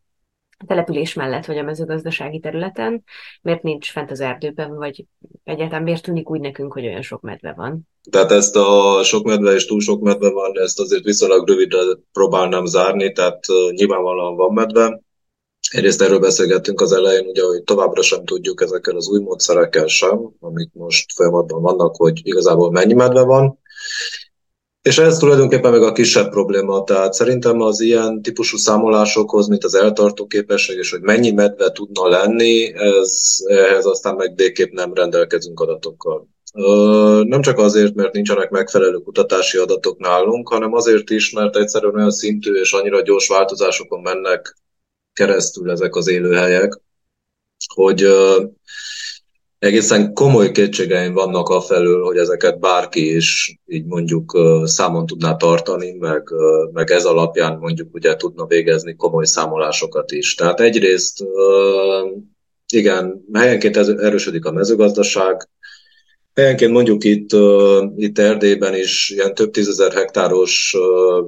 település 0.66 1.14
mellett, 1.14 1.44
vagy 1.44 1.58
a 1.58 1.62
mezőgazdasági 1.62 2.38
területen, 2.38 3.04
miért 3.42 3.62
nincs 3.62 3.90
fent 3.90 4.10
az 4.10 4.20
erdőben, 4.20 4.74
vagy 4.74 5.04
egyáltalán 5.44 5.82
miért 5.82 6.02
tűnik 6.02 6.30
úgy 6.30 6.40
nekünk, 6.40 6.72
hogy 6.72 6.86
olyan 6.86 7.02
sok 7.02 7.20
medve 7.20 7.52
van. 7.56 7.88
Tehát 8.10 8.30
ezt 8.30 8.56
a 8.56 9.00
sok 9.02 9.24
medve 9.24 9.52
és 9.52 9.66
túl 9.66 9.80
sok 9.80 10.00
medve 10.00 10.30
van, 10.30 10.58
ezt 10.58 10.80
azért 10.80 11.04
viszonylag 11.04 11.48
rövidre 11.48 11.78
próbálnám 12.12 12.64
zárni, 12.64 13.12
tehát 13.12 13.40
nyilvánvalóan 13.70 14.36
van 14.36 14.52
medve, 14.52 15.00
Egyrészt 15.70 16.02
erről 16.02 16.18
beszélgettünk 16.18 16.80
az 16.80 16.92
elején, 16.92 17.26
ugye, 17.26 17.42
hogy 17.42 17.62
továbbra 17.62 18.02
sem 18.02 18.24
tudjuk 18.24 18.62
ezekkel 18.62 18.96
az 18.96 19.08
új 19.08 19.20
módszerekkel 19.20 19.86
sem, 19.86 20.32
amik 20.40 20.70
most 20.72 21.12
folyamatban 21.12 21.62
vannak, 21.62 21.96
hogy 21.96 22.20
igazából 22.22 22.70
mennyi 22.70 22.94
medve 22.94 23.22
van. 23.22 23.58
És 24.82 24.98
ez 24.98 25.18
tulajdonképpen 25.18 25.70
meg 25.70 25.82
a 25.82 25.92
kisebb 25.92 26.30
probléma, 26.30 26.84
tehát 26.84 27.12
szerintem 27.12 27.60
az 27.60 27.80
ilyen 27.80 28.22
típusú 28.22 28.56
számolásokhoz, 28.56 29.48
mint 29.48 29.64
az 29.64 29.74
eltartó 29.74 30.26
képesség, 30.26 30.76
és 30.78 30.90
hogy 30.90 31.00
mennyi 31.00 31.30
medve 31.30 31.70
tudna 31.72 32.08
lenni, 32.08 32.74
ez, 32.74 33.36
ehhez 33.46 33.86
aztán 33.86 34.14
meg 34.14 34.36
végképp 34.36 34.72
nem 34.72 34.94
rendelkezünk 34.94 35.60
adatokkal. 35.60 36.28
Nem 37.24 37.40
csak 37.40 37.58
azért, 37.58 37.94
mert 37.94 38.12
nincsenek 38.12 38.50
megfelelő 38.50 38.96
kutatási 38.96 39.58
adatok 39.58 39.98
nálunk, 39.98 40.48
hanem 40.48 40.74
azért 40.74 41.10
is, 41.10 41.32
mert 41.32 41.56
egyszerűen 41.56 41.94
olyan 41.94 42.10
szintű 42.10 42.52
és 42.52 42.72
annyira 42.72 43.02
gyors 43.02 43.28
változásokon 43.28 44.00
mennek 44.00 44.56
keresztül 45.12 45.70
ezek 45.70 45.94
az 45.94 46.08
élőhelyek, 46.08 46.80
hogy 47.74 48.06
egészen 49.58 50.14
komoly 50.14 50.50
kétségeim 50.50 51.12
vannak 51.12 51.48
afelől, 51.48 52.04
hogy 52.04 52.16
ezeket 52.16 52.58
bárki 52.58 53.14
is 53.14 53.58
így 53.66 53.84
mondjuk 53.84 54.38
számon 54.64 55.06
tudná 55.06 55.36
tartani, 55.36 55.92
meg, 55.92 56.28
meg 56.72 56.90
ez 56.90 57.04
alapján 57.04 57.58
mondjuk 57.58 57.94
ugye 57.94 58.16
tudna 58.16 58.46
végezni 58.46 58.96
komoly 58.96 59.24
számolásokat 59.24 60.12
is. 60.12 60.34
Tehát 60.34 60.60
egyrészt 60.60 61.24
igen, 62.72 63.24
helyenként 63.32 63.76
erősödik 63.76 64.44
a 64.44 64.52
mezőgazdaság, 64.52 65.48
Helyenként 66.40 66.72
mondjuk 66.72 67.04
itt, 67.04 67.30
itt 67.96 68.18
Erdélyben 68.18 68.74
is 68.74 69.10
ilyen 69.10 69.34
több 69.34 69.50
tízezer 69.50 69.92
hektáros 69.92 70.76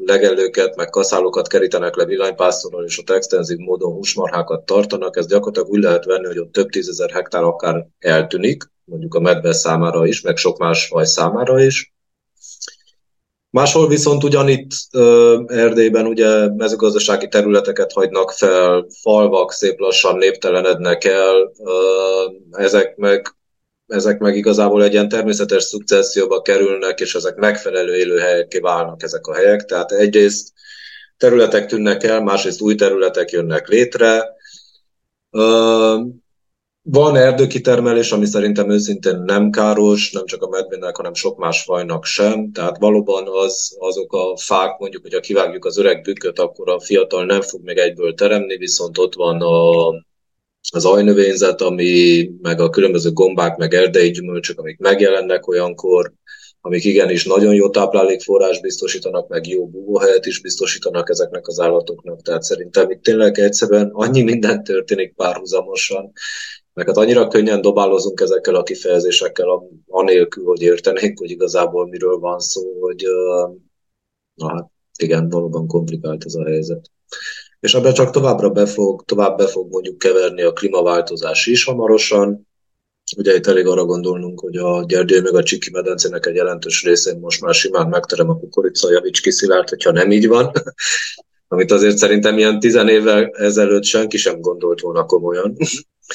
legelőket, 0.05 0.77
meg 0.77 0.89
kaszálokat 0.89 1.49
kerítenek 1.49 1.97
le 1.97 2.05
villanypásztorral, 2.05 2.85
és 2.85 2.99
ott 2.99 3.11
extenzív 3.11 3.59
módon 3.59 3.93
húsmarhákat 3.93 4.67
tartanak. 4.67 5.17
Ez 5.17 5.27
gyakorlatilag 5.27 5.69
úgy 5.69 5.83
lehet 5.83 6.05
venni, 6.05 6.27
hogy 6.27 6.39
ott 6.39 6.53
több 6.53 6.69
tízezer 6.69 7.11
hektár 7.11 7.43
akár 7.43 7.87
eltűnik, 7.99 8.71
mondjuk 8.85 9.15
a 9.15 9.21
medve 9.21 9.53
számára 9.53 10.07
is, 10.07 10.21
meg 10.21 10.37
sok 10.37 10.59
más 10.59 10.87
faj 10.87 11.05
számára 11.05 11.61
is. 11.61 11.95
Máshol 13.51 13.89
viszont 13.89 14.25
ugyanitt 14.25 14.71
Erdélyben 15.47 16.07
ugye 16.07 16.49
mezőgazdasági 16.49 17.29
területeket 17.29 17.93
hagynak 17.93 18.31
fel, 18.31 18.87
falvak 19.03 19.53
szép 19.53 19.79
lassan 19.79 20.17
néptelenednek 20.17 21.05
el, 21.05 21.53
ezek 22.51 22.97
meg 22.97 23.37
ezek 23.93 24.19
meg 24.19 24.37
igazából 24.37 24.83
egy 24.85 24.93
ilyen 24.93 25.09
természetes 25.09 25.63
szukcesszióba 25.63 26.43
kerülnek, 26.43 27.01
és 27.01 27.15
ezek 27.15 27.37
megfelelő 27.37 27.97
élőhelyek 27.97 28.59
válnak 28.61 29.03
ezek 29.03 29.27
a 29.27 29.35
helyek. 29.35 29.65
Tehát 29.65 29.93
egyrészt 29.93 30.53
területek 31.17 31.67
tűnnek 31.67 32.03
el, 32.03 32.23
másrészt 32.23 32.61
új 32.61 32.75
területek 32.75 33.31
jönnek 33.31 33.69
létre. 33.69 34.35
Van 36.85 37.17
erdőkitermelés, 37.17 38.13
ami 38.13 38.27
szerintem 38.27 38.71
őszintén 38.71 39.19
nem 39.19 39.51
káros, 39.51 40.13
nem 40.13 40.27
csak 40.27 40.43
a 40.43 40.49
medvének, 40.49 40.97
hanem 40.97 41.15
sok 41.15 41.39
más 41.39 41.63
fajnak 41.63 42.05
sem. 42.05 42.53
Tehát 42.53 42.79
valóban 42.79 43.29
az, 43.29 43.77
azok 43.79 44.13
a 44.13 44.37
fák, 44.37 44.79
mondjuk, 44.79 45.03
hogyha 45.03 45.21
kivágjuk 45.21 45.65
az 45.65 45.79
öreg 45.79 46.03
bükköt, 46.03 46.39
akkor 46.39 46.71
a 46.71 46.81
fiatal 46.81 47.25
nem 47.25 47.41
fog 47.41 47.63
még 47.63 47.77
egyből 47.77 48.15
teremni, 48.15 48.57
viszont 48.57 48.99
ott 48.99 49.15
van 49.15 49.41
a, 49.41 49.89
az 50.71 50.85
ajnövényzet, 50.85 51.61
ami, 51.61 52.31
meg 52.43 52.61
a 52.61 52.71
különböző 52.71 53.11
gombák, 53.13 53.57
meg 53.57 53.75
erdei 53.75 54.11
gyümölcsök, 54.11 54.59
amik 54.59 54.79
megjelennek 54.79 55.49
olyankor, 55.49 56.13
amik 56.61 56.85
igenis 56.85 57.25
nagyon 57.25 57.55
jó 57.55 57.71
táplálékforrás 57.71 58.61
biztosítanak, 58.61 59.29
meg 59.29 59.47
jó 59.47 59.69
búvóhelyet 59.69 60.27
is 60.27 60.41
biztosítanak 60.41 61.11
ezeknek 61.11 61.47
az 61.47 61.61
állatoknak. 61.61 62.23
Tehát 62.23 62.43
szerintem 62.43 62.91
itt 62.91 63.03
tényleg 63.03 63.39
egyszerűen 63.39 63.91
annyi 63.93 64.23
minden 64.23 64.65
történik 64.65 65.15
párhuzamosan, 65.15 66.13
meg 66.75 66.87
hát 66.87 66.97
annyira 66.97 67.29
könnyen 67.29 67.61
dobálozunk 67.61 68.21
ezekkel 68.21 68.55
a 68.55 68.63
kifejezésekkel, 68.63 69.47
anélkül, 69.87 70.45
hogy 70.45 70.63
értenénk, 70.63 71.19
hogy 71.19 71.31
igazából 71.31 71.89
miről 71.89 72.19
van 72.19 72.39
szó, 72.41 72.81
hogy 72.81 73.05
na 74.35 74.49
hát 74.49 74.71
igen, 74.99 75.29
valóban 75.29 75.67
komplikált 75.67 76.25
ez 76.25 76.35
a 76.35 76.45
helyzet 76.45 76.91
és 77.63 77.75
ebben 77.75 77.93
csak 77.93 78.11
továbbra 78.11 78.51
be 78.51 78.67
fog, 78.67 79.05
tovább 79.05 79.37
be 79.37 79.47
fog 79.47 79.71
mondjuk 79.71 79.99
keverni 79.99 80.43
a 80.43 80.53
klímaváltozás 80.53 81.47
is 81.47 81.65
hamarosan. 81.65 82.49
Ugye 83.17 83.35
itt 83.35 83.47
elég 83.47 83.67
arra 83.67 83.85
gondolnunk, 83.85 84.41
hogy 84.41 84.57
a 84.57 84.85
Gyergyő 84.85 85.21
meg 85.21 85.35
a 85.35 85.43
Csiki 85.43 85.71
medencének 85.71 86.27
egy 86.27 86.35
jelentős 86.35 86.83
részén 86.83 87.19
most 87.19 87.41
már 87.41 87.55
simán 87.55 87.89
megterem 87.89 88.29
a 88.29 88.39
kukorica, 88.39 88.91
javíts 88.91 89.21
ki 89.21 89.31
Szilárd, 89.31 89.69
hogyha 89.69 89.91
nem 89.91 90.11
így 90.11 90.29
van. 90.29 90.53
Amit 91.49 91.71
azért 91.71 91.97
szerintem 91.97 92.39
ilyen 92.39 92.61
tizen 92.61 92.89
évvel 92.89 93.27
ezelőtt 93.27 93.85
senki 93.85 94.17
sem 94.17 94.41
gondolt 94.41 94.81
volna 94.81 95.05
komolyan. 95.05 95.57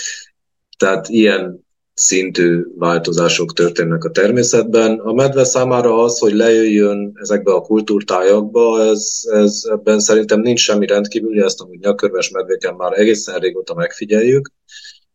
Tehát 0.79 1.07
ilyen 1.09 1.66
szintű 1.99 2.63
változások 2.75 3.53
történnek 3.53 4.03
a 4.03 4.11
természetben. 4.11 4.99
A 4.99 5.13
medve 5.13 5.43
számára 5.43 6.03
az, 6.03 6.19
hogy 6.19 6.33
lejöjjön 6.33 7.11
ezekbe 7.21 7.53
a 7.53 7.61
kultúrtájakba, 7.61 8.83
ez, 8.83 9.19
ez 9.31 9.61
ebben 9.69 9.99
szerintem 9.99 10.39
nincs 10.39 10.59
semmi 10.59 10.85
rendkívüli, 10.85 11.41
ezt 11.41 11.61
amúgy 11.61 11.79
nyakörves 11.79 12.29
medvéken 12.29 12.75
már 12.75 12.99
egészen 12.99 13.39
régóta 13.39 13.73
megfigyeljük. 13.73 14.51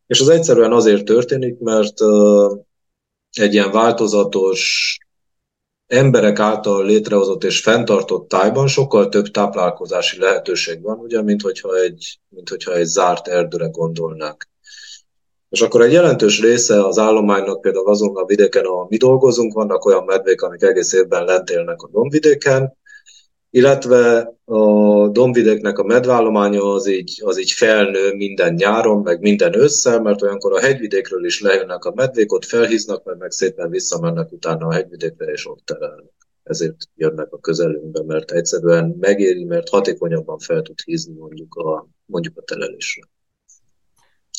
És 0.06 0.20
az 0.20 0.28
egyszerűen 0.28 0.72
azért 0.72 1.04
történik, 1.04 1.58
mert 1.58 2.00
uh, 2.00 2.58
egy 3.30 3.52
ilyen 3.52 3.70
változatos, 3.70 4.96
emberek 5.86 6.38
által 6.38 6.84
létrehozott 6.84 7.44
és 7.44 7.60
fenntartott 7.60 8.28
tájban 8.28 8.66
sokkal 8.66 9.08
több 9.08 9.26
táplálkozási 9.26 10.18
lehetőség 10.18 10.82
van, 10.82 10.98
ugye, 10.98 11.22
mint 11.22 11.42
hogyha 11.42 11.76
egy, 11.76 12.20
mint 12.28 12.48
hogyha 12.48 12.74
egy 12.74 12.86
zárt 12.86 13.28
erdőre 13.28 13.66
gondolnák. 13.66 14.51
És 15.52 15.60
akkor 15.60 15.82
egy 15.82 15.92
jelentős 15.92 16.40
része 16.40 16.86
az 16.86 16.98
állománynak 16.98 17.60
például 17.60 17.88
azon 17.88 18.16
a 18.16 18.24
vidéken, 18.24 18.64
ahol 18.64 18.86
mi 18.88 18.96
dolgozunk, 18.96 19.52
vannak 19.52 19.84
olyan 19.84 20.04
medvék, 20.04 20.42
amik 20.42 20.62
egész 20.62 20.92
évben 20.92 21.24
lent 21.24 21.50
élnek 21.50 21.82
a 21.82 21.88
dombvidéken, 21.92 22.76
illetve 23.50 24.34
a 24.44 25.08
dombvidéknek 25.08 25.78
a 25.78 25.84
medvállománya 25.84 26.72
az 26.72 26.86
így, 26.86 27.20
az 27.24 27.38
így 27.38 27.50
felnő 27.50 28.14
minden 28.14 28.54
nyáron, 28.54 29.02
meg 29.02 29.20
minden 29.20 29.58
ősszel, 29.58 30.00
mert 30.00 30.22
olyankor 30.22 30.52
a 30.52 30.60
hegyvidékről 30.60 31.24
is 31.24 31.40
lejönnek 31.40 31.84
a 31.84 31.92
medvék, 31.94 32.32
ott 32.32 32.44
felhíznak, 32.44 33.04
meg, 33.04 33.16
meg 33.18 33.30
szépen 33.30 33.70
visszamennek 33.70 34.32
utána 34.32 34.66
a 34.66 34.72
hegyvidékre, 34.72 35.32
és 35.32 35.48
ott 35.48 35.64
terelnek. 35.64 36.12
Ezért 36.42 36.76
jönnek 36.96 37.32
a 37.32 37.40
közelünkbe, 37.40 38.02
mert 38.02 38.30
egyszerűen 38.30 38.96
megéri, 39.00 39.44
mert 39.44 39.68
hatékonyabban 39.68 40.38
fel 40.38 40.62
tud 40.62 40.80
hízni 40.84 41.14
mondjuk 41.18 41.54
a, 41.54 41.88
mondjuk 42.06 42.38
a 42.38 42.42
telelésre. 42.42 43.02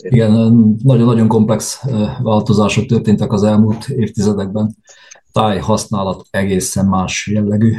Igen, 0.02 0.32
nagyon-nagyon 0.84 1.28
komplex 1.28 1.84
változások 2.22 2.86
történtek 2.86 3.32
az 3.32 3.44
elmúlt 3.44 3.88
évtizedekben. 3.88 4.76
Táj 5.32 5.60
használat 5.60 6.26
egészen 6.32 6.86
más 6.86 7.28
jellegű. 7.28 7.74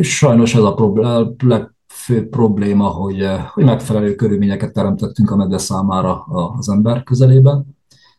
Sajnos 0.00 0.54
ez 0.54 0.62
a 0.62 0.74
problém, 0.74 1.34
legfőbb 1.38 2.28
probléma, 2.28 2.86
hogy, 2.86 3.28
hogy 3.52 3.64
megfelelő 3.64 4.14
körülményeket 4.14 4.72
teremtettünk 4.72 5.30
a 5.30 5.36
medve 5.36 5.58
számára 5.58 6.24
az 6.58 6.68
ember 6.68 7.02
közelében. 7.02 7.76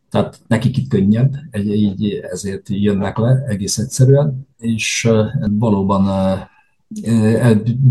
Tehát 0.09 0.39
nekik 0.47 0.77
itt 0.77 0.89
könnyebb, 0.89 1.33
így 1.63 2.19
ezért 2.31 2.69
jönnek 2.69 3.17
le 3.17 3.43
egész 3.47 3.77
egyszerűen, 3.77 4.47
és 4.57 5.09
valóban 5.49 6.09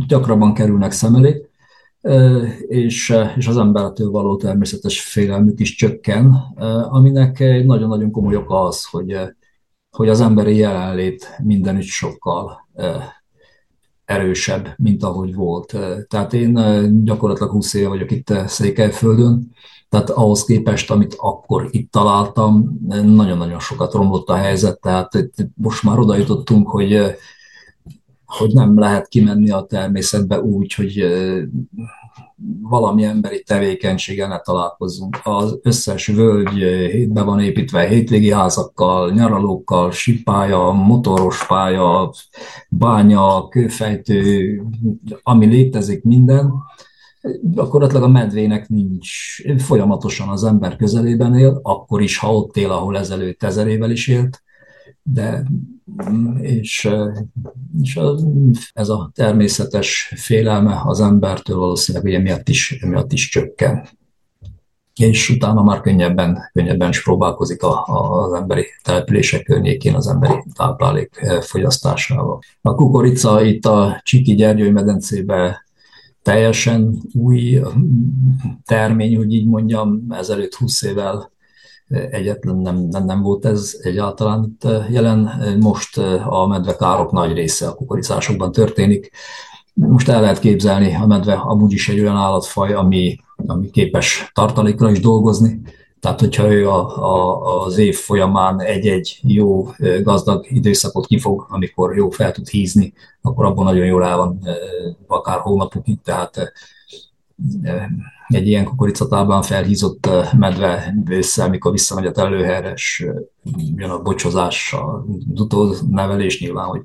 gyakrabban 0.06 0.54
kerülnek 0.54 0.92
szem 0.92 1.14
elé 1.14 1.45
és, 2.68 3.16
és 3.36 3.46
az 3.46 3.56
embertől 3.56 4.10
való 4.10 4.36
természetes 4.36 5.00
félelmük 5.00 5.60
is 5.60 5.74
csökken, 5.74 6.32
aminek 6.88 7.40
egy 7.40 7.66
nagyon-nagyon 7.66 8.10
komoly 8.10 8.36
oka 8.36 8.62
az, 8.62 8.84
hogy, 8.84 9.18
hogy 9.90 10.08
az 10.08 10.20
emberi 10.20 10.56
jelenlét 10.56 11.36
mindenütt 11.42 11.84
sokkal 11.84 12.68
erősebb, 14.04 14.68
mint 14.76 15.02
ahogy 15.02 15.34
volt. 15.34 15.76
Tehát 16.08 16.32
én 16.32 16.54
gyakorlatilag 17.04 17.50
20 17.50 17.74
éve 17.74 17.88
vagyok 17.88 18.10
itt 18.10 18.32
Székelyföldön, 18.46 19.54
tehát 19.88 20.10
ahhoz 20.10 20.44
képest, 20.44 20.90
amit 20.90 21.14
akkor 21.18 21.68
itt 21.70 21.90
találtam, 21.90 22.78
nagyon-nagyon 22.88 23.60
sokat 23.60 23.92
romlott 23.92 24.28
a 24.28 24.34
helyzet, 24.34 24.80
tehát 24.80 25.10
most 25.54 25.82
már 25.82 25.98
oda 25.98 26.16
jutottunk, 26.16 26.68
hogy 26.68 27.16
hogy 28.26 28.52
nem 28.52 28.78
lehet 28.78 29.08
kimenni 29.08 29.50
a 29.50 29.66
természetbe 29.68 30.40
úgy, 30.40 30.74
hogy 30.74 31.04
valami 32.60 33.04
emberi 33.04 33.42
tevékenységgel 33.42 34.28
ne 34.28 34.38
találkozzunk. 34.38 35.18
Az 35.22 35.58
összes 35.62 36.06
völgy 36.06 36.58
be 37.08 37.22
van 37.22 37.40
építve 37.40 37.86
hétvégi 37.86 38.32
házakkal, 38.32 39.10
nyaralókkal, 39.10 39.90
sipája, 39.90 40.70
motoros 40.70 41.46
pálya, 41.46 42.12
bánya, 42.68 43.48
kőfejtő, 43.48 44.62
ami 45.22 45.46
létezik 45.46 46.02
minden. 46.02 46.52
Gyakorlatilag 47.42 48.02
a 48.02 48.08
medvének 48.08 48.68
nincs, 48.68 49.08
folyamatosan 49.58 50.28
az 50.28 50.44
ember 50.44 50.76
közelében 50.76 51.34
él, 51.34 51.60
akkor 51.62 52.02
is, 52.02 52.18
ha 52.18 52.34
ott 52.34 52.56
él, 52.56 52.70
ahol 52.70 52.98
ezelőtt 52.98 53.42
ezer 53.42 53.66
évvel 53.66 53.90
is 53.90 54.08
élt, 54.08 54.42
de 55.02 55.42
és, 56.40 56.90
és 57.82 58.00
ez 58.72 58.88
a 58.88 59.10
természetes 59.14 60.12
félelme 60.16 60.80
az 60.84 61.00
embertől 61.00 61.56
valószínűleg 61.58 62.06
ugye 62.06 62.18
miatt 62.18 62.48
is, 62.48 62.78
miatt 62.86 63.12
is 63.12 63.28
csökken. 63.28 63.88
És 64.94 65.30
utána 65.30 65.62
már 65.62 65.80
könnyebben, 65.80 66.50
könnyebben 66.52 66.88
is 66.88 67.02
próbálkozik 67.02 67.62
a, 67.62 67.86
a, 67.86 68.24
az 68.24 68.32
emberi 68.32 68.66
települések 68.82 69.42
környékén 69.42 69.94
az 69.94 70.06
emberi 70.06 70.42
táplálék 70.54 71.20
fogyasztásával. 71.40 72.38
A 72.60 72.74
kukorica 72.74 73.42
itt 73.42 73.64
a 73.64 74.00
Csiki 74.04 74.34
Gyergyői 74.34 74.70
medencébe 74.70 75.64
teljesen 76.22 77.02
új 77.12 77.60
termény, 78.64 79.16
hogy 79.16 79.32
így 79.32 79.46
mondjam, 79.46 80.06
ezelőtt 80.10 80.54
20 80.54 80.82
évvel 80.82 81.30
egyetlen 81.88 82.56
nem, 82.56 82.76
nem, 82.76 83.04
nem 83.04 83.22
volt 83.22 83.44
ez 83.44 83.76
egyáltalán 83.82 84.44
itt 84.44 84.64
eh, 84.64 84.90
jelen. 84.90 85.30
Most 85.60 85.98
eh, 85.98 86.32
a 86.32 86.46
medvekárok 86.46 87.12
nagy 87.12 87.32
része 87.32 87.68
a 87.68 87.74
kukoricásokban 87.74 88.52
történik. 88.52 89.10
Most 89.74 90.08
el 90.08 90.20
lehet 90.20 90.38
képzelni, 90.38 90.94
a 90.94 91.06
medve 91.06 91.32
amúgy 91.32 91.72
is 91.72 91.88
egy 91.88 92.00
olyan 92.00 92.16
állatfaj, 92.16 92.72
ami, 92.72 93.16
ami 93.36 93.70
képes 93.70 94.30
tartalékra 94.34 94.90
is 94.90 95.00
dolgozni, 95.00 95.60
tehát, 96.00 96.20
hogyha 96.20 96.52
ő 96.52 96.68
a, 96.68 97.04
a, 97.14 97.64
az 97.64 97.78
év 97.78 97.96
folyamán 97.96 98.60
egy-egy 98.60 99.18
jó, 99.22 99.68
eh, 99.76 100.02
gazdag 100.02 100.46
időszakot 100.48 101.06
kifog, 101.06 101.46
amikor 101.48 101.96
jó 101.96 102.10
fel 102.10 102.32
tud 102.32 102.48
hízni, 102.48 102.92
akkor 103.22 103.44
abban 103.44 103.64
nagyon 103.64 103.86
jól 103.86 104.04
el 104.04 104.16
van 104.16 104.38
akár 105.06 105.38
hónapokig, 105.38 105.98
tehát 106.04 106.52
egy 108.26 108.46
ilyen 108.46 108.64
kukoricatáblán 108.64 109.42
felhízott 109.42 110.08
medve 110.38 110.94
össze, 111.10 111.44
amikor 111.44 111.72
visszamegy 111.72 112.06
a 112.06 112.10
telőhelyre, 112.10 112.72
és 112.72 113.06
jön 113.76 113.90
a 113.90 114.02
bocsozás, 114.02 114.74
az 115.48 115.84
nevelés 115.90 116.40
nyilván, 116.40 116.66
hogy 116.66 116.82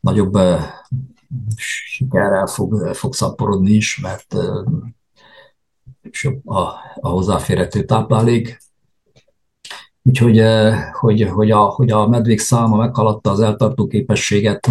nagyobb 0.00 0.38
sikerrel 1.56 2.46
fog, 2.46 2.94
fog 2.94 3.14
szaporodni 3.14 3.70
is, 3.70 4.00
mert 4.00 4.34
a, 6.44 6.60
a 7.00 7.08
hozzáférhető 7.08 7.84
táplálék. 7.84 8.62
Úgyhogy 10.02 10.42
hogy, 10.92 11.22
hogy, 11.22 11.50
a, 11.50 11.60
hogy 11.60 11.90
a 11.90 12.08
medvék 12.08 12.38
száma 12.38 12.76
meghaladta 12.76 13.30
az 13.30 13.40
eltartó 13.40 13.86
képességet, 13.86 14.70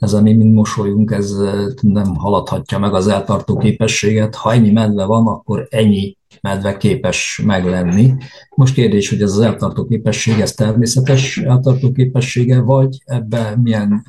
ezen 0.00 0.22
mi 0.22 0.34
mind 0.34 0.54
mosolyunk, 0.54 1.10
ez 1.10 1.32
nem 1.80 2.14
haladhatja 2.14 2.78
meg 2.78 2.94
az 2.94 3.08
eltartó 3.08 3.56
képességet. 3.56 4.34
Ha 4.34 4.52
ennyi 4.52 4.70
medve 4.70 5.04
van, 5.04 5.26
akkor 5.26 5.66
ennyi 5.70 6.16
medve 6.40 6.76
képes 6.76 7.42
meglenni. 7.44 8.14
Most 8.56 8.74
kérdés, 8.74 9.08
hogy 9.08 9.22
ez 9.22 9.32
az 9.32 9.40
eltartó 9.40 9.84
képesség, 9.84 10.40
ez 10.40 10.52
természetes 10.52 11.36
eltartó 11.36 11.92
képessége, 11.92 12.60
vagy 12.60 12.98
ebben 13.04 13.58
milyen 13.58 14.06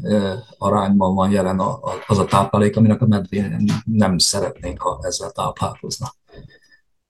arányban 0.58 1.16
van 1.16 1.32
jelen 1.32 1.62
az 2.08 2.18
a 2.18 2.26
táplálék, 2.26 2.78
aminek 2.78 3.02
a 3.02 3.08
medvén 3.08 3.66
nem 3.86 4.18
szeretnénk, 4.18 4.82
ha 4.82 5.00
ezzel 5.02 5.32
táplálkozna. 5.32 6.14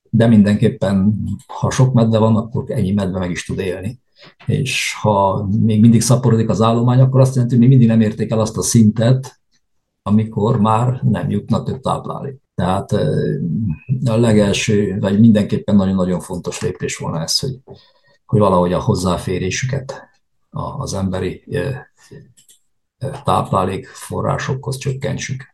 De 0.10 0.28
mindenképpen, 0.28 1.24
ha 1.48 1.70
sok 1.70 1.94
medve 1.94 2.18
van, 2.18 2.36
akkor 2.36 2.64
ennyi 2.68 2.92
medve 2.92 3.20
meg 3.20 3.32
is 3.32 3.46
tud 3.46 3.60
élni 3.60 4.00
és 4.46 4.96
ha 5.02 5.48
még 5.60 5.82
mindig 5.82 6.02
szaporodik 6.02 6.50
az 6.50 6.62
állomány, 6.62 7.00
akkor 7.00 7.20
azt 7.20 7.34
jelenti, 7.34 7.56
hogy 7.56 7.68
még 7.68 7.78
mindig 7.78 7.96
nem 7.96 8.02
érték 8.02 8.32
el 8.32 8.40
azt 8.40 8.58
a 8.58 8.62
szintet, 8.62 9.40
amikor 10.02 10.60
már 10.60 11.02
nem 11.04 11.30
jutna 11.30 11.64
több 11.64 11.82
táplálék. 11.82 12.42
Tehát 12.56 12.92
a 14.06 14.16
legelső, 14.16 15.00
vagy 15.00 15.20
mindenképpen 15.20 15.76
nagyon-nagyon 15.76 16.20
fontos 16.20 16.62
lépés 16.62 16.98
volna 16.98 17.22
ez, 17.22 17.40
hogy, 17.40 17.60
hogy 18.26 18.40
valahogy 18.40 18.74
a 18.74 18.82
hozzáférésüket 18.82 20.10
az 20.50 20.94
emberi 20.94 21.44
táplálékforrásokhoz 23.24 24.78
csökkentsük. 24.78 25.54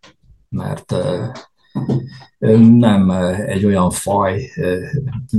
Mert 0.49 0.95
nem 2.77 3.09
egy 3.45 3.65
olyan 3.65 3.89
faj, 3.89 4.49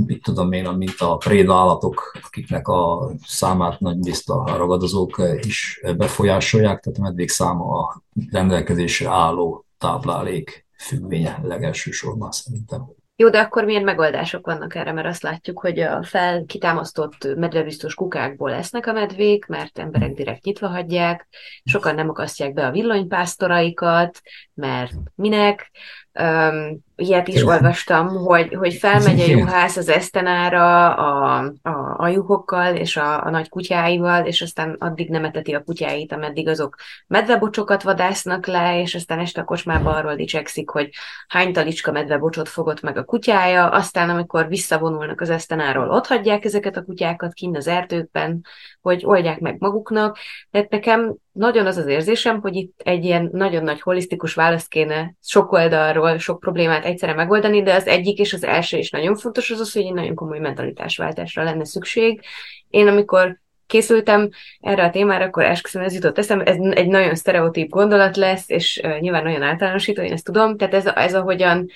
mit 0.05 0.23
tudom 0.23 0.51
én, 0.51 0.69
mint 0.69 0.95
a 0.97 1.15
prédállatok, 1.15 2.11
akiknek 2.25 2.67
a 2.67 3.11
számát 3.25 3.79
nagy 3.79 3.97
bizta 3.97 4.39
a 4.39 4.57
ragadozók 4.57 5.21
is 5.41 5.81
befolyásolják, 5.97 6.79
tehát 6.79 6.99
a 6.99 7.01
medvék 7.01 7.29
száma 7.29 7.79
a 7.79 8.03
rendelkezésre 8.31 9.09
álló 9.09 9.65
táplálék 9.77 10.65
függvénye 10.77 11.39
legelsősorban 11.43 12.31
szerintem. 12.31 12.97
Jó, 13.21 13.29
de 13.29 13.39
akkor 13.39 13.65
milyen 13.65 13.83
megoldások 13.83 14.45
vannak 14.45 14.75
erre? 14.75 14.91
Mert 14.91 15.07
azt 15.07 15.21
látjuk, 15.21 15.59
hogy 15.59 15.79
a 15.79 16.03
felkitámasztott 16.03 17.35
medvebiztos 17.35 17.93
kukákból 17.93 18.49
lesznek 18.49 18.87
a 18.87 18.91
medvék, 18.91 19.45
mert 19.45 19.79
emberek 19.79 20.13
direkt 20.13 20.43
nyitva 20.43 20.67
hagyják, 20.67 21.27
sokan 21.63 21.95
nem 21.95 22.09
akasztják 22.09 22.53
be 22.53 22.65
a 22.65 22.71
villanypásztoraikat, 22.71 24.21
mert 24.53 24.93
minek, 25.15 25.71
Um, 26.13 26.79
ilyet 26.95 27.27
is 27.27 27.35
Igen. 27.35 27.47
olvastam, 27.47 28.07
hogy, 28.07 28.53
hogy 28.53 28.73
felmegy 28.73 29.19
a 29.19 29.25
juhász 29.25 29.77
az 29.77 29.89
esztenára 29.89 30.95
a, 30.95 31.37
a, 31.61 31.95
a 31.97 32.07
juhokkal 32.07 32.75
és 32.75 32.97
a, 32.97 33.25
a 33.25 33.29
nagy 33.29 33.49
kutyáival, 33.49 34.25
és 34.25 34.41
aztán 34.41 34.75
addig 34.79 35.09
nem 35.09 35.25
eteti 35.25 35.53
a 35.53 35.63
kutyáit, 35.63 36.11
ameddig 36.11 36.47
azok 36.47 36.75
medvebocsokat 37.07 37.83
vadásznak 37.83 38.45
le, 38.45 38.81
és 38.81 38.95
aztán 38.95 39.19
este 39.19 39.41
a 39.41 39.43
kocsmába 39.43 39.95
arról 39.95 40.15
dicsekszik, 40.15 40.69
hogy 40.69 40.89
hány 41.27 41.53
talicska 41.53 41.91
medvebocsot 41.91 42.49
fogott 42.49 42.81
meg 42.81 42.97
a 42.97 43.03
kutyája, 43.03 43.69
aztán 43.69 44.09
amikor 44.09 44.47
visszavonulnak 44.47 45.21
az 45.21 45.29
esztenáról, 45.29 45.89
ott 45.89 46.07
hagyják 46.07 46.45
ezeket 46.45 46.77
a 46.77 46.83
kutyákat 46.83 47.33
kint 47.33 47.57
az 47.57 47.67
erdőkben, 47.67 48.45
hogy 48.81 49.05
oldják 49.05 49.39
meg 49.39 49.55
maguknak. 49.59 50.17
Tehát 50.51 50.69
nekem 50.69 51.15
nagyon 51.39 51.65
az 51.65 51.77
az 51.77 51.87
érzésem, 51.87 52.41
hogy 52.41 52.55
itt 52.55 52.81
egy 52.83 53.05
ilyen 53.05 53.29
nagyon 53.31 53.63
nagy 53.63 53.81
holisztikus 53.81 54.33
válasz 54.33 54.67
kéne 54.67 55.13
sok 55.23 55.51
oldalról, 55.51 56.17
sok 56.17 56.39
problémát 56.39 56.85
egyszerre 56.85 57.13
megoldani, 57.13 57.61
de 57.61 57.73
az 57.73 57.87
egyik 57.87 58.19
és 58.19 58.33
az 58.33 58.43
első 58.43 58.77
is 58.77 58.89
nagyon 58.89 59.15
fontos 59.15 59.51
az 59.51 59.59
az, 59.59 59.73
hogy 59.73 59.81
egy 59.81 59.93
nagyon 59.93 60.15
komoly 60.15 60.39
mentalitásváltásra 60.39 61.43
lenne 61.43 61.65
szükség. 61.65 62.21
Én 62.69 62.87
amikor 62.87 63.39
készültem 63.67 64.29
erre 64.59 64.83
a 64.83 64.89
témára, 64.89 65.25
akkor 65.25 65.43
esküszöm, 65.43 65.81
ez 65.81 65.93
jutott 65.93 66.17
eszembe, 66.17 66.43
ez 66.43 66.57
egy 66.57 66.87
nagyon 66.87 67.15
sztereotíp 67.15 67.69
gondolat 67.69 68.17
lesz, 68.17 68.49
és 68.49 68.81
nyilván 68.99 69.23
nagyon 69.23 69.41
általánosító, 69.41 70.01
én 70.01 70.11
ezt 70.11 70.25
tudom, 70.25 70.57
tehát 70.57 70.73
ez, 70.73 70.85
ez 70.85 71.15
ahogyan 71.15 71.69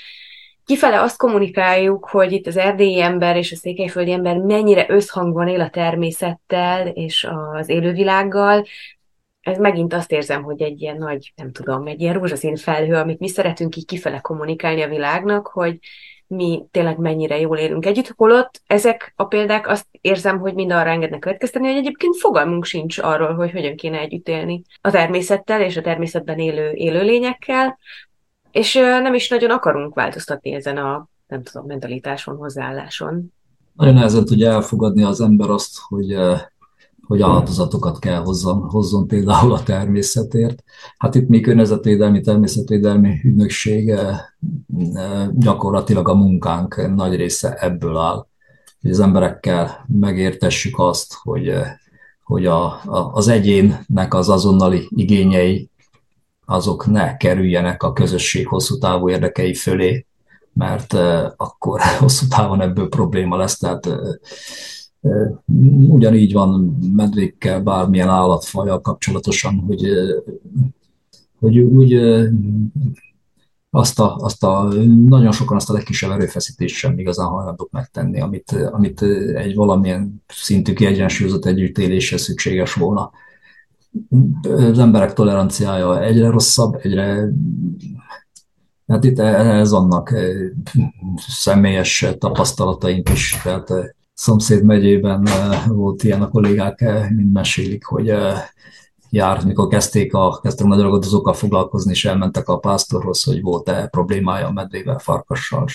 kifele 0.66 1.02
azt 1.02 1.18
kommunikáljuk, 1.18 2.10
hogy 2.10 2.32
itt 2.32 2.48
az 2.48 2.58
erdélyi 2.58 3.02
ember 3.02 3.36
és 3.36 3.52
a 3.52 3.56
székelyföldi 3.56 4.12
ember 4.12 4.38
mennyire 4.38 4.86
összhangban 4.90 5.48
él 5.48 5.62
a 5.62 5.70
természettel 5.70 6.88
és 6.88 7.28
az 7.54 7.70
élővilággal, 7.70 8.66
ez 9.44 9.58
megint 9.58 9.94
azt 9.94 10.12
érzem, 10.12 10.44
hogy 10.44 10.62
egy 10.62 10.82
ilyen 10.82 10.98
nagy, 10.98 11.34
nem 11.36 11.52
tudom, 11.52 11.88
egy 11.88 12.02
ilyen 12.02 12.14
rózsaszín 12.14 12.56
felhő, 12.56 12.96
amit 12.96 13.20
mi 13.20 13.28
szeretünk 13.28 13.76
így 13.76 13.86
kifele 13.86 14.20
kommunikálni 14.20 14.82
a 14.82 14.88
világnak, 14.88 15.48
hogy 15.48 15.80
mi 16.28 16.66
tényleg 16.72 16.98
mennyire 16.98 17.40
jól 17.40 17.58
élünk 17.58 17.86
együtt, 17.86 18.14
holott 18.16 18.62
ezek 18.68 19.14
a 19.16 19.24
példák 19.24 19.68
azt 19.68 19.88
érzem, 19.92 20.40
hogy 20.40 20.54
mind 20.54 20.72
arra 20.72 20.90
engednek 20.90 21.20
következteni, 21.20 21.68
hogy 21.68 21.78
egyébként 21.78 22.16
fogalmunk 22.16 22.66
sincs 22.66 22.98
arról, 22.98 23.34
hogy 23.34 23.52
hogyan 23.52 23.76
kéne 23.76 24.00
együtt 24.00 24.28
élni 24.28 24.62
a 24.82 24.92
természettel 24.92 25.62
és 25.62 25.78
a 25.78 25.82
természetben 25.82 26.40
élő 26.40 26.72
élőlényekkel, 26.72 27.78
és 28.52 28.74
nem 28.74 29.14
is 29.14 29.30
nagyon 29.30 29.50
akarunk 29.50 29.96
változtatni 29.96 30.54
ezen 30.54 30.78
a, 30.78 31.08
nem 31.28 31.44
tudom, 31.44 31.68
mentalitáson, 31.68 32.36
hozzáálláson. 32.36 33.34
Nagyon 33.74 33.94
nehezen 33.94 34.26
tudja 34.26 34.52
elfogadni 34.52 35.04
az 35.04 35.22
ember 35.22 35.50
azt, 35.50 35.78
hogy 35.88 36.16
hogy 37.08 37.22
áldozatokat 37.22 38.00
kell 38.00 38.22
hozzon, 38.22 38.62
hozzon 38.62 39.08
például 39.08 39.54
a 39.54 39.64
természetért. 39.64 40.64
Hát 40.98 41.16
itt 41.16 41.28
mi 41.28 41.42
környezetvédelmi, 41.42 42.22
természetvédelmi 42.22 43.20
ügynökség 43.24 43.94
gyakorlatilag 45.32 46.08
a 46.08 46.16
munkánk 46.16 46.96
nagy 46.96 47.16
része 47.16 47.54
ebből 47.54 47.98
áll, 47.98 48.28
hogy 48.82 48.92
az 48.92 49.00
emberekkel 49.00 49.86
megértessük 49.88 50.80
azt, 50.80 51.14
hogy, 51.22 51.54
hogy 52.24 52.46
a, 52.46 52.66
a, 52.66 53.12
az 53.14 53.28
egyénnek 53.28 54.14
az 54.14 54.30
azonnali 54.30 54.88
igényei 54.90 55.70
azok 56.46 56.86
ne 56.86 57.18
kerüljenek 57.18 57.84
a 57.84 57.94
közösség 57.94 58.48
hosszú 58.48 58.78
távú 58.78 59.10
érdekei 59.10 59.54
fölé, 59.54 60.06
mert 60.54 60.94
akkor 61.36 61.82
hosszú 62.00 62.28
távon 62.28 62.62
ebből 62.62 62.90
probléma 62.90 63.38
lesz. 63.38 63.58
Tehát 63.58 63.90
Ugyanígy 65.88 66.34
van 66.34 66.78
medvékkel, 66.96 67.62
bármilyen 67.62 68.10
állatfajjal 68.10 68.82
kapcsolatosan, 68.82 69.60
hogy, 69.68 69.88
hogy 71.40 71.58
úgy 71.60 72.00
azt 73.70 74.00
a, 74.00 74.16
azt 74.16 74.44
a, 74.44 74.74
nagyon 75.08 75.32
sokan 75.32 75.58
azt 75.58 75.70
a 75.70 75.74
legkisebb 75.74 76.12
erőfeszítést 76.12 76.76
sem 76.76 77.00
igazán 77.00 77.28
hajlandók 77.28 77.72
megtenni, 77.72 78.22
amit, 78.22 78.52
amit 78.72 79.02
egy 79.36 79.56
valamilyen 79.56 80.24
szintű 80.28 80.74
kiegyensúlyozott 80.74 81.46
együttéléshez 81.46 82.22
szükséges 82.22 82.74
volna. 82.74 83.12
Az 84.44 84.80
emberek 84.80 85.14
toleranciája 85.14 86.04
egyre 86.04 86.30
rosszabb, 86.30 86.80
egyre 86.82 87.30
Hát 88.88 89.04
itt 89.04 89.20
ez 89.20 89.72
annak 89.72 90.14
személyes 91.16 92.06
tapasztalataink 92.20 93.10
is, 93.10 93.40
tehát 93.44 93.96
szomszéd 94.24 94.64
megyében 94.64 95.28
eh, 95.28 95.68
volt 95.68 96.04
ilyen 96.04 96.22
a 96.22 96.30
kollégák, 96.30 96.82
eh, 96.82 97.10
mind 97.10 97.32
mesélik, 97.32 97.86
hogy 97.86 98.10
eh, 98.10 98.38
jár, 99.10 99.46
mikor 99.46 99.68
kezdték 99.68 100.14
a, 100.14 100.40
kezdtek 100.42 100.68
a 100.68 100.82
ragadozókkal 100.82 101.34
foglalkozni, 101.34 101.92
és 101.92 102.06
elmentek 102.06 102.48
a 102.48 102.58
pásztorhoz, 102.58 103.24
hogy 103.24 103.42
volt-e 103.42 103.88
problémája 103.88 104.48
a 104.48 104.52
medvével, 104.52 105.00
farkassal, 105.00 105.68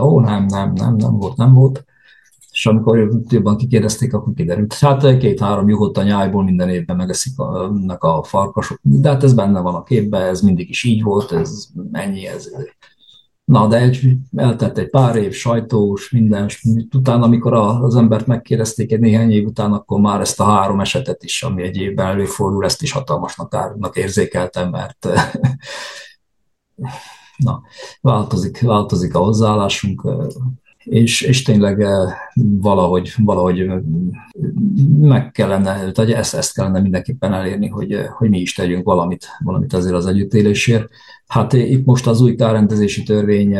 ó, 0.00 0.20
nem, 0.20 0.44
nem, 0.44 0.72
nem, 0.72 0.96
nem 0.96 1.16
volt, 1.16 1.36
nem 1.36 1.52
volt. 1.52 1.84
És 2.52 2.66
amikor 2.66 3.10
jobban 3.28 3.56
kikérdezték, 3.56 4.14
akkor 4.14 4.32
kiderült. 4.34 4.74
Hát 4.74 5.18
két-három 5.18 5.68
juhott 5.68 5.96
a 5.96 6.02
nyájból 6.02 6.44
minden 6.44 6.68
évben 6.68 6.96
megeszik 6.96 7.38
a, 7.38 7.72
a 7.98 8.22
farkasok. 8.22 8.78
De 8.82 9.08
hát 9.08 9.22
ez 9.22 9.34
benne 9.34 9.60
van 9.60 9.74
a 9.74 9.82
képben, 9.82 10.22
ez 10.22 10.40
mindig 10.40 10.68
is 10.68 10.84
így 10.84 11.02
volt, 11.02 11.32
ez 11.32 11.66
ennyi, 11.92 12.26
ez, 12.26 12.48
Na, 13.50 13.66
de 13.66 13.80
egy, 13.80 14.16
eltett 14.36 14.78
egy 14.78 14.90
pár 14.90 15.16
év, 15.16 15.32
sajtós, 15.32 16.10
minden, 16.10 16.48
utána, 16.94 17.24
amikor 17.24 17.54
az 17.54 17.96
embert 17.96 18.26
megkérdezték 18.26 18.92
egy 18.92 19.00
néhány 19.00 19.30
év 19.30 19.46
után, 19.46 19.72
akkor 19.72 20.00
már 20.00 20.20
ezt 20.20 20.40
a 20.40 20.44
három 20.44 20.80
esetet 20.80 21.22
is, 21.22 21.42
ami 21.42 21.62
egy 21.62 21.76
évben 21.76 22.06
előfordul, 22.06 22.64
ezt 22.64 22.82
is 22.82 22.92
hatalmasnak 22.92 23.54
árnak 23.54 23.96
érzékeltem, 23.96 24.70
mert 24.70 25.08
na, 27.46 27.62
változik, 28.00 28.60
változik 28.60 29.14
a 29.14 29.18
hozzáállásunk, 29.18 30.02
és, 30.84 31.20
és 31.20 31.42
tényleg 31.42 31.86
valahogy, 32.60 33.12
valahogy 33.16 33.70
meg 35.00 35.30
kellene, 35.30 35.92
tehát 35.92 36.10
ezt, 36.10 36.34
ezt 36.34 36.54
kellene 36.54 36.80
mindenképpen 36.80 37.32
elérni, 37.32 37.68
hogy, 37.68 38.00
hogy 38.16 38.28
mi 38.28 38.40
is 38.40 38.54
tegyünk 38.54 38.84
valamit, 38.84 39.26
valamit 39.44 39.72
azért 39.72 39.94
az 39.94 40.06
együttélésért. 40.06 40.88
Hát 41.30 41.52
itt 41.52 41.84
most 41.84 42.06
az 42.06 42.20
új 42.20 42.34
kárrendezési 42.34 43.02
törvény 43.02 43.56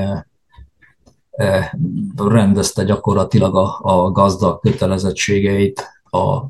rendezte 2.16 2.84
gyakorlatilag 2.84 3.56
a, 3.56 3.78
a 3.82 4.10
gazda 4.10 4.58
kötelezettségeit 4.58 5.88
a, 6.04 6.40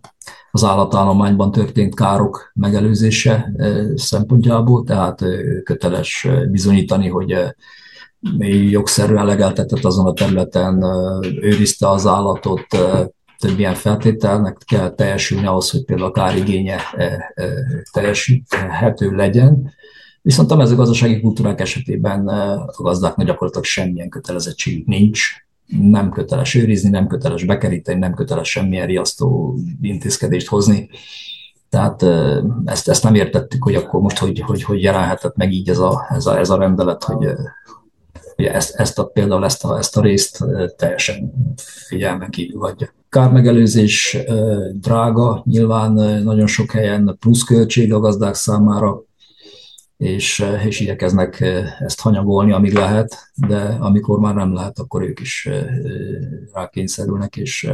az 0.50 0.64
állatállományban 0.64 1.52
történt 1.52 1.94
károk 1.94 2.50
megelőzése 2.54 3.52
szempontjából, 3.94 4.84
tehát 4.84 5.24
köteles 5.64 6.28
bizonyítani, 6.50 7.08
hogy 7.08 7.36
jogszerűen 8.70 9.26
legeltetett 9.26 9.84
azon 9.84 10.06
a 10.06 10.12
területen, 10.12 10.82
őrizte 11.40 11.88
az 11.88 12.06
állatot, 12.06 12.66
több 13.38 13.58
ilyen 13.58 13.74
feltételnek 13.74 14.56
kell 14.66 14.90
teljesülni 14.90 15.46
ahhoz, 15.46 15.70
hogy 15.70 15.84
például 15.84 16.08
a 16.08 16.12
kárigénye 16.12 16.80
teljesíthető 17.92 19.10
legyen. 19.10 19.72
Viszont 20.22 20.50
a 20.50 20.56
mezőgazdasági 20.56 21.20
kultúrák 21.20 21.60
esetében 21.60 22.28
a 22.28 22.82
gazdáknak 22.82 23.26
gyakorlatilag 23.26 23.64
semmilyen 23.64 24.08
kötelezettségük 24.08 24.86
nincs, 24.86 25.20
nem 25.78 26.10
köteles 26.10 26.54
őrizni, 26.54 26.90
nem 26.90 27.06
köteles 27.06 27.44
bekeríteni, 27.44 27.98
nem 27.98 28.14
köteles 28.14 28.50
semmilyen 28.50 28.86
riasztó 28.86 29.56
intézkedést 29.80 30.48
hozni. 30.48 30.88
Tehát 31.68 32.02
ezt, 32.64 32.88
ezt 32.88 33.02
nem 33.02 33.14
értettük, 33.14 33.62
hogy 33.62 33.74
akkor 33.74 34.00
most 34.00 34.18
hogy, 34.18 34.40
hogy, 34.40 34.62
hogy 34.62 34.82
jelenhetett 34.82 35.36
meg 35.36 35.52
így 35.52 35.68
ez 35.68 35.78
a, 35.78 36.06
ez 36.08 36.26
a, 36.26 36.38
ez 36.38 36.50
a 36.50 36.56
rendelet, 36.56 37.04
hogy, 37.04 37.28
hogy 38.36 38.44
ezt, 38.44 38.74
ezt 38.74 38.98
a, 38.98 39.04
például 39.04 39.44
ezt 39.44 39.64
a, 39.64 39.78
ezt 39.78 39.96
a 39.96 40.00
részt 40.00 40.44
teljesen 40.76 41.32
figyelmen 41.86 42.30
kívül 42.30 42.60
hagyja. 42.60 42.88
Kármegelőzés 43.08 44.16
drága, 44.72 45.42
nyilván 45.46 45.92
nagyon 46.22 46.46
sok 46.46 46.70
helyen 46.70 47.16
pluszköltség 47.20 47.92
a 47.92 48.00
gazdák 48.00 48.34
számára, 48.34 49.02
és, 50.00 50.44
és 50.64 50.80
igyekeznek 50.80 51.40
ezt 51.78 52.00
hanyagolni, 52.00 52.52
amíg 52.52 52.72
lehet, 52.72 53.30
de 53.34 53.76
amikor 53.80 54.18
már 54.18 54.34
nem 54.34 54.52
lehet, 54.52 54.78
akkor 54.78 55.02
ők 55.02 55.20
is 55.20 55.48
rákényszerülnek, 56.52 57.36
és 57.36 57.70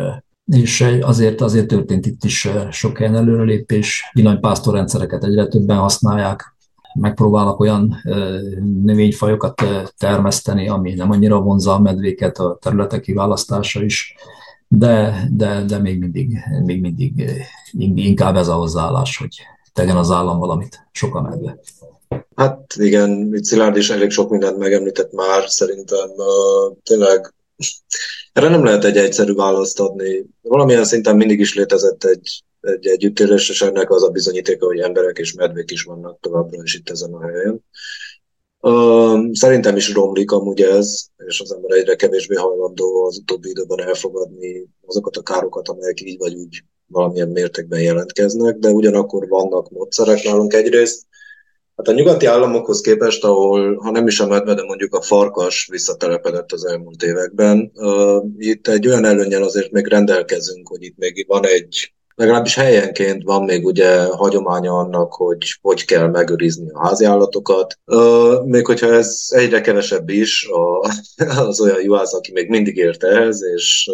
és 0.47 0.81
azért, 1.01 1.41
azért 1.41 1.67
történt 1.67 2.07
itt 2.07 2.25
is 2.25 2.49
sok 2.71 2.99
helyen 2.99 3.17
előrelépés. 3.17 4.11
Villanypásztorrendszereket 4.13 5.25
egyre 5.25 5.47
többen 5.47 5.77
használják, 5.77 6.55
megpróbálnak 6.95 7.61
olyan 7.61 7.97
növényfajokat 8.83 9.63
termeszteni, 9.99 10.69
ami 10.69 10.95
nem 10.95 11.11
annyira 11.11 11.41
vonza 11.41 11.75
a 11.75 11.81
medvéket, 11.81 12.39
a 12.39 12.59
területek 12.61 13.01
kiválasztása 13.01 13.83
is, 13.83 14.15
de, 14.69 15.27
de, 15.33 15.65
de 15.65 15.79
még, 15.79 15.99
mindig, 15.99 16.39
még 16.65 16.81
mindig 16.81 18.05
inkább 18.05 18.37
ez 18.37 18.49
a 18.49 18.55
hozzáállás, 18.55 19.17
hogy 19.17 19.37
tegyen 19.73 19.97
az 19.97 20.11
állam 20.11 20.39
valamit, 20.39 20.87
sokan 20.93 21.23
medve. 21.23 21.59
Hát 22.37 22.75
igen, 22.79 23.35
itt 23.35 23.45
Szilárd 23.45 23.77
is 23.77 23.91
elég 23.91 24.11
sok 24.11 24.31
mindent 24.31 24.59
megemlített 24.59 25.13
már, 25.13 25.51
szerintem 25.51 26.09
uh, 26.11 26.77
tényleg 26.83 27.35
erre 28.33 28.49
nem 28.49 28.65
lehet 28.65 28.85
egy 28.85 28.97
egyszerű 28.97 29.35
választ 29.35 29.81
adni. 29.81 30.27
Valamilyen 30.43 30.85
szinten 30.85 31.17
mindig 31.17 31.41
is 31.41 31.55
létezett 31.55 32.05
egy, 32.05 32.45
egy 32.61 32.87
együttélés, 32.87 33.49
és 33.49 33.63
ennek 33.63 33.91
az 33.91 34.03
a 34.03 34.09
bizonyítéka, 34.09 34.67
hogy 34.67 34.79
emberek 34.79 35.19
és 35.19 35.33
medvék 35.33 35.71
is 35.71 35.83
vannak 35.83 36.21
továbbra 36.21 36.63
is 36.63 36.75
itt 36.75 36.91
ezen 36.91 37.13
a 37.13 37.27
helyen. 37.27 37.65
Uh, 38.61 39.33
szerintem 39.33 39.77
is 39.77 39.93
romlik 39.93 40.31
amúgy 40.31 40.61
ez, 40.61 41.07
és 41.27 41.41
az 41.41 41.53
ember 41.53 41.79
egyre 41.79 41.97
kevésbé 41.97 42.35
hajlandó 42.35 43.05
az 43.05 43.19
utóbbi 43.19 43.49
időben 43.49 43.81
elfogadni 43.81 44.67
azokat 44.87 45.17
a 45.17 45.23
károkat, 45.23 45.69
amelyek 45.69 46.01
így 46.01 46.19
vagy 46.19 46.35
úgy 46.35 46.63
valamilyen 46.87 47.29
mértékben 47.29 47.81
jelentkeznek, 47.81 48.57
de 48.57 48.71
ugyanakkor 48.71 49.29
vannak 49.29 49.71
módszerek 49.71 50.23
nálunk 50.23 50.53
egyrészt, 50.53 51.07
Hát 51.77 51.89
a 51.89 51.93
nyugati 51.93 52.27
államokhoz 52.27 52.81
képest, 52.81 53.25
ahol, 53.25 53.77
ha 53.77 53.91
nem 53.91 54.07
is 54.07 54.21
a 54.21 54.27
medve, 54.27 54.55
de 54.55 54.63
mondjuk 54.63 54.95
a 54.95 55.01
farkas 55.01 55.67
visszatelepedett 55.71 56.53
az 56.53 56.65
elmúlt 56.65 57.03
években, 57.03 57.73
uh, 57.75 58.25
itt 58.39 58.69
egy 58.69 58.87
olyan 58.87 59.05
előnyel 59.05 59.43
azért 59.43 59.71
még 59.71 59.87
rendelkezünk, 59.87 60.69
hogy 60.69 60.83
itt 60.83 60.97
még 60.97 61.25
van 61.29 61.47
egy 61.47 61.96
legalábbis 62.17 62.55
helyenként 62.55 63.23
van 63.23 63.45
még 63.45 63.65
ugye 63.65 64.05
hagyománya 64.05 64.73
annak, 64.73 65.13
hogy 65.13 65.59
hogy 65.61 65.85
kell 65.85 66.09
megőrizni 66.09 66.71
a 66.73 66.87
háziállatokat. 66.87 67.79
Még 68.45 68.67
hogyha 68.67 68.87
ez 68.87 69.27
egyre 69.29 69.61
kevesebb 69.61 70.09
is, 70.09 70.49
a, 70.49 70.91
az 71.47 71.61
olyan 71.61 71.83
juhász, 71.83 72.15
aki 72.15 72.33
még 72.33 72.49
mindig 72.49 72.77
ért 72.77 73.05
ehhez, 73.05 73.43
és 73.55 73.91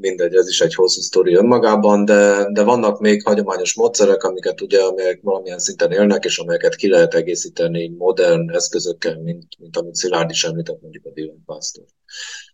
mindegy, 0.00 0.34
ez 0.34 0.48
is 0.48 0.60
egy 0.60 0.74
hosszú 0.74 1.00
sztori 1.00 1.34
önmagában, 1.34 2.04
de, 2.04 2.48
de 2.52 2.62
vannak 2.62 3.00
még 3.00 3.22
hagyományos 3.22 3.74
módszerek, 3.74 4.22
amiket 4.24 4.60
ugye, 4.60 4.82
amelyek 4.82 5.20
valamilyen 5.22 5.58
szinten 5.58 5.92
élnek, 5.92 6.24
és 6.24 6.38
amelyeket 6.38 6.74
ki 6.74 6.88
lehet 6.88 7.14
egészíteni 7.14 7.94
modern 7.98 8.50
eszközökkel, 8.50 9.20
mint, 9.22 9.44
mint 9.58 9.76
amit 9.76 9.94
Szilárd 9.94 10.30
is 10.30 10.44
említett, 10.44 10.80
mondjuk 10.82 11.04
a 11.04 11.10
Dylan 11.14 11.42
Pastor. 11.46 11.84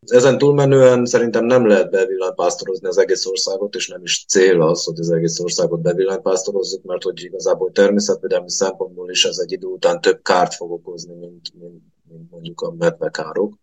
Ezen 0.06 0.38
túlmenően 0.38 1.04
szerintem 1.04 1.44
nem 1.44 1.66
lehet 1.66 1.90
bevillanypásztorozni 1.90 2.88
az 2.88 2.98
egész 2.98 3.26
országot, 3.26 3.74
és 3.74 3.88
nem 3.88 4.02
is 4.02 4.24
cél 4.28 4.62
az, 4.62 4.84
hogy 4.84 4.98
az 4.98 5.10
egész 5.12 5.40
országot 5.40 5.80
bevillanypásztorozzuk, 5.80 6.82
mert 6.84 7.02
hogy 7.02 7.24
igazából 7.24 7.72
természetvédelmi 7.72 8.50
szempontból 8.50 9.10
is 9.10 9.24
ez 9.24 9.38
egy 9.38 9.52
idő 9.52 9.66
után 9.66 10.00
több 10.00 10.22
kárt 10.22 10.54
fog 10.54 10.70
okozni, 10.70 11.14
mint, 11.14 11.52
mint, 11.58 11.82
mint 12.08 12.30
mondjuk 12.30 12.60
a 12.60 12.74
medvekárok. 12.78 13.54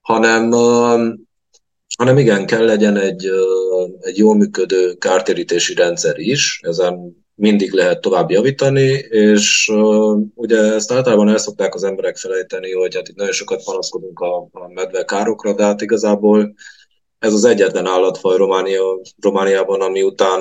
Hanem, 0.00 0.50
hanem 1.98 2.18
igen, 2.18 2.46
kell 2.46 2.64
legyen 2.64 2.96
egy, 2.96 3.28
egy 4.00 4.18
jól 4.18 4.36
működő 4.36 4.94
kártérítési 4.94 5.74
rendszer 5.74 6.18
is, 6.18 6.60
ezen 6.62 7.24
mindig 7.36 7.72
lehet 7.72 8.00
tovább 8.00 8.30
javítani, 8.30 8.88
és 9.08 9.68
uh, 9.72 10.20
ugye 10.34 10.58
ezt 10.58 10.92
általában 10.92 11.28
el 11.28 11.38
szokták 11.38 11.74
az 11.74 11.84
emberek 11.84 12.16
felejteni, 12.16 12.72
hogy 12.72 12.94
hát 12.94 13.08
itt 13.08 13.16
nagyon 13.16 13.32
sokat 13.32 13.64
panaszkodunk 13.64 14.20
a, 14.20 14.36
a 14.36 14.72
medve 14.74 15.04
károkra, 15.04 15.54
de 15.54 15.64
hát 15.64 15.80
igazából 15.80 16.54
ez 17.26 17.32
az 17.32 17.44
egyetlen 17.44 17.86
állatfaj 17.86 18.36
Románia, 18.36 18.82
Romániában, 19.20 19.80
ami 19.80 20.02
után 20.02 20.40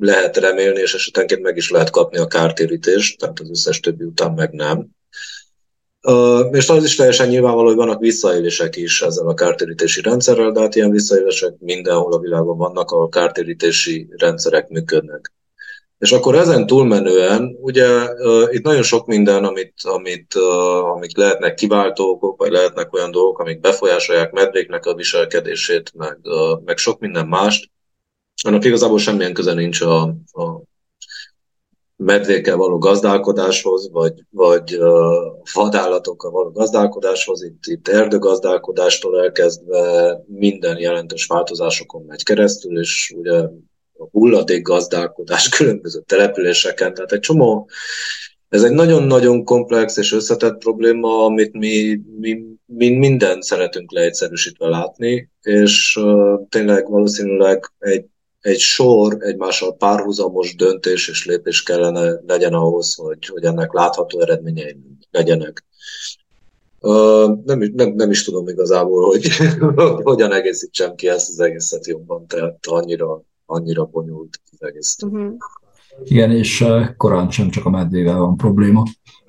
lehet 0.00 0.36
remélni, 0.36 0.80
és 0.80 0.94
esetenként 0.94 1.42
meg 1.42 1.56
is 1.56 1.70
lehet 1.70 1.90
kapni 1.90 2.18
a 2.18 2.26
kártérítést, 2.26 3.18
tehát 3.18 3.40
az 3.40 3.50
összes 3.50 3.80
többi 3.80 4.04
után 4.04 4.32
meg 4.32 4.52
nem. 4.52 4.86
Uh, 6.02 6.48
és 6.52 6.68
az 6.68 6.84
is 6.84 6.96
teljesen 6.96 7.28
nyilvánvaló, 7.28 7.66
hogy 7.66 7.76
vannak 7.76 8.00
visszaélések 8.00 8.76
is 8.76 9.02
ezzel 9.02 9.28
a 9.28 9.34
kártérítési 9.34 10.00
rendszerrel, 10.00 10.50
de 10.50 10.60
hát 10.60 10.74
ilyen 10.74 10.90
visszaélések 10.90 11.54
mindenhol 11.58 12.12
a 12.12 12.18
világon 12.18 12.56
vannak, 12.56 12.90
ahol 12.90 13.08
kártérítési 13.08 14.08
rendszerek 14.16 14.68
működnek. 14.68 15.32
És 16.02 16.12
akkor 16.12 16.34
ezen 16.34 16.66
túlmenően, 16.66 17.56
ugye 17.60 17.86
itt 18.50 18.62
nagyon 18.62 18.82
sok 18.82 19.06
minden, 19.06 19.44
amit, 19.44 19.74
amit, 19.82 20.34
amik 20.94 21.16
lehetnek 21.16 21.54
kiváltók, 21.54 22.36
vagy 22.36 22.50
lehetnek 22.50 22.92
olyan 22.92 23.10
dolgok, 23.10 23.38
amik 23.38 23.60
befolyásolják 23.60 24.32
medvéknek 24.32 24.86
a 24.86 24.94
viselkedését, 24.94 25.92
meg, 25.94 26.18
meg 26.64 26.76
sok 26.76 27.00
minden 27.00 27.26
mást, 27.26 27.70
annak 28.42 28.64
igazából 28.64 28.98
semmilyen 28.98 29.32
köze 29.32 29.54
nincs 29.54 29.80
a, 29.80 30.02
a 30.32 30.62
medvékkel 31.96 32.56
való 32.56 32.78
gazdálkodáshoz, 32.78 33.90
vagy, 33.90 34.24
vagy 34.30 34.78
vadállatokkal 35.52 36.30
való 36.30 36.50
gazdálkodáshoz, 36.50 37.42
itt, 37.42 37.62
itt 37.66 37.88
erdőgazdálkodástól 37.88 39.22
elkezdve 39.22 40.16
minden 40.26 40.78
jelentős 40.78 41.26
változásokon 41.26 42.04
megy 42.06 42.22
keresztül, 42.22 42.80
és 42.80 43.14
ugye 43.16 43.48
a 44.02 44.08
hulladék 44.10 44.62
gazdálkodás 44.62 45.48
különböző 45.56 46.02
településeken, 46.06 46.94
tehát 46.94 47.12
egy 47.12 47.20
csomó, 47.20 47.68
ez 48.52 48.62
egy 48.62 48.72
nagyon-nagyon 48.72 49.44
komplex 49.44 49.96
és 49.96 50.12
összetett 50.12 50.58
probléma, 50.58 51.24
amit 51.24 51.52
mi, 51.52 52.00
mi, 52.18 52.44
mi 52.66 52.88
mindent 52.90 53.42
szeretünk 53.42 53.92
leegyszerűsítve 53.92 54.68
látni, 54.68 55.30
és 55.42 55.96
uh, 56.00 56.40
tényleg 56.48 56.90
valószínűleg 56.90 57.72
egy, 57.78 58.04
egy 58.40 58.58
sor 58.58 59.16
egymással 59.20 59.76
párhuzamos 59.76 60.54
döntés 60.56 61.08
és 61.08 61.26
lépés 61.26 61.62
kellene 61.62 62.20
legyen 62.26 62.52
ahhoz, 62.52 62.94
hogy, 62.94 63.26
hogy 63.26 63.44
ennek 63.44 63.72
látható 63.72 64.20
eredményei 64.20 64.76
legyenek. 65.10 65.64
Uh, 66.80 67.44
nem, 67.44 67.70
nem, 67.74 67.92
nem 67.92 68.10
is 68.10 68.24
tudom 68.24 68.48
igazából, 68.48 69.06
hogy 69.06 69.28
hogyan 70.10 70.32
egészítsem 70.32 70.94
ki 70.94 71.08
ezt 71.08 71.28
az 71.28 71.40
egészet 71.40 71.86
jobban, 71.86 72.26
tehát 72.26 72.66
annyira 72.66 73.22
annyira 73.52 73.84
bonyolult 73.84 74.40
az 74.52 74.66
egész. 74.66 74.96
Uh-huh. 75.02 75.32
Igen, 76.04 76.30
és 76.30 76.64
korán 76.96 77.30
sem 77.30 77.48
csak 77.48 77.64
a 77.64 77.70
medvével 77.70 78.18
van 78.18 78.36
probléma. 78.36 78.82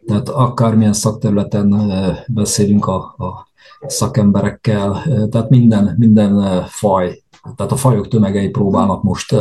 Tehát 0.05 0.29
akármilyen 0.29 0.93
szakterületen 0.93 1.75
beszélünk 2.27 2.87
a, 2.87 2.95
a 2.97 3.47
szakemberekkel, 3.87 5.03
tehát 5.29 5.49
minden, 5.49 5.95
minden 5.97 6.63
faj, 6.65 7.23
tehát 7.55 7.71
a 7.71 7.75
fajok 7.75 8.07
tömegei 8.07 8.49
próbálnak 8.49 9.03
most 9.03 9.35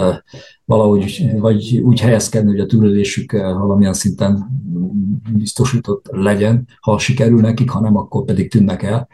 valahogy 0.65 1.31
vagy 1.39 1.79
úgy 1.79 2.01
helyezkedni, 2.01 2.51
hogy 2.51 2.61
a 2.61 2.67
túlélésük 2.67 3.33
valamilyen 3.33 3.95
szinten 3.95 4.47
biztosított 5.33 6.07
legyen, 6.11 6.67
ha 6.81 6.99
sikerül 6.99 7.41
nekik, 7.41 7.71
ha 7.71 7.81
nem, 7.81 7.97
akkor 7.97 8.25
pedig 8.25 8.51
tűnnek 8.51 8.83
el. 8.83 9.09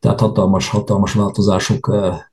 Tehát 0.00 0.20
hatalmas, 0.20 0.68
hatalmas 0.68 1.12
változásokat 1.12 2.30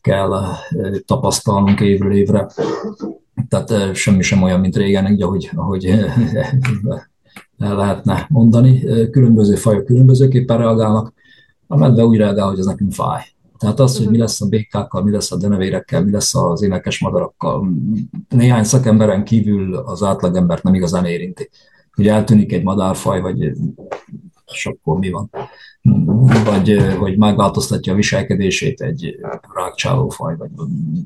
kell 0.00 0.34
eh, 0.34 0.58
tapasztalnunk 1.06 1.80
évről 1.80 2.12
évre. 2.12 2.50
Tehát 3.48 3.70
eh, 3.70 3.94
semmi 3.94 4.22
sem 4.22 4.42
olyan, 4.42 4.60
mint 4.60 4.76
régen, 4.76 5.12
így 5.12 5.22
ahogy, 5.22 5.50
ahogy 5.54 5.84
eh, 5.84 6.16
el 7.58 7.76
lehetne 7.76 8.26
mondani. 8.28 8.84
Különböző 9.10 9.54
fajok 9.54 9.84
különbözőképpen 9.84 10.58
reagálnak. 10.58 11.12
A 11.66 11.76
medve 11.76 12.04
úgy 12.04 12.16
reagál, 12.16 12.48
hogy 12.48 12.58
ez 12.58 12.64
nekünk 12.64 12.92
fáj. 12.92 13.22
Tehát 13.58 13.80
az, 13.80 13.98
hogy 13.98 14.10
mi 14.10 14.18
lesz 14.18 14.40
a 14.40 14.48
békákkal, 14.48 15.02
mi 15.02 15.10
lesz 15.10 15.32
a 15.32 15.36
denevérekkel, 15.36 16.04
mi 16.04 16.10
lesz 16.10 16.34
az 16.34 16.62
énekes 16.62 17.00
madarakkal, 17.00 17.68
néhány 18.28 18.64
szakemberen 18.64 19.24
kívül 19.24 19.74
az 19.74 20.02
átlagember 20.02 20.60
nem 20.62 20.74
igazán 20.74 21.04
érinti. 21.04 21.50
Hogy 21.94 22.08
eltűnik 22.08 22.52
egy 22.52 22.62
madárfaj, 22.62 23.20
vagy 23.20 23.52
és 24.52 24.66
akkor 24.66 24.98
mi 24.98 25.10
van? 25.10 25.30
Vagy 26.44 26.94
hogy 26.98 27.18
megváltoztatja 27.18 27.92
a 27.92 27.96
viselkedését 27.96 28.80
egy 28.80 29.16
rákcsálófaj, 29.54 30.36
vagy 30.36 30.50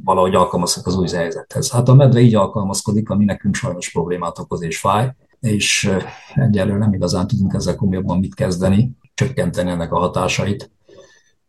valahogy 0.05 0.34
alkalmazkodik 0.34 0.86
az 0.88 0.97
új 0.97 1.09
helyzethez. 1.09 1.70
Hát 1.70 1.88
a 1.88 1.95
medve 1.95 2.20
így 2.20 2.34
alkalmazkodik, 2.34 3.11
ami 3.11 3.24
nekünk 3.24 3.55
sajnos 3.55 3.90
problémát 3.90 4.38
okoz 4.38 4.62
és 4.62 4.78
fáj, 4.78 5.12
és 5.40 5.90
egyelőre 6.34 6.78
nem 6.78 6.92
igazán 6.92 7.26
tudunk 7.26 7.55
ezzel 7.55 7.76
komolyabban 7.76 8.18
mit 8.18 8.34
kezdeni, 8.34 8.90
csökkenteni 9.14 9.70
ennek 9.70 9.92
a 9.92 9.99
hatásait 9.99 10.72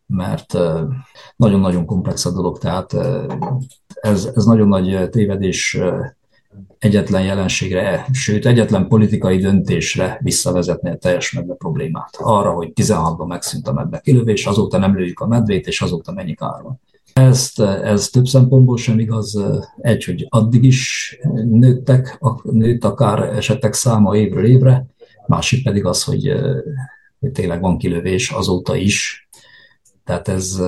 mert 0.06 0.58
nagyon-nagyon 1.36 1.86
komplex 1.86 2.24
a 2.24 2.32
dolog, 2.32 2.58
tehát 2.58 2.92
ez, 4.00 4.30
ez 4.34 4.44
nagyon 4.44 4.68
nagy 4.68 5.10
tévedés 5.10 5.78
egyetlen 6.78 7.24
jelenségre, 7.24 8.06
sőt 8.12 8.46
egyetlen 8.46 8.88
politikai 8.88 9.38
döntésre 9.38 10.18
visszavezetni 10.22 10.90
a 10.90 10.96
teljes 10.96 11.32
medve 11.32 11.54
problémát. 11.54 12.16
Arra, 12.18 12.50
hogy 12.52 12.72
16-ban 12.74 13.26
megszűnt 13.26 13.68
a 13.68 13.72
medve 13.72 14.00
kilövés, 14.00 14.46
azóta 14.46 14.78
nem 14.78 14.96
lőjük 14.96 15.20
a 15.20 15.26
medvét, 15.26 15.66
és 15.66 15.80
azóta 15.80 16.12
mennyi 16.12 16.34
kár 16.34 16.62
van. 16.62 16.80
Ezt, 17.12 17.60
ez 17.60 18.08
több 18.08 18.26
szempontból 18.26 18.76
sem 18.76 18.98
igaz. 18.98 19.44
Egy, 19.76 20.04
hogy 20.04 20.26
addig 20.28 20.64
is 20.64 21.18
nőttek, 21.44 22.18
nőtt 22.42 22.84
akár 22.84 23.22
esetek 23.22 23.72
száma 23.72 24.16
évről 24.16 24.46
évre, 24.46 24.86
másik 25.26 25.64
pedig 25.64 25.84
az, 25.84 26.04
hogy, 26.04 26.32
hogy 27.20 27.30
tényleg 27.30 27.60
van 27.60 27.78
kilövés 27.78 28.30
azóta 28.30 28.76
is, 28.76 29.28
tehát 30.04 30.28
ez, 30.28 30.62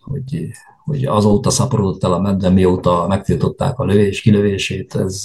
hogy, 0.00 0.48
hogy 0.84 1.04
azóta 1.04 1.50
szaporodott 1.50 2.04
el 2.04 2.12
a 2.12 2.20
medve, 2.20 2.48
mióta 2.48 3.06
megtiltották 3.08 3.78
a 3.78 3.84
lövés 3.84 4.20
kilövését, 4.20 4.94
ez, 4.94 5.24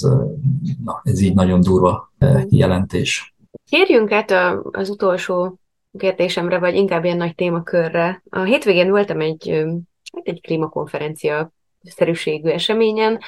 na, 0.84 1.00
ez 1.04 1.20
így 1.20 1.34
nagyon 1.34 1.60
durva 1.60 2.12
jelentés. 2.48 3.34
Kérjünk 3.70 4.12
át 4.12 4.60
az 4.70 4.88
utolsó 4.90 5.58
kérdésemre, 5.98 6.58
vagy 6.58 6.74
inkább 6.74 7.04
ilyen 7.04 7.16
nagy 7.16 7.34
témakörre. 7.34 8.22
A 8.30 8.42
hétvégén 8.42 8.90
voltam 8.90 9.20
egy, 9.20 9.64
egy 10.22 10.40
klímakonferencia 10.40 11.52
szerűségű 11.82 12.48
eseményen, 12.48 13.18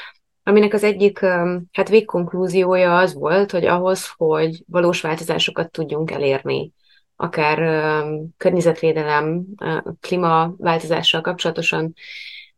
aminek 0.42 0.72
az 0.72 0.84
egyik 0.84 1.18
hát 1.72 1.88
végkonklúziója 1.88 2.96
az 2.96 3.14
volt, 3.14 3.50
hogy 3.50 3.64
ahhoz, 3.64 4.12
hogy 4.16 4.62
valós 4.66 5.00
változásokat 5.00 5.70
tudjunk 5.70 6.10
elérni 6.10 6.72
akár 7.20 7.58
környezetvédelem, 8.36 9.44
klímaváltozással 10.00 11.20
kapcsolatosan, 11.20 11.94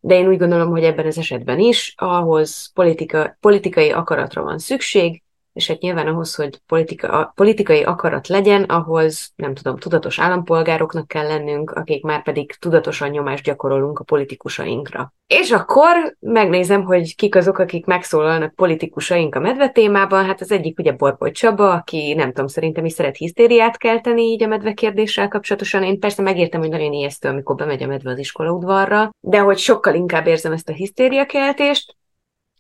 de 0.00 0.14
én 0.14 0.28
úgy 0.28 0.38
gondolom, 0.38 0.70
hogy 0.70 0.84
ebben 0.84 1.06
az 1.06 1.18
esetben 1.18 1.58
is 1.58 1.94
ahhoz 1.96 2.72
politika, 2.72 3.36
politikai 3.40 3.90
akaratra 3.90 4.42
van 4.42 4.58
szükség, 4.58 5.22
és 5.52 5.68
hát 5.68 5.80
nyilván 5.80 6.06
ahhoz, 6.06 6.34
hogy 6.34 6.60
politika, 6.66 7.32
politikai 7.34 7.82
akarat 7.82 8.28
legyen, 8.28 8.62
ahhoz, 8.62 9.32
nem 9.36 9.54
tudom, 9.54 9.76
tudatos 9.76 10.18
állampolgároknak 10.18 11.08
kell 11.08 11.26
lennünk, 11.26 11.70
akik 11.70 12.02
már 12.02 12.22
pedig 12.22 12.52
tudatosan 12.52 13.10
nyomást 13.10 13.44
gyakorolunk 13.44 13.98
a 13.98 14.04
politikusainkra. 14.04 15.12
És 15.26 15.50
akkor 15.50 16.16
megnézem, 16.20 16.82
hogy 16.82 17.14
kik 17.14 17.34
azok, 17.34 17.58
akik 17.58 17.86
megszólalnak 17.86 18.54
politikusaink 18.54 19.34
a 19.34 19.40
medve 19.40 19.68
témában. 19.68 20.24
Hát 20.24 20.40
az 20.40 20.52
egyik 20.52 20.78
ugye 20.78 20.92
Borboly 20.92 21.30
Csaba, 21.30 21.70
aki 21.70 22.14
nem 22.14 22.28
tudom, 22.28 22.46
szerintem 22.46 22.84
is 22.84 22.92
szeret 22.92 23.16
hisztériát 23.16 23.76
kelteni 23.76 24.22
így 24.22 24.42
a 24.42 24.46
medve 24.46 24.72
kérdéssel 24.72 25.28
kapcsolatosan. 25.28 25.82
Én 25.82 25.98
persze 25.98 26.22
megértem, 26.22 26.60
hogy 26.60 26.70
nagyon 26.70 26.92
ijesztő, 26.92 27.28
amikor 27.28 27.54
bemegy 27.54 27.82
a 27.82 27.86
medve 27.86 28.10
az 28.10 28.18
iskolaudvarra, 28.18 29.10
de 29.20 29.38
hogy 29.38 29.58
sokkal 29.58 29.94
inkább 29.94 30.26
érzem 30.26 30.52
ezt 30.52 30.68
a 30.68 30.72
hisztériakeltést, 30.72 31.96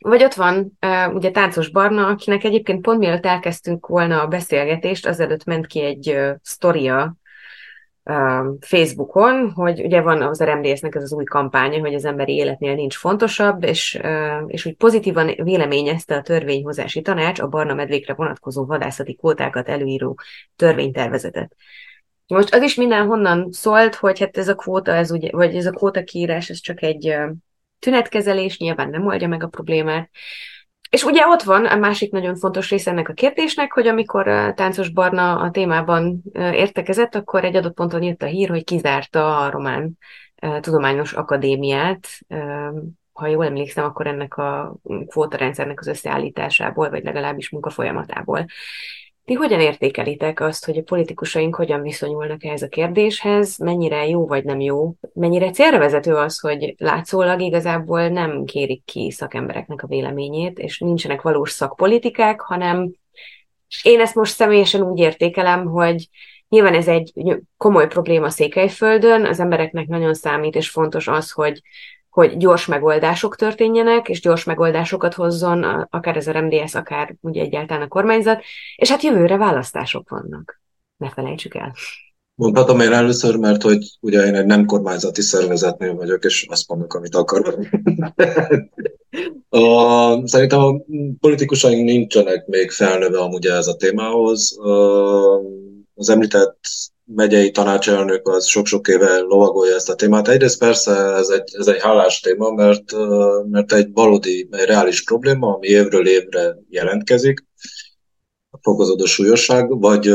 vagy 0.02 0.24
ott 0.24 0.34
van 0.34 0.78
uh, 0.86 1.14
ugye 1.14 1.30
Táncos 1.30 1.68
Barna, 1.68 2.06
akinek 2.06 2.44
egyébként 2.44 2.80
pont 2.80 2.98
mielőtt 2.98 3.26
elkezdtünk 3.26 3.86
volna 3.86 4.20
a 4.20 4.26
beszélgetést, 4.26 5.06
azelőtt 5.06 5.44
ment 5.44 5.66
ki 5.66 5.80
egy 5.80 6.08
uh, 6.08 6.30
sztoria 6.42 7.16
uh, 8.04 8.46
Facebookon, 8.60 9.50
hogy 9.50 9.80
ugye 9.84 10.00
van 10.00 10.22
az 10.22 10.42
RMDS-nek 10.42 10.94
ez 10.94 11.02
az 11.02 11.12
új 11.12 11.24
kampánya, 11.24 11.80
hogy 11.80 11.94
az 11.94 12.04
emberi 12.04 12.32
életnél 12.32 12.74
nincs 12.74 12.96
fontosabb, 12.96 13.64
és, 13.64 14.00
uh, 14.02 14.42
és 14.46 14.66
úgy 14.66 14.76
pozitívan 14.76 15.34
véleményezte 15.36 16.16
a 16.16 16.22
törvényhozási 16.22 17.02
tanács 17.02 17.40
a 17.40 17.48
barna 17.48 17.74
medvékre 17.74 18.14
vonatkozó 18.14 18.64
vadászati 18.64 19.14
kvótákat 19.14 19.68
előíró 19.68 20.18
törvénytervezetet. 20.56 21.56
Most 22.26 22.54
az 22.54 22.62
is 22.62 22.74
mindenhonnan 22.74 23.48
szólt, 23.50 23.94
hogy 23.94 24.18
hát 24.18 24.36
ez 24.36 24.48
a 24.48 24.54
kvóta, 24.54 24.92
ez 24.92 25.10
ugye, 25.10 25.28
vagy 25.30 25.56
ez 25.56 25.66
a 25.66 25.70
kvóta 25.70 26.04
kiírás, 26.04 26.50
ez 26.50 26.60
csak 26.60 26.82
egy 26.82 27.16
tünetkezelés 27.82 28.58
nyilván 28.58 28.90
nem 28.90 29.06
oldja 29.06 29.28
meg 29.28 29.42
a 29.42 29.46
problémát. 29.46 30.10
És 30.90 31.04
ugye 31.04 31.26
ott 31.26 31.42
van 31.42 31.66
a 31.66 31.76
másik 31.76 32.12
nagyon 32.12 32.36
fontos 32.36 32.70
része 32.70 32.90
ennek 32.90 33.08
a 33.08 33.12
kérdésnek, 33.12 33.72
hogy 33.72 33.86
amikor 33.86 34.52
Táncos 34.54 34.88
Barna 34.88 35.40
a 35.40 35.50
témában 35.50 36.22
értekezett, 36.34 37.14
akkor 37.14 37.44
egy 37.44 37.56
adott 37.56 37.74
ponton 37.74 38.02
jött 38.02 38.22
a 38.22 38.26
hír, 38.26 38.48
hogy 38.48 38.64
kizárta 38.64 39.38
a 39.38 39.50
Román 39.50 39.98
Tudományos 40.60 41.12
Akadémiát, 41.12 42.08
ha 43.12 43.26
jól 43.26 43.44
emlékszem, 43.44 43.84
akkor 43.84 44.06
ennek 44.06 44.36
a 44.36 44.76
kvótarendszernek 45.06 45.80
az 45.80 45.86
összeállításából, 45.86 46.90
vagy 46.90 47.04
legalábbis 47.04 47.50
munkafolyamatából. 47.50 48.46
Ti 49.24 49.34
hogyan 49.34 49.60
értékelitek 49.60 50.40
azt, 50.40 50.64
hogy 50.64 50.78
a 50.78 50.82
politikusaink 50.82 51.54
hogyan 51.54 51.82
viszonyulnak 51.82 52.44
ehhez 52.44 52.62
a 52.62 52.68
kérdéshez, 52.68 53.58
mennyire 53.58 54.06
jó 54.06 54.26
vagy 54.26 54.44
nem 54.44 54.60
jó, 54.60 54.94
mennyire 55.12 55.50
célra 55.50 55.78
vezető 55.78 56.14
az, 56.14 56.40
hogy 56.40 56.74
látszólag 56.78 57.40
igazából 57.40 58.08
nem 58.08 58.44
kérik 58.44 58.84
ki 58.84 59.10
szakembereknek 59.10 59.82
a 59.82 59.86
véleményét, 59.86 60.58
és 60.58 60.78
nincsenek 60.78 61.22
valós 61.22 61.50
szakpolitikák, 61.50 62.40
hanem 62.40 62.90
én 63.82 64.00
ezt 64.00 64.14
most 64.14 64.34
személyesen 64.34 64.82
úgy 64.82 64.98
értékelem, 64.98 65.66
hogy 65.66 66.08
nyilván 66.48 66.74
ez 66.74 66.88
egy 66.88 67.12
komoly 67.56 67.86
probléma 67.86 68.30
Székelyföldön, 68.30 69.26
az 69.26 69.40
embereknek 69.40 69.86
nagyon 69.86 70.14
számít, 70.14 70.54
és 70.54 70.70
fontos 70.70 71.08
az, 71.08 71.30
hogy 71.30 71.62
hogy 72.12 72.36
gyors 72.36 72.66
megoldások 72.66 73.36
történjenek, 73.36 74.08
és 74.08 74.20
gyors 74.20 74.44
megoldásokat 74.44 75.14
hozzon, 75.14 75.62
akár 75.90 76.16
az 76.16 76.30
RMDS, 76.30 76.74
akár 76.74 77.14
ugye 77.20 77.42
egyáltalán 77.42 77.82
a 77.82 77.88
kormányzat, 77.88 78.42
és 78.76 78.90
hát 78.90 79.02
jövőre 79.02 79.36
választások 79.36 80.08
vannak. 80.08 80.60
Ne 80.96 81.10
felejtsük 81.10 81.54
el. 81.54 81.74
Mondhatom 82.34 82.80
én 82.80 82.92
először, 82.92 83.36
mert 83.36 83.62
hogy 83.62 83.96
ugye 84.00 84.26
én 84.26 84.34
egy 84.34 84.46
nem 84.46 84.64
kormányzati 84.64 85.22
szervezetnél 85.22 85.94
vagyok, 85.94 86.24
és 86.24 86.46
azt 86.50 86.68
mondok, 86.68 86.94
amit 86.94 87.14
akarok. 87.14 87.58
a, 89.48 90.26
szerintem 90.26 90.60
a 90.60 90.80
politikusaink 91.20 91.84
nincsenek 91.84 92.46
még 92.46 92.70
felnőve 92.70 93.18
amúgy 93.18 93.46
ez 93.46 93.66
a 93.66 93.76
témához. 93.76 94.58
Az 95.94 96.08
említett 96.08 96.58
megyei 97.14 97.50
tanácselnök 97.50 98.28
az 98.28 98.46
sok-sok 98.46 98.88
éve 98.88 99.18
lovagolja 99.18 99.74
ezt 99.74 99.90
a 99.90 99.94
témát. 99.94 100.28
Egyrészt 100.28 100.58
persze 100.58 100.92
ez 100.92 101.28
egy, 101.28 101.50
ez 101.58 101.66
egy 101.66 101.80
hálás 101.80 102.20
téma, 102.20 102.50
mert, 102.50 102.92
mert 103.50 103.72
egy 103.72 103.92
valódi, 103.92 104.48
egy 104.50 104.66
reális 104.66 105.04
probléma, 105.04 105.54
ami 105.54 105.66
évről 105.66 106.08
évre 106.08 106.58
jelentkezik, 106.68 107.44
a 108.50 108.58
fokozódó 108.62 109.04
súlyosság, 109.04 109.80
vagy 109.80 110.10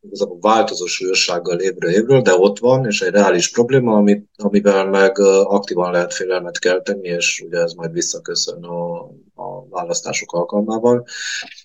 igazából 0.00 0.38
változó 0.40 0.86
súlyossággal 0.86 1.58
évről 1.58 1.90
évről, 1.90 2.20
de 2.20 2.36
ott 2.36 2.58
van, 2.58 2.86
és 2.86 3.02
egy 3.02 3.12
reális 3.12 3.50
probléma, 3.50 3.96
amit, 3.96 4.28
amivel 4.36 4.86
meg 4.86 5.18
aktívan 5.42 5.92
lehet 5.92 6.14
félelmet 6.14 6.58
kelteni, 6.58 7.08
és 7.08 7.42
ugye 7.46 7.58
ez 7.58 7.72
majd 7.72 7.92
visszaköszön 7.92 8.64
a, 8.64 8.98
a 9.34 9.68
választások 9.70 10.32
alkalmával. 10.32 11.04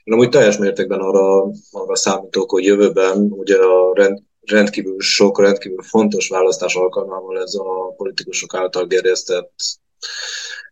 Én 0.04 0.14
amúgy 0.14 0.30
teljes 0.30 0.58
mértékben 0.58 1.00
arra, 1.00 1.52
arra 1.72 1.96
számítok, 1.96 2.52
hogy 2.52 2.64
jövőben 2.64 3.18
ugye 3.18 3.58
a 3.58 3.94
rend, 3.94 4.20
rendkívül 4.46 5.00
sok, 5.00 5.40
rendkívül 5.40 5.82
fontos 5.82 6.30
választás 6.30 6.76
alkalmával 6.76 7.42
ez 7.42 7.54
a 7.54 7.94
politikusok 7.98 8.56
által 8.56 8.86
gerjesztett 8.86 9.52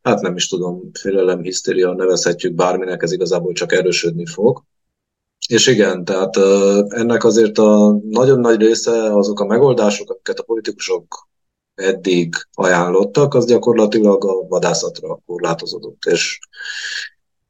hát 0.02 0.22
nem 0.22 0.36
is 0.36 0.48
tudom, 0.48 0.92
félelem, 1.00 1.42
hisztéria, 1.42 1.94
nevezhetjük 1.94 2.54
bárminek, 2.54 3.04
ez 3.04 3.12
igazából 3.12 3.54
csak 3.54 3.72
erősödni 3.72 4.26
fog. 4.26 4.64
És 5.48 5.68
igen, 5.68 6.06
tehát 6.06 6.38
ennek 6.88 7.24
azért 7.24 7.58
a 7.58 8.00
nagyon 8.10 8.40
nagy 8.40 8.60
része 8.60 9.16
azok 9.16 9.40
a 9.40 9.46
megoldások, 9.46 10.10
amiket 10.10 10.40
a 10.40 10.44
politikusok 10.44 11.28
eddig 11.76 12.36
ajánlottak, 12.54 13.34
az 13.34 13.46
gyakorlatilag 13.46 14.26
a 14.26 14.48
vadászatra 14.48 15.20
korlátozódott. 15.26 16.06
És, 16.06 16.40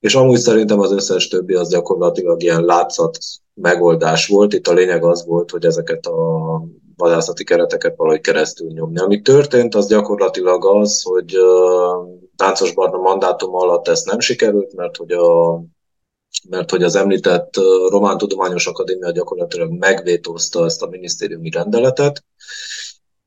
és 0.01 0.15
amúgy 0.15 0.39
szerintem 0.39 0.79
az 0.79 0.91
összes 0.91 1.27
többi 1.27 1.53
az 1.53 1.69
gyakorlatilag 1.69 2.43
ilyen 2.43 2.63
látszat 2.63 3.17
megoldás 3.53 4.27
volt. 4.27 4.53
Itt 4.53 4.67
a 4.67 4.73
lényeg 4.73 5.03
az 5.03 5.25
volt, 5.25 5.51
hogy 5.51 5.65
ezeket 5.65 6.05
a 6.05 6.63
vadászati 6.95 7.43
kereteket 7.43 7.95
valahogy 7.95 8.21
keresztül 8.21 8.71
nyomni. 8.71 8.99
Ami 8.99 9.21
történt, 9.21 9.75
az 9.75 9.87
gyakorlatilag 9.87 10.65
az, 10.65 11.01
hogy 11.03 11.35
Táncos 12.35 12.73
Barna 12.73 12.97
mandátum 12.97 13.55
alatt 13.55 13.87
ezt 13.87 14.05
nem 14.05 14.19
sikerült, 14.19 14.73
mert 14.73 14.97
hogy 14.97 15.11
a 15.11 15.61
mert 16.49 16.69
hogy 16.69 16.83
az 16.83 16.95
említett 16.95 17.53
Román 17.89 18.17
Tudományos 18.17 18.67
Akadémia 18.67 19.11
gyakorlatilag 19.11 19.71
megvétózta 19.71 20.65
ezt 20.65 20.81
a 20.81 20.87
minisztériumi 20.87 21.49
rendeletet, 21.49 22.23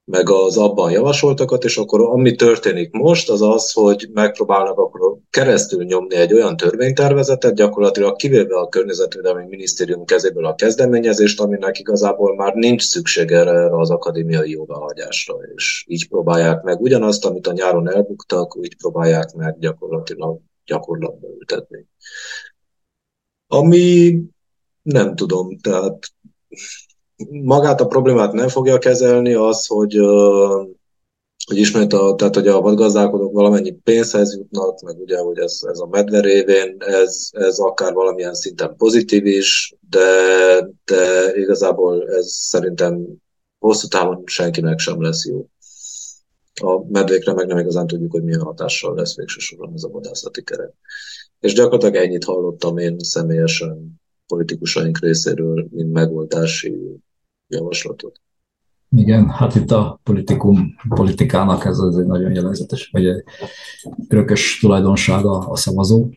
meg 0.04 0.30
az 0.30 0.56
abban 0.56 0.90
javasoltakat, 0.90 1.64
és 1.64 1.76
akkor 1.76 2.00
ami 2.00 2.34
történik 2.34 2.90
most, 2.92 3.30
az 3.30 3.42
az, 3.42 3.72
hogy 3.72 4.08
megpróbálnak 4.12 4.78
akkor 4.78 5.18
keresztül 5.30 5.84
nyomni 5.84 6.14
egy 6.14 6.32
olyan 6.32 6.56
törvénytervezetet, 6.56 7.54
gyakorlatilag 7.54 8.16
kivéve 8.16 8.58
a 8.58 8.68
Környezetvédelmi 8.68 9.44
Minisztérium 9.48 10.04
kezéből 10.04 10.46
a 10.46 10.54
kezdeményezést, 10.54 11.40
aminek 11.40 11.78
igazából 11.78 12.34
már 12.34 12.54
nincs 12.54 12.82
szükség 12.82 13.30
erre 13.30 13.78
az 13.78 13.90
akadémiai 13.90 14.50
jóváhagyásra, 14.50 15.34
és 15.54 15.84
így 15.88 16.08
próbálják 16.08 16.62
meg 16.62 16.80
ugyanazt, 16.80 17.24
amit 17.24 17.46
a 17.46 17.52
nyáron 17.52 17.90
elbuktak, 17.90 18.56
úgy 18.56 18.76
próbálják 18.76 19.32
meg 19.32 19.58
gyakorlatilag 19.58 20.38
gyakorlatba 20.64 21.26
ültetni. 21.38 21.86
Ami 23.46 24.20
nem 24.82 25.14
tudom, 25.14 25.58
tehát 25.58 26.12
magát 27.30 27.80
a 27.80 27.86
problémát 27.86 28.32
nem 28.32 28.48
fogja 28.48 28.78
kezelni, 28.78 29.34
az, 29.34 29.66
hogy, 29.66 29.94
hogy 31.46 31.56
ismét 31.56 31.92
a, 31.92 32.14
tehát, 32.14 32.34
hogy 32.34 32.48
a 32.48 32.60
vadgazdálkodók 32.60 33.32
valamennyi 33.32 33.70
pénzhez 33.70 34.36
jutnak, 34.36 34.80
meg 34.80 34.98
ugye, 34.98 35.18
hogy 35.18 35.38
ez, 35.38 35.60
ez 35.66 35.78
a 35.78 35.86
medve 35.86 36.20
révén, 36.20 36.76
ez, 36.78 37.28
ez 37.32 37.58
akár 37.58 37.92
valamilyen 37.92 38.34
szinten 38.34 38.76
pozitív 38.76 39.26
is, 39.26 39.74
de, 39.90 40.00
de 40.84 41.32
igazából 41.36 42.08
ez 42.10 42.26
szerintem 42.26 43.06
hosszú 43.58 43.88
távon 43.88 44.22
senkinek 44.26 44.78
sem 44.78 45.02
lesz 45.02 45.26
jó. 45.26 45.48
A 46.62 46.84
medvékre 46.88 47.32
meg 47.32 47.46
nem 47.46 47.58
igazán 47.58 47.86
tudjuk, 47.86 48.12
hogy 48.12 48.22
milyen 48.22 48.40
hatással 48.40 48.94
lesz 48.94 49.16
végső 49.16 49.38
soron 49.38 49.72
ez 49.74 49.82
a 49.82 49.88
vadászati 49.88 50.42
keret. 50.42 50.74
És 51.40 51.52
gyakorlatilag 51.52 51.94
ennyit 51.94 52.24
hallottam 52.24 52.78
én 52.78 52.98
személyesen 52.98 54.02
politikusaink 54.26 54.98
részéről, 54.98 55.68
mint 55.70 55.92
megoldási 55.92 57.00
javaslatot. 57.48 58.20
Igen, 58.96 59.28
hát 59.28 59.54
itt 59.54 59.70
a 59.70 60.00
politikum, 60.02 60.74
politikának 60.88 61.64
ez 61.64 61.78
az 61.78 61.98
egy 61.98 62.06
nagyon 62.06 62.34
jellegzetes, 62.34 62.88
vagy 62.92 63.06
egy 63.06 63.24
örökös 64.08 64.58
tulajdonsága 64.60 65.38
a 65.38 65.56
szavazó. 65.56 66.10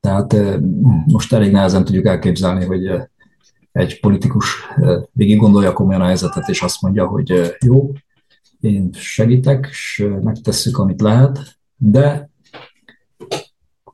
Tehát 0.00 0.32
eh, 0.32 0.58
most 1.06 1.32
elég 1.32 1.52
nehezen 1.52 1.84
tudjuk 1.84 2.06
elképzelni, 2.06 2.64
hogy 2.64 2.86
eh, 2.86 3.04
egy 3.72 4.00
politikus 4.00 4.56
eh, 4.76 5.02
végig 5.12 5.38
gondolja 5.38 5.72
komolyan 5.72 6.00
a 6.00 6.04
helyzetet, 6.04 6.48
és 6.48 6.62
azt 6.62 6.82
mondja, 6.82 7.06
hogy 7.06 7.56
jó, 7.64 7.92
én 8.60 8.92
segítek, 8.92 9.66
és 9.70 10.08
megtesszük, 10.22 10.78
amit 10.78 11.00
lehet, 11.00 11.58
de 11.76 12.30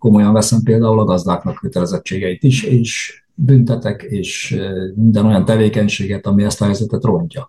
komolyan 0.01 0.33
veszem 0.33 0.63
például 0.63 1.01
a 1.01 1.05
gazdáknak 1.05 1.55
kötelezettségeit 1.55 2.43
is, 2.43 2.63
és 2.63 3.23
büntetek, 3.35 4.03
és 4.03 4.61
minden 4.95 5.27
olyan 5.27 5.45
tevékenységet, 5.45 6.27
ami 6.27 6.45
ezt 6.45 6.61
a 6.63 6.65
helyzetet 6.65 7.05
rontja. 7.05 7.49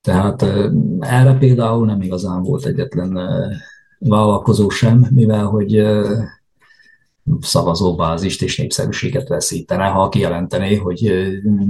Tehát 0.00 0.42
erre 0.98 1.34
például 1.38 1.86
nem 1.86 2.02
igazán 2.02 2.42
volt 2.42 2.66
egyetlen 2.66 3.18
vállalkozó 3.98 4.68
sem, 4.68 5.06
mivel 5.10 5.44
hogy 5.44 5.82
szavazóbázist 7.40 8.42
és 8.42 8.58
népszerűséget 8.58 9.28
veszítene, 9.28 9.84
ha 9.84 10.08
kijelentené, 10.08 10.76
hogy 10.76 11.02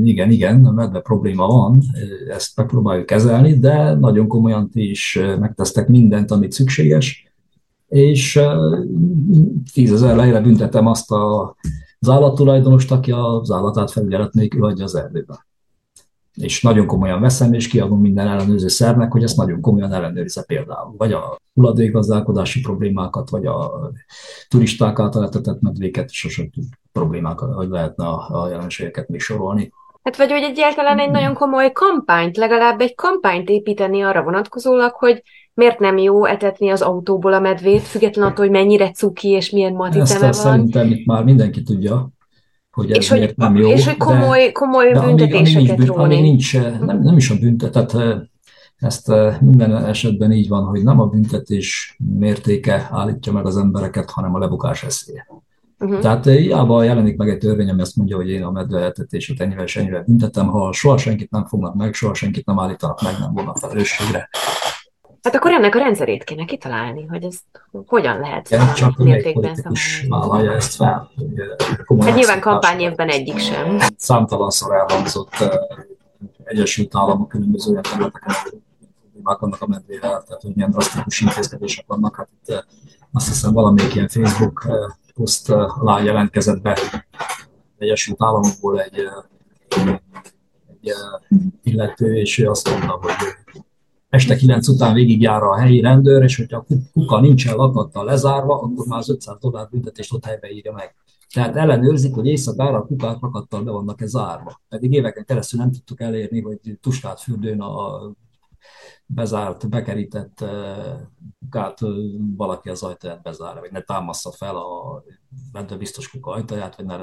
igen, 0.03 0.31
igen, 0.31 0.61
medve 0.61 1.01
probléma 1.01 1.47
van, 1.47 1.83
ezt 2.29 2.57
megpróbáljuk 2.57 3.07
kezelni, 3.07 3.59
de 3.59 3.95
nagyon 3.95 4.29
komolyan 4.29 4.71
ti 4.71 4.91
is 4.91 5.19
megtesztek 5.39 5.89
mindent, 5.89 6.31
amit 6.31 6.53
szükséges, 6.53 7.32
és 7.93 8.41
tízezer 9.73 10.17
lejre 10.17 10.41
büntetem 10.41 10.87
azt 10.87 11.11
a, 11.11 11.55
az 11.99 12.09
állattulajdonost, 12.09 12.93
aki 12.93 13.11
az 13.11 13.51
állatát 13.51 13.91
felügyelet 13.91 14.33
nélkül 14.33 14.61
hagyja 14.61 14.85
az 14.85 14.95
erdőben. 14.95 15.47
És 16.35 16.63
nagyon 16.63 16.87
komolyan 16.87 17.21
veszem, 17.21 17.53
és 17.53 17.69
kiadom 17.69 18.01
minden 18.01 18.29
ellenőrző 18.29 18.69
szervnek, 18.69 19.13
hogy 19.13 19.23
ezt 19.23 19.37
nagyon 19.37 19.61
komolyan 19.61 19.93
ellenőrizze 19.93 20.43
például. 20.43 20.95
Vagy 20.97 21.13
a 21.13 21.41
hulladékgazdálkodási 21.55 22.61
problémákat, 22.61 23.31
vagy 23.31 23.47
a 23.47 23.91
turisták 24.49 24.99
által 24.99 25.25
etetett 25.25 25.61
medvéket, 25.61 26.11
és 26.11 26.43
a 26.55 26.61
problémákat, 26.93 27.55
hogy 27.55 27.69
lehetne 27.69 28.07
a, 28.07 28.43
a 28.43 28.49
jelenségeket 28.49 29.09
még 29.09 29.21
sorolni. 29.21 29.73
Hát 30.03 30.17
vagy 30.17 30.31
hogy 30.31 30.43
egyáltalán 30.43 30.99
egy 30.99 31.11
nagyon 31.11 31.35
komoly 31.35 31.73
kampányt, 31.73 32.37
legalább 32.37 32.81
egy 32.81 32.95
kampányt 32.95 33.49
építeni 33.49 34.03
arra 34.03 34.23
vonatkozólag, 34.23 34.93
hogy 34.93 35.23
miért 35.55 35.79
nem 35.79 35.99
jó 35.99 36.25
etetni 36.25 36.71
az 36.71 36.83
autóból 36.83 37.33
a 37.33 37.41
medvét, 37.41 37.83
független 37.83 38.27
attól, 38.27 38.45
hogy 38.45 38.55
mennyire 38.55 38.91
cuki 38.91 39.29
és 39.29 39.51
milyen 39.51 39.73
matiteme 39.73 40.21
van. 40.21 40.33
szerintem 40.33 40.91
itt 40.91 41.07
már 41.07 41.25
mindenki 41.25 41.63
tudja, 41.63 42.11
hogy 42.71 42.91
ez 42.91 42.97
és 42.97 43.11
miért 43.11 43.27
hogy, 43.27 43.37
nem 43.37 43.57
jó. 43.57 43.71
És 43.71 43.85
hogy 43.85 43.97
komoly, 43.97 44.45
de, 44.45 44.53
komoly 44.53 44.93
de 44.93 45.01
büntetéseket 45.01 45.77
amíg, 45.77 45.87
róni. 45.87 46.03
amíg 46.03 46.21
nincs, 46.21 46.61
nem, 46.61 47.03
nem 47.03 47.17
is 47.17 47.31
a 47.31 47.35
büntetet, 47.39 47.97
ezt 48.77 49.13
minden 49.41 49.85
esetben 49.85 50.33
így 50.33 50.49
van, 50.49 50.65
hogy 50.65 50.83
nem 50.83 51.01
a 51.01 51.07
büntetés 51.07 51.97
mértéke 52.19 52.89
állítja 52.91 53.33
meg 53.33 53.47
az 53.47 53.57
embereket, 53.57 54.11
hanem 54.11 54.35
a 54.35 54.39
lebukás 54.39 54.83
eszélye. 54.85 55.27
Uh-huh. 55.79 56.01
Tehát 56.01 56.25
hiába 56.25 56.83
jelenik 56.83 57.17
meg 57.17 57.29
egy 57.29 57.39
törvény, 57.39 57.71
ami 57.71 57.81
azt 57.81 57.97
mondja, 57.97 58.17
hogy 58.17 58.29
én 58.29 58.43
a 58.43 58.51
medveeltetését 58.51 59.41
ennyivel 59.41 59.65
és 59.65 59.77
ennyivel 59.77 60.03
büntetem, 60.03 60.47
ha 60.47 60.73
soha 60.73 60.99
senkit 60.99 61.31
nem 61.31 61.47
fognak 61.47 61.75
meg, 61.75 61.95
soha 61.95 62.15
senkit 62.15 62.47
nem 62.47 62.59
állítanak 62.59 63.03
meg, 63.03 63.13
nem 63.19 63.33
vonnak 63.33 63.59
felelősségre, 63.59 64.29
Hát 65.23 65.35
akkor 65.35 65.53
ennek 65.53 65.75
a 65.75 65.79
rendszerét 65.79 66.25
kéne 66.25 66.45
kitalálni, 66.45 67.07
hogy 67.07 67.25
ezt 67.25 67.45
hogyan 67.87 68.21
lehet 68.21 68.49
ja, 68.49 68.73
csak 68.73 68.97
mértékben 68.97 69.57
is 69.71 70.07
vállalja 70.09 70.53
ezt 70.53 70.75
fel. 70.75 71.11
Hát 72.01 72.15
nyilván 72.15 72.41
kampányévben 72.41 73.09
egyik 73.09 73.39
sem. 73.39 73.79
Számtalanszor 73.97 74.75
elhangzott 74.75 75.33
uh, 75.41 75.55
Egyesült 76.45 76.97
Államok 76.97 77.29
különböző 77.29 77.71
olyan 77.71 77.83
területeken, 77.83 78.35
problémák 79.03 79.39
vannak 79.39 79.63
a 79.63 79.67
medvével, 79.67 80.23
tehát 80.23 80.43
hogy 80.43 80.55
milyen 80.55 80.71
drasztikus 80.71 81.21
intézkedések 81.21 81.85
vannak. 81.87 82.17
Hát 82.17 82.29
itt 82.41 82.55
uh, 82.55 82.63
azt 83.13 83.29
hiszem 83.29 83.53
valamelyik 83.53 83.95
ilyen 83.95 84.09
Facebook 84.09 84.65
uh, 84.69 84.75
poszt 85.15 85.51
alá 85.51 86.01
jelentkezett 86.01 86.61
be 86.61 86.79
Egyesült 87.79 88.23
Államokból 88.23 88.81
egy, 88.81 89.09
egy 89.69 90.01
illető, 91.63 92.17
és 92.17 92.39
ő 92.39 92.49
azt 92.51 92.71
mondta, 92.71 92.99
hogy 93.03 93.15
este 94.13 94.37
9 94.37 94.69
után 94.69 94.95
végigjár 94.95 95.43
a 95.43 95.57
helyi 95.57 95.81
rendőr, 95.81 96.23
és 96.23 96.37
hogyha 96.37 96.65
a 96.69 96.75
kuka 96.93 97.21
nincsen 97.21 97.55
lakattal 97.55 98.05
lezárva, 98.05 98.61
akkor 98.61 98.87
már 98.87 98.99
az 98.99 99.11
500 99.11 99.37
dollár 99.41 99.69
büntetést 99.71 100.13
ott 100.13 100.25
helybe 100.25 100.51
írja 100.51 100.73
meg. 100.73 100.95
Tehát 101.35 101.57
ellenőrzik, 101.57 102.15
hogy 102.15 102.27
éjszakára 102.27 102.77
a 102.77 102.87
kukák 102.87 103.21
lakattal 103.21 103.63
be 103.63 103.71
vannak-e 103.71 104.07
zárva. 104.07 104.61
Pedig 104.69 104.93
éveken 104.93 105.25
keresztül 105.25 105.61
nem 105.61 105.73
tudtuk 105.73 106.01
elérni, 106.01 106.41
hogy 106.41 106.79
Tuskát 106.81 107.21
fürdőn 107.21 107.61
a 107.61 108.01
bezárt, 109.07 109.69
bekerített 109.69 110.45
kukát 111.41 111.79
valaki 112.37 112.69
az 112.69 112.83
ajtaját 112.83 113.23
bezárja, 113.23 113.61
vagy 113.61 113.73
ne 113.73 113.81
támassza 113.81 114.31
fel 114.31 114.57
a 114.57 115.03
medve 115.53 115.77
biztos 115.77 116.11
kuka 116.11 116.31
ajtaját, 116.31 116.77
vagy 116.77 116.85
ne 116.85 116.97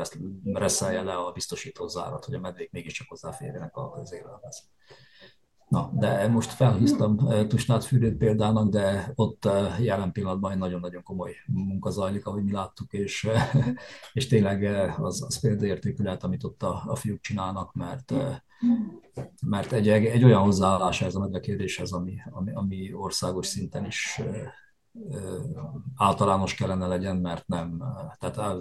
reszelje 0.54 1.02
le 1.02 1.14
a 1.14 1.32
biztosító 1.32 1.88
zárat, 1.88 2.26
hogy 2.26 2.34
a 2.34 2.40
medvék 2.40 2.72
mégiscsak 2.72 3.08
hozzáférjenek 3.10 3.78
az 4.02 4.14
élelmez. 4.14 4.70
Na, 5.70 5.92
de 5.94 6.28
most 6.28 6.52
felhúztam 6.52 7.18
Tusnát 7.48 7.84
fürdőt 7.84 8.18
példának, 8.18 8.70
de 8.70 9.12
ott 9.16 9.48
jelen 9.80 10.12
pillanatban 10.12 10.52
egy 10.52 10.58
nagyon-nagyon 10.58 11.04
komoly 11.04 11.36
munka 11.46 11.90
zajlik, 11.90 12.26
ahogy 12.26 12.44
mi 12.44 12.52
láttuk, 12.52 12.94
és, 12.94 13.28
és 14.14 14.28
tényleg 14.28 14.64
az, 15.00 15.24
az 15.24 15.40
példaértékű 15.40 16.04
lehet, 16.04 16.24
amit 16.24 16.44
ott 16.44 16.64
a, 16.64 16.84
a 16.86 16.96
fiúk 16.96 17.20
csinálnak, 17.20 17.74
mert, 17.74 18.14
mert 19.46 19.72
egy, 19.72 19.88
egy 19.88 20.24
olyan 20.24 20.42
hozzáállás 20.42 21.02
ez 21.02 21.16
a 21.16 21.20
medve 21.20 21.40
kérdéshez, 21.40 21.92
ami, 21.92 22.16
ami, 22.30 22.52
ami 22.54 22.94
országos 22.94 23.48
szinten 23.48 23.86
is 23.86 24.22
általános 25.96 26.56
kellene 26.56 26.88
legyen, 26.88 27.18
mert 27.18 27.48
nem, 27.48 27.84
tehát 28.20 28.58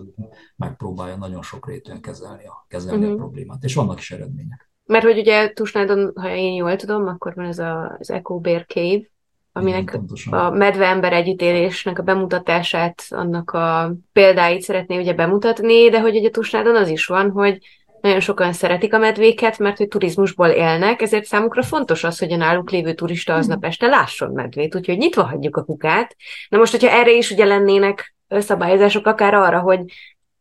megpróbálja 0.56 1.16
nagyon 1.16 1.42
sok 1.42 1.66
rétűen 1.66 2.00
kezelni 2.00 2.46
a, 2.46 2.64
kezelni 2.68 2.98
uh-huh. 2.98 3.12
a 3.12 3.14
mhm. 3.14 3.22
problémát, 3.22 3.64
és 3.64 3.74
vannak 3.74 3.98
is 3.98 4.11
eredmények. 4.11 4.68
Mert 4.89 5.05
hogy 5.05 5.18
ugye 5.18 5.53
Tusnádon, 5.53 6.12
ha 6.14 6.34
én 6.34 6.53
jól 6.53 6.76
tudom, 6.76 7.07
akkor 7.07 7.34
van 7.34 7.47
ez 7.47 7.59
a, 7.59 7.97
az 7.99 8.11
Echo 8.11 8.39
Bear 8.39 8.64
Cave, 8.66 9.01
aminek 9.53 9.82
Igen, 9.82 10.41
a 10.41 10.51
medve-ember 10.51 11.12
együttélésnek 11.12 11.99
a 11.99 12.03
bemutatását, 12.03 13.05
annak 13.09 13.51
a 13.51 13.95
példáit 14.12 14.62
szeretné 14.62 14.99
ugye 14.99 15.12
bemutatni, 15.12 15.89
de 15.89 16.01
hogy 16.01 16.16
ugye 16.16 16.30
Tusnádon 16.30 16.76
az 16.76 16.89
is 16.89 17.07
van, 17.07 17.30
hogy 17.30 17.59
nagyon 18.01 18.20
sokan 18.20 18.53
szeretik 18.53 18.95
a 18.95 18.99
medvéket, 18.99 19.59
mert 19.59 19.76
hogy 19.76 19.89
turizmusból 19.89 20.49
élnek, 20.49 21.03
ezért 21.03 21.24
számukra 21.24 21.62
fontos 21.62 22.05
az, 22.05 22.18
hogy 22.18 22.32
a 22.32 22.36
náluk 22.36 22.70
lévő 22.70 22.95
turista 22.95 23.34
aznap 23.34 23.64
este 23.64 23.86
lásson 23.86 24.30
medvét, 24.32 24.74
úgyhogy 24.74 24.99
nyitva 24.99 25.22
hagyjuk 25.22 25.57
a 25.57 25.64
kukát. 25.64 26.16
Na 26.49 26.59
most, 26.59 26.70
hogyha 26.70 26.91
erre 26.91 27.12
is 27.12 27.30
ugye 27.30 27.45
lennének 27.45 28.14
szabályozások, 28.28 29.07
akár 29.07 29.34
arra, 29.34 29.61
hogy 29.61 29.80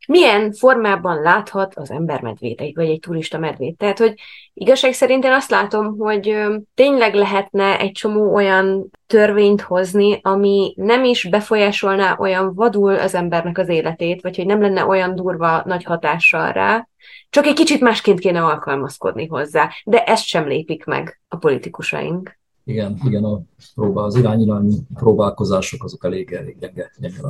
milyen 0.07 0.51
formában 0.53 1.21
láthat 1.21 1.75
az 1.75 1.91
ember 1.91 2.21
medvét, 2.21 2.75
vagy 2.75 2.89
egy 2.89 2.99
turista 2.99 3.37
medvét. 3.37 3.77
Tehát, 3.77 3.97
hogy 3.97 4.13
igazság 4.53 4.93
szerint 4.93 5.23
én 5.23 5.31
azt 5.31 5.49
látom, 5.49 5.97
hogy 5.97 6.37
tényleg 6.73 7.13
lehetne 7.13 7.79
egy 7.79 7.91
csomó 7.91 8.33
olyan 8.33 8.91
törvényt 9.07 9.61
hozni, 9.61 10.19
ami 10.23 10.73
nem 10.75 11.03
is 11.03 11.29
befolyásolná 11.29 12.15
olyan 12.19 12.53
vadul 12.53 12.95
az 12.95 13.15
embernek 13.15 13.57
az 13.57 13.69
életét, 13.69 14.21
vagy 14.21 14.35
hogy 14.35 14.45
nem 14.45 14.61
lenne 14.61 14.85
olyan 14.85 15.15
durva 15.15 15.61
nagy 15.65 15.83
hatással 15.83 16.51
rá, 16.51 16.87
csak 17.29 17.45
egy 17.45 17.55
kicsit 17.55 17.81
másként 17.81 18.19
kéne 18.19 18.43
alkalmazkodni 18.43 19.27
hozzá. 19.27 19.69
De 19.83 20.03
ezt 20.03 20.25
sem 20.25 20.47
lépik 20.47 20.85
meg 20.85 21.21
a 21.27 21.37
politikusaink. 21.37 22.39
Igen, 22.63 22.99
igen, 23.05 23.23
a 23.23 23.41
próbál, 23.75 24.05
az 24.05 24.15
irányirányú 24.15 24.71
próbálkozások 24.93 25.83
azok 25.83 26.05
elég, 26.05 26.31
elég 26.31 26.57
gyenge, 26.59 26.91
gyenge 26.97 27.21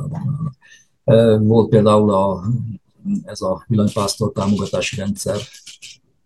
Volt 1.38 1.68
például 1.68 2.10
a, 2.10 2.42
ez 3.24 3.40
a 3.40 3.64
villanypásztor 3.66 4.32
támogatási 4.32 4.96
rendszer, 4.96 5.36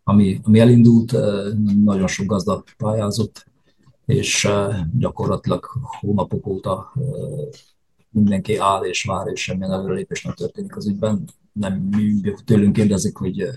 ami, 0.04 0.40
ami 0.42 0.58
elindult, 0.58 1.12
nagyon 1.84 2.06
sok 2.06 2.26
gazda 2.26 2.64
pályázott, 2.76 3.46
és 4.06 4.48
gyakorlatilag 4.98 5.66
hónapok 6.00 6.46
óta 6.46 6.92
mindenki 8.10 8.56
áll 8.56 8.82
és 8.84 9.04
vár, 9.04 9.26
és 9.26 9.42
semmilyen 9.42 9.72
előrelépés 9.72 10.22
nem 10.22 10.34
történik 10.34 10.76
az 10.76 10.86
ügyben. 10.86 11.28
Nem 11.52 11.90
tőlünk 12.44 12.72
kérdezik, 12.72 13.16
hogy 13.16 13.48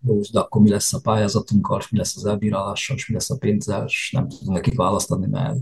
jó, 0.00 0.20
de 0.32 0.40
akkor 0.40 0.62
mi 0.62 0.70
lesz 0.70 0.92
a 0.92 1.00
pályázatunkkal, 1.00 1.80
mi 1.90 1.98
lesz 1.98 2.16
az 2.16 2.24
elbírálással, 2.24 2.96
és 2.96 3.08
mi 3.08 3.14
lesz 3.14 3.30
a 3.30 3.36
pénzzel, 3.38 3.84
és 3.84 4.10
nem 4.12 4.28
tudunk 4.28 4.56
nekik 4.56 4.76
választani, 4.76 5.26
mert 5.26 5.56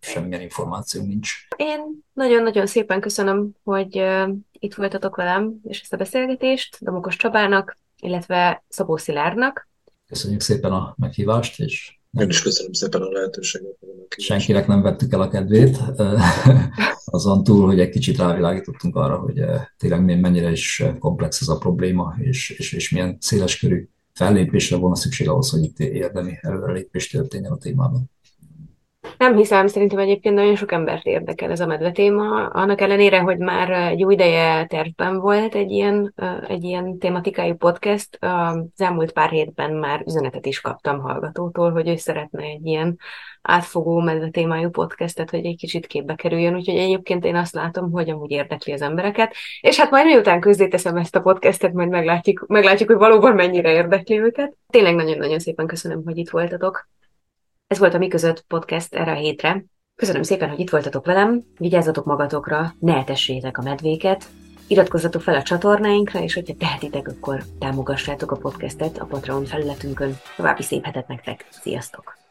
semmilyen 0.00 0.40
információ 0.40 1.02
nincs. 1.02 1.30
Én 1.56 1.80
nagyon-nagyon 2.12 2.66
szépen 2.66 3.00
köszönöm, 3.00 3.50
hogy 3.62 4.04
itt 4.52 4.74
voltatok 4.74 5.16
velem, 5.16 5.54
és 5.62 5.80
ezt 5.80 5.92
a 5.92 5.96
beszélgetést 5.96 6.76
Domokos 6.80 7.16
Csabának, 7.16 7.76
illetve 8.00 8.64
Szabó 8.68 8.96
Szilárdnak. 8.96 9.68
Köszönjük 10.06 10.40
szépen 10.40 10.72
a 10.72 10.94
meghívást, 10.98 11.60
és 11.60 12.00
én 12.20 12.28
is 12.28 12.42
köszönöm 12.42 12.72
szépen 12.72 13.00
a 13.00 13.10
lehetőséget. 13.10 13.76
Senkinek 14.16 14.66
nem 14.66 14.82
vettük 14.82 15.12
el 15.12 15.20
a 15.20 15.28
kedvét, 15.28 15.78
azon 17.04 17.44
túl, 17.44 17.66
hogy 17.66 17.80
egy 17.80 17.88
kicsit 17.88 18.16
rávilágítottunk 18.16 18.96
arra, 18.96 19.18
hogy 19.18 19.42
tényleg 19.76 20.20
mennyire 20.20 20.50
is 20.50 20.84
komplex 20.98 21.40
ez 21.40 21.48
a 21.48 21.58
probléma, 21.58 22.14
és, 22.18 22.50
és, 22.50 22.72
és 22.72 22.90
milyen 22.90 23.16
széleskörű 23.20 23.88
fellépésre 24.14 24.76
volna 24.76 24.94
szükség 24.94 25.28
ahhoz, 25.28 25.50
hogy 25.50 25.62
itt 25.62 25.78
érdemi 25.78 26.38
előrelépés 26.40 27.10
történjen 27.10 27.52
a 27.52 27.58
témában. 27.58 28.10
Nem 29.18 29.36
hiszem, 29.36 29.66
szerintem 29.66 29.98
egyébként 29.98 30.34
nagyon 30.34 30.56
sok 30.56 30.72
embert 30.72 31.04
érdekel 31.04 31.50
ez 31.50 31.60
a 31.60 31.66
medve 31.66 31.90
téma, 31.90 32.46
annak 32.46 32.80
ellenére, 32.80 33.20
hogy 33.20 33.38
már 33.38 33.70
egy 33.70 33.98
jó 33.98 34.10
ideje 34.10 34.66
tervben 34.66 35.18
volt 35.18 35.54
egy 35.54 35.70
ilyen, 35.70 36.14
egy 36.48 36.64
ilyen 36.64 36.98
tematikájú 36.98 37.54
podcast, 37.54 38.18
az 38.20 38.80
elmúlt 38.80 39.12
pár 39.12 39.30
hétben 39.30 39.72
már 39.72 40.02
üzenetet 40.06 40.46
is 40.46 40.60
kaptam 40.60 41.00
hallgatótól, 41.00 41.70
hogy 41.70 41.88
ő 41.88 41.96
szeretne 41.96 42.42
egy 42.42 42.66
ilyen 42.66 42.98
átfogó 43.42 44.00
medve 44.00 44.28
témájú 44.28 44.70
podcastet, 44.70 45.30
hogy 45.30 45.44
egy 45.44 45.56
kicsit 45.56 45.86
képbe 45.86 46.14
kerüljön, 46.14 46.54
úgyhogy 46.54 46.76
egyébként 46.76 47.24
én 47.24 47.36
azt 47.36 47.54
látom, 47.54 47.90
hogy 47.90 48.10
amúgy 48.10 48.30
érdekli 48.30 48.72
az 48.72 48.82
embereket, 48.82 49.34
és 49.60 49.78
hát 49.78 49.90
majd 49.90 50.04
miután 50.04 50.40
közzéteszem 50.40 50.96
ezt 50.96 51.16
a 51.16 51.20
podcastet, 51.20 51.72
majd 51.72 51.88
meglátjuk, 51.88 52.44
meglátjuk, 52.48 52.88
hogy 52.88 52.98
valóban 52.98 53.34
mennyire 53.34 53.72
érdekli 53.72 54.18
őket. 54.18 54.56
Tényleg 54.70 54.94
nagyon-nagyon 54.94 55.38
szépen 55.38 55.66
köszönöm, 55.66 56.02
hogy 56.04 56.16
itt 56.16 56.30
voltatok. 56.30 56.88
Ez 57.72 57.78
volt 57.78 57.94
a 57.94 57.98
Mi 57.98 58.08
Között 58.08 58.44
podcast 58.48 58.94
erre 58.94 59.10
a 59.10 59.14
hétre. 59.14 59.64
Köszönöm 59.94 60.22
szépen, 60.22 60.48
hogy 60.48 60.58
itt 60.58 60.70
voltatok 60.70 61.06
velem, 61.06 61.42
vigyázzatok 61.58 62.04
magatokra, 62.04 62.74
ne 62.78 62.96
etessétek 62.96 63.58
a 63.58 63.62
medvéket, 63.62 64.24
iratkozzatok 64.66 65.22
fel 65.22 65.34
a 65.34 65.42
csatornáinkra, 65.42 66.20
és 66.20 66.34
hogyha 66.34 66.54
tehetitek, 66.58 67.08
akkor 67.08 67.42
támogassátok 67.58 68.30
a 68.30 68.36
podcastet 68.36 68.98
a 68.98 69.04
Patreon 69.04 69.44
felületünkön. 69.44 70.16
További 70.36 70.62
szép 70.62 70.84
hetet 70.84 71.08
nektek, 71.08 71.46
sziasztok! 71.50 72.21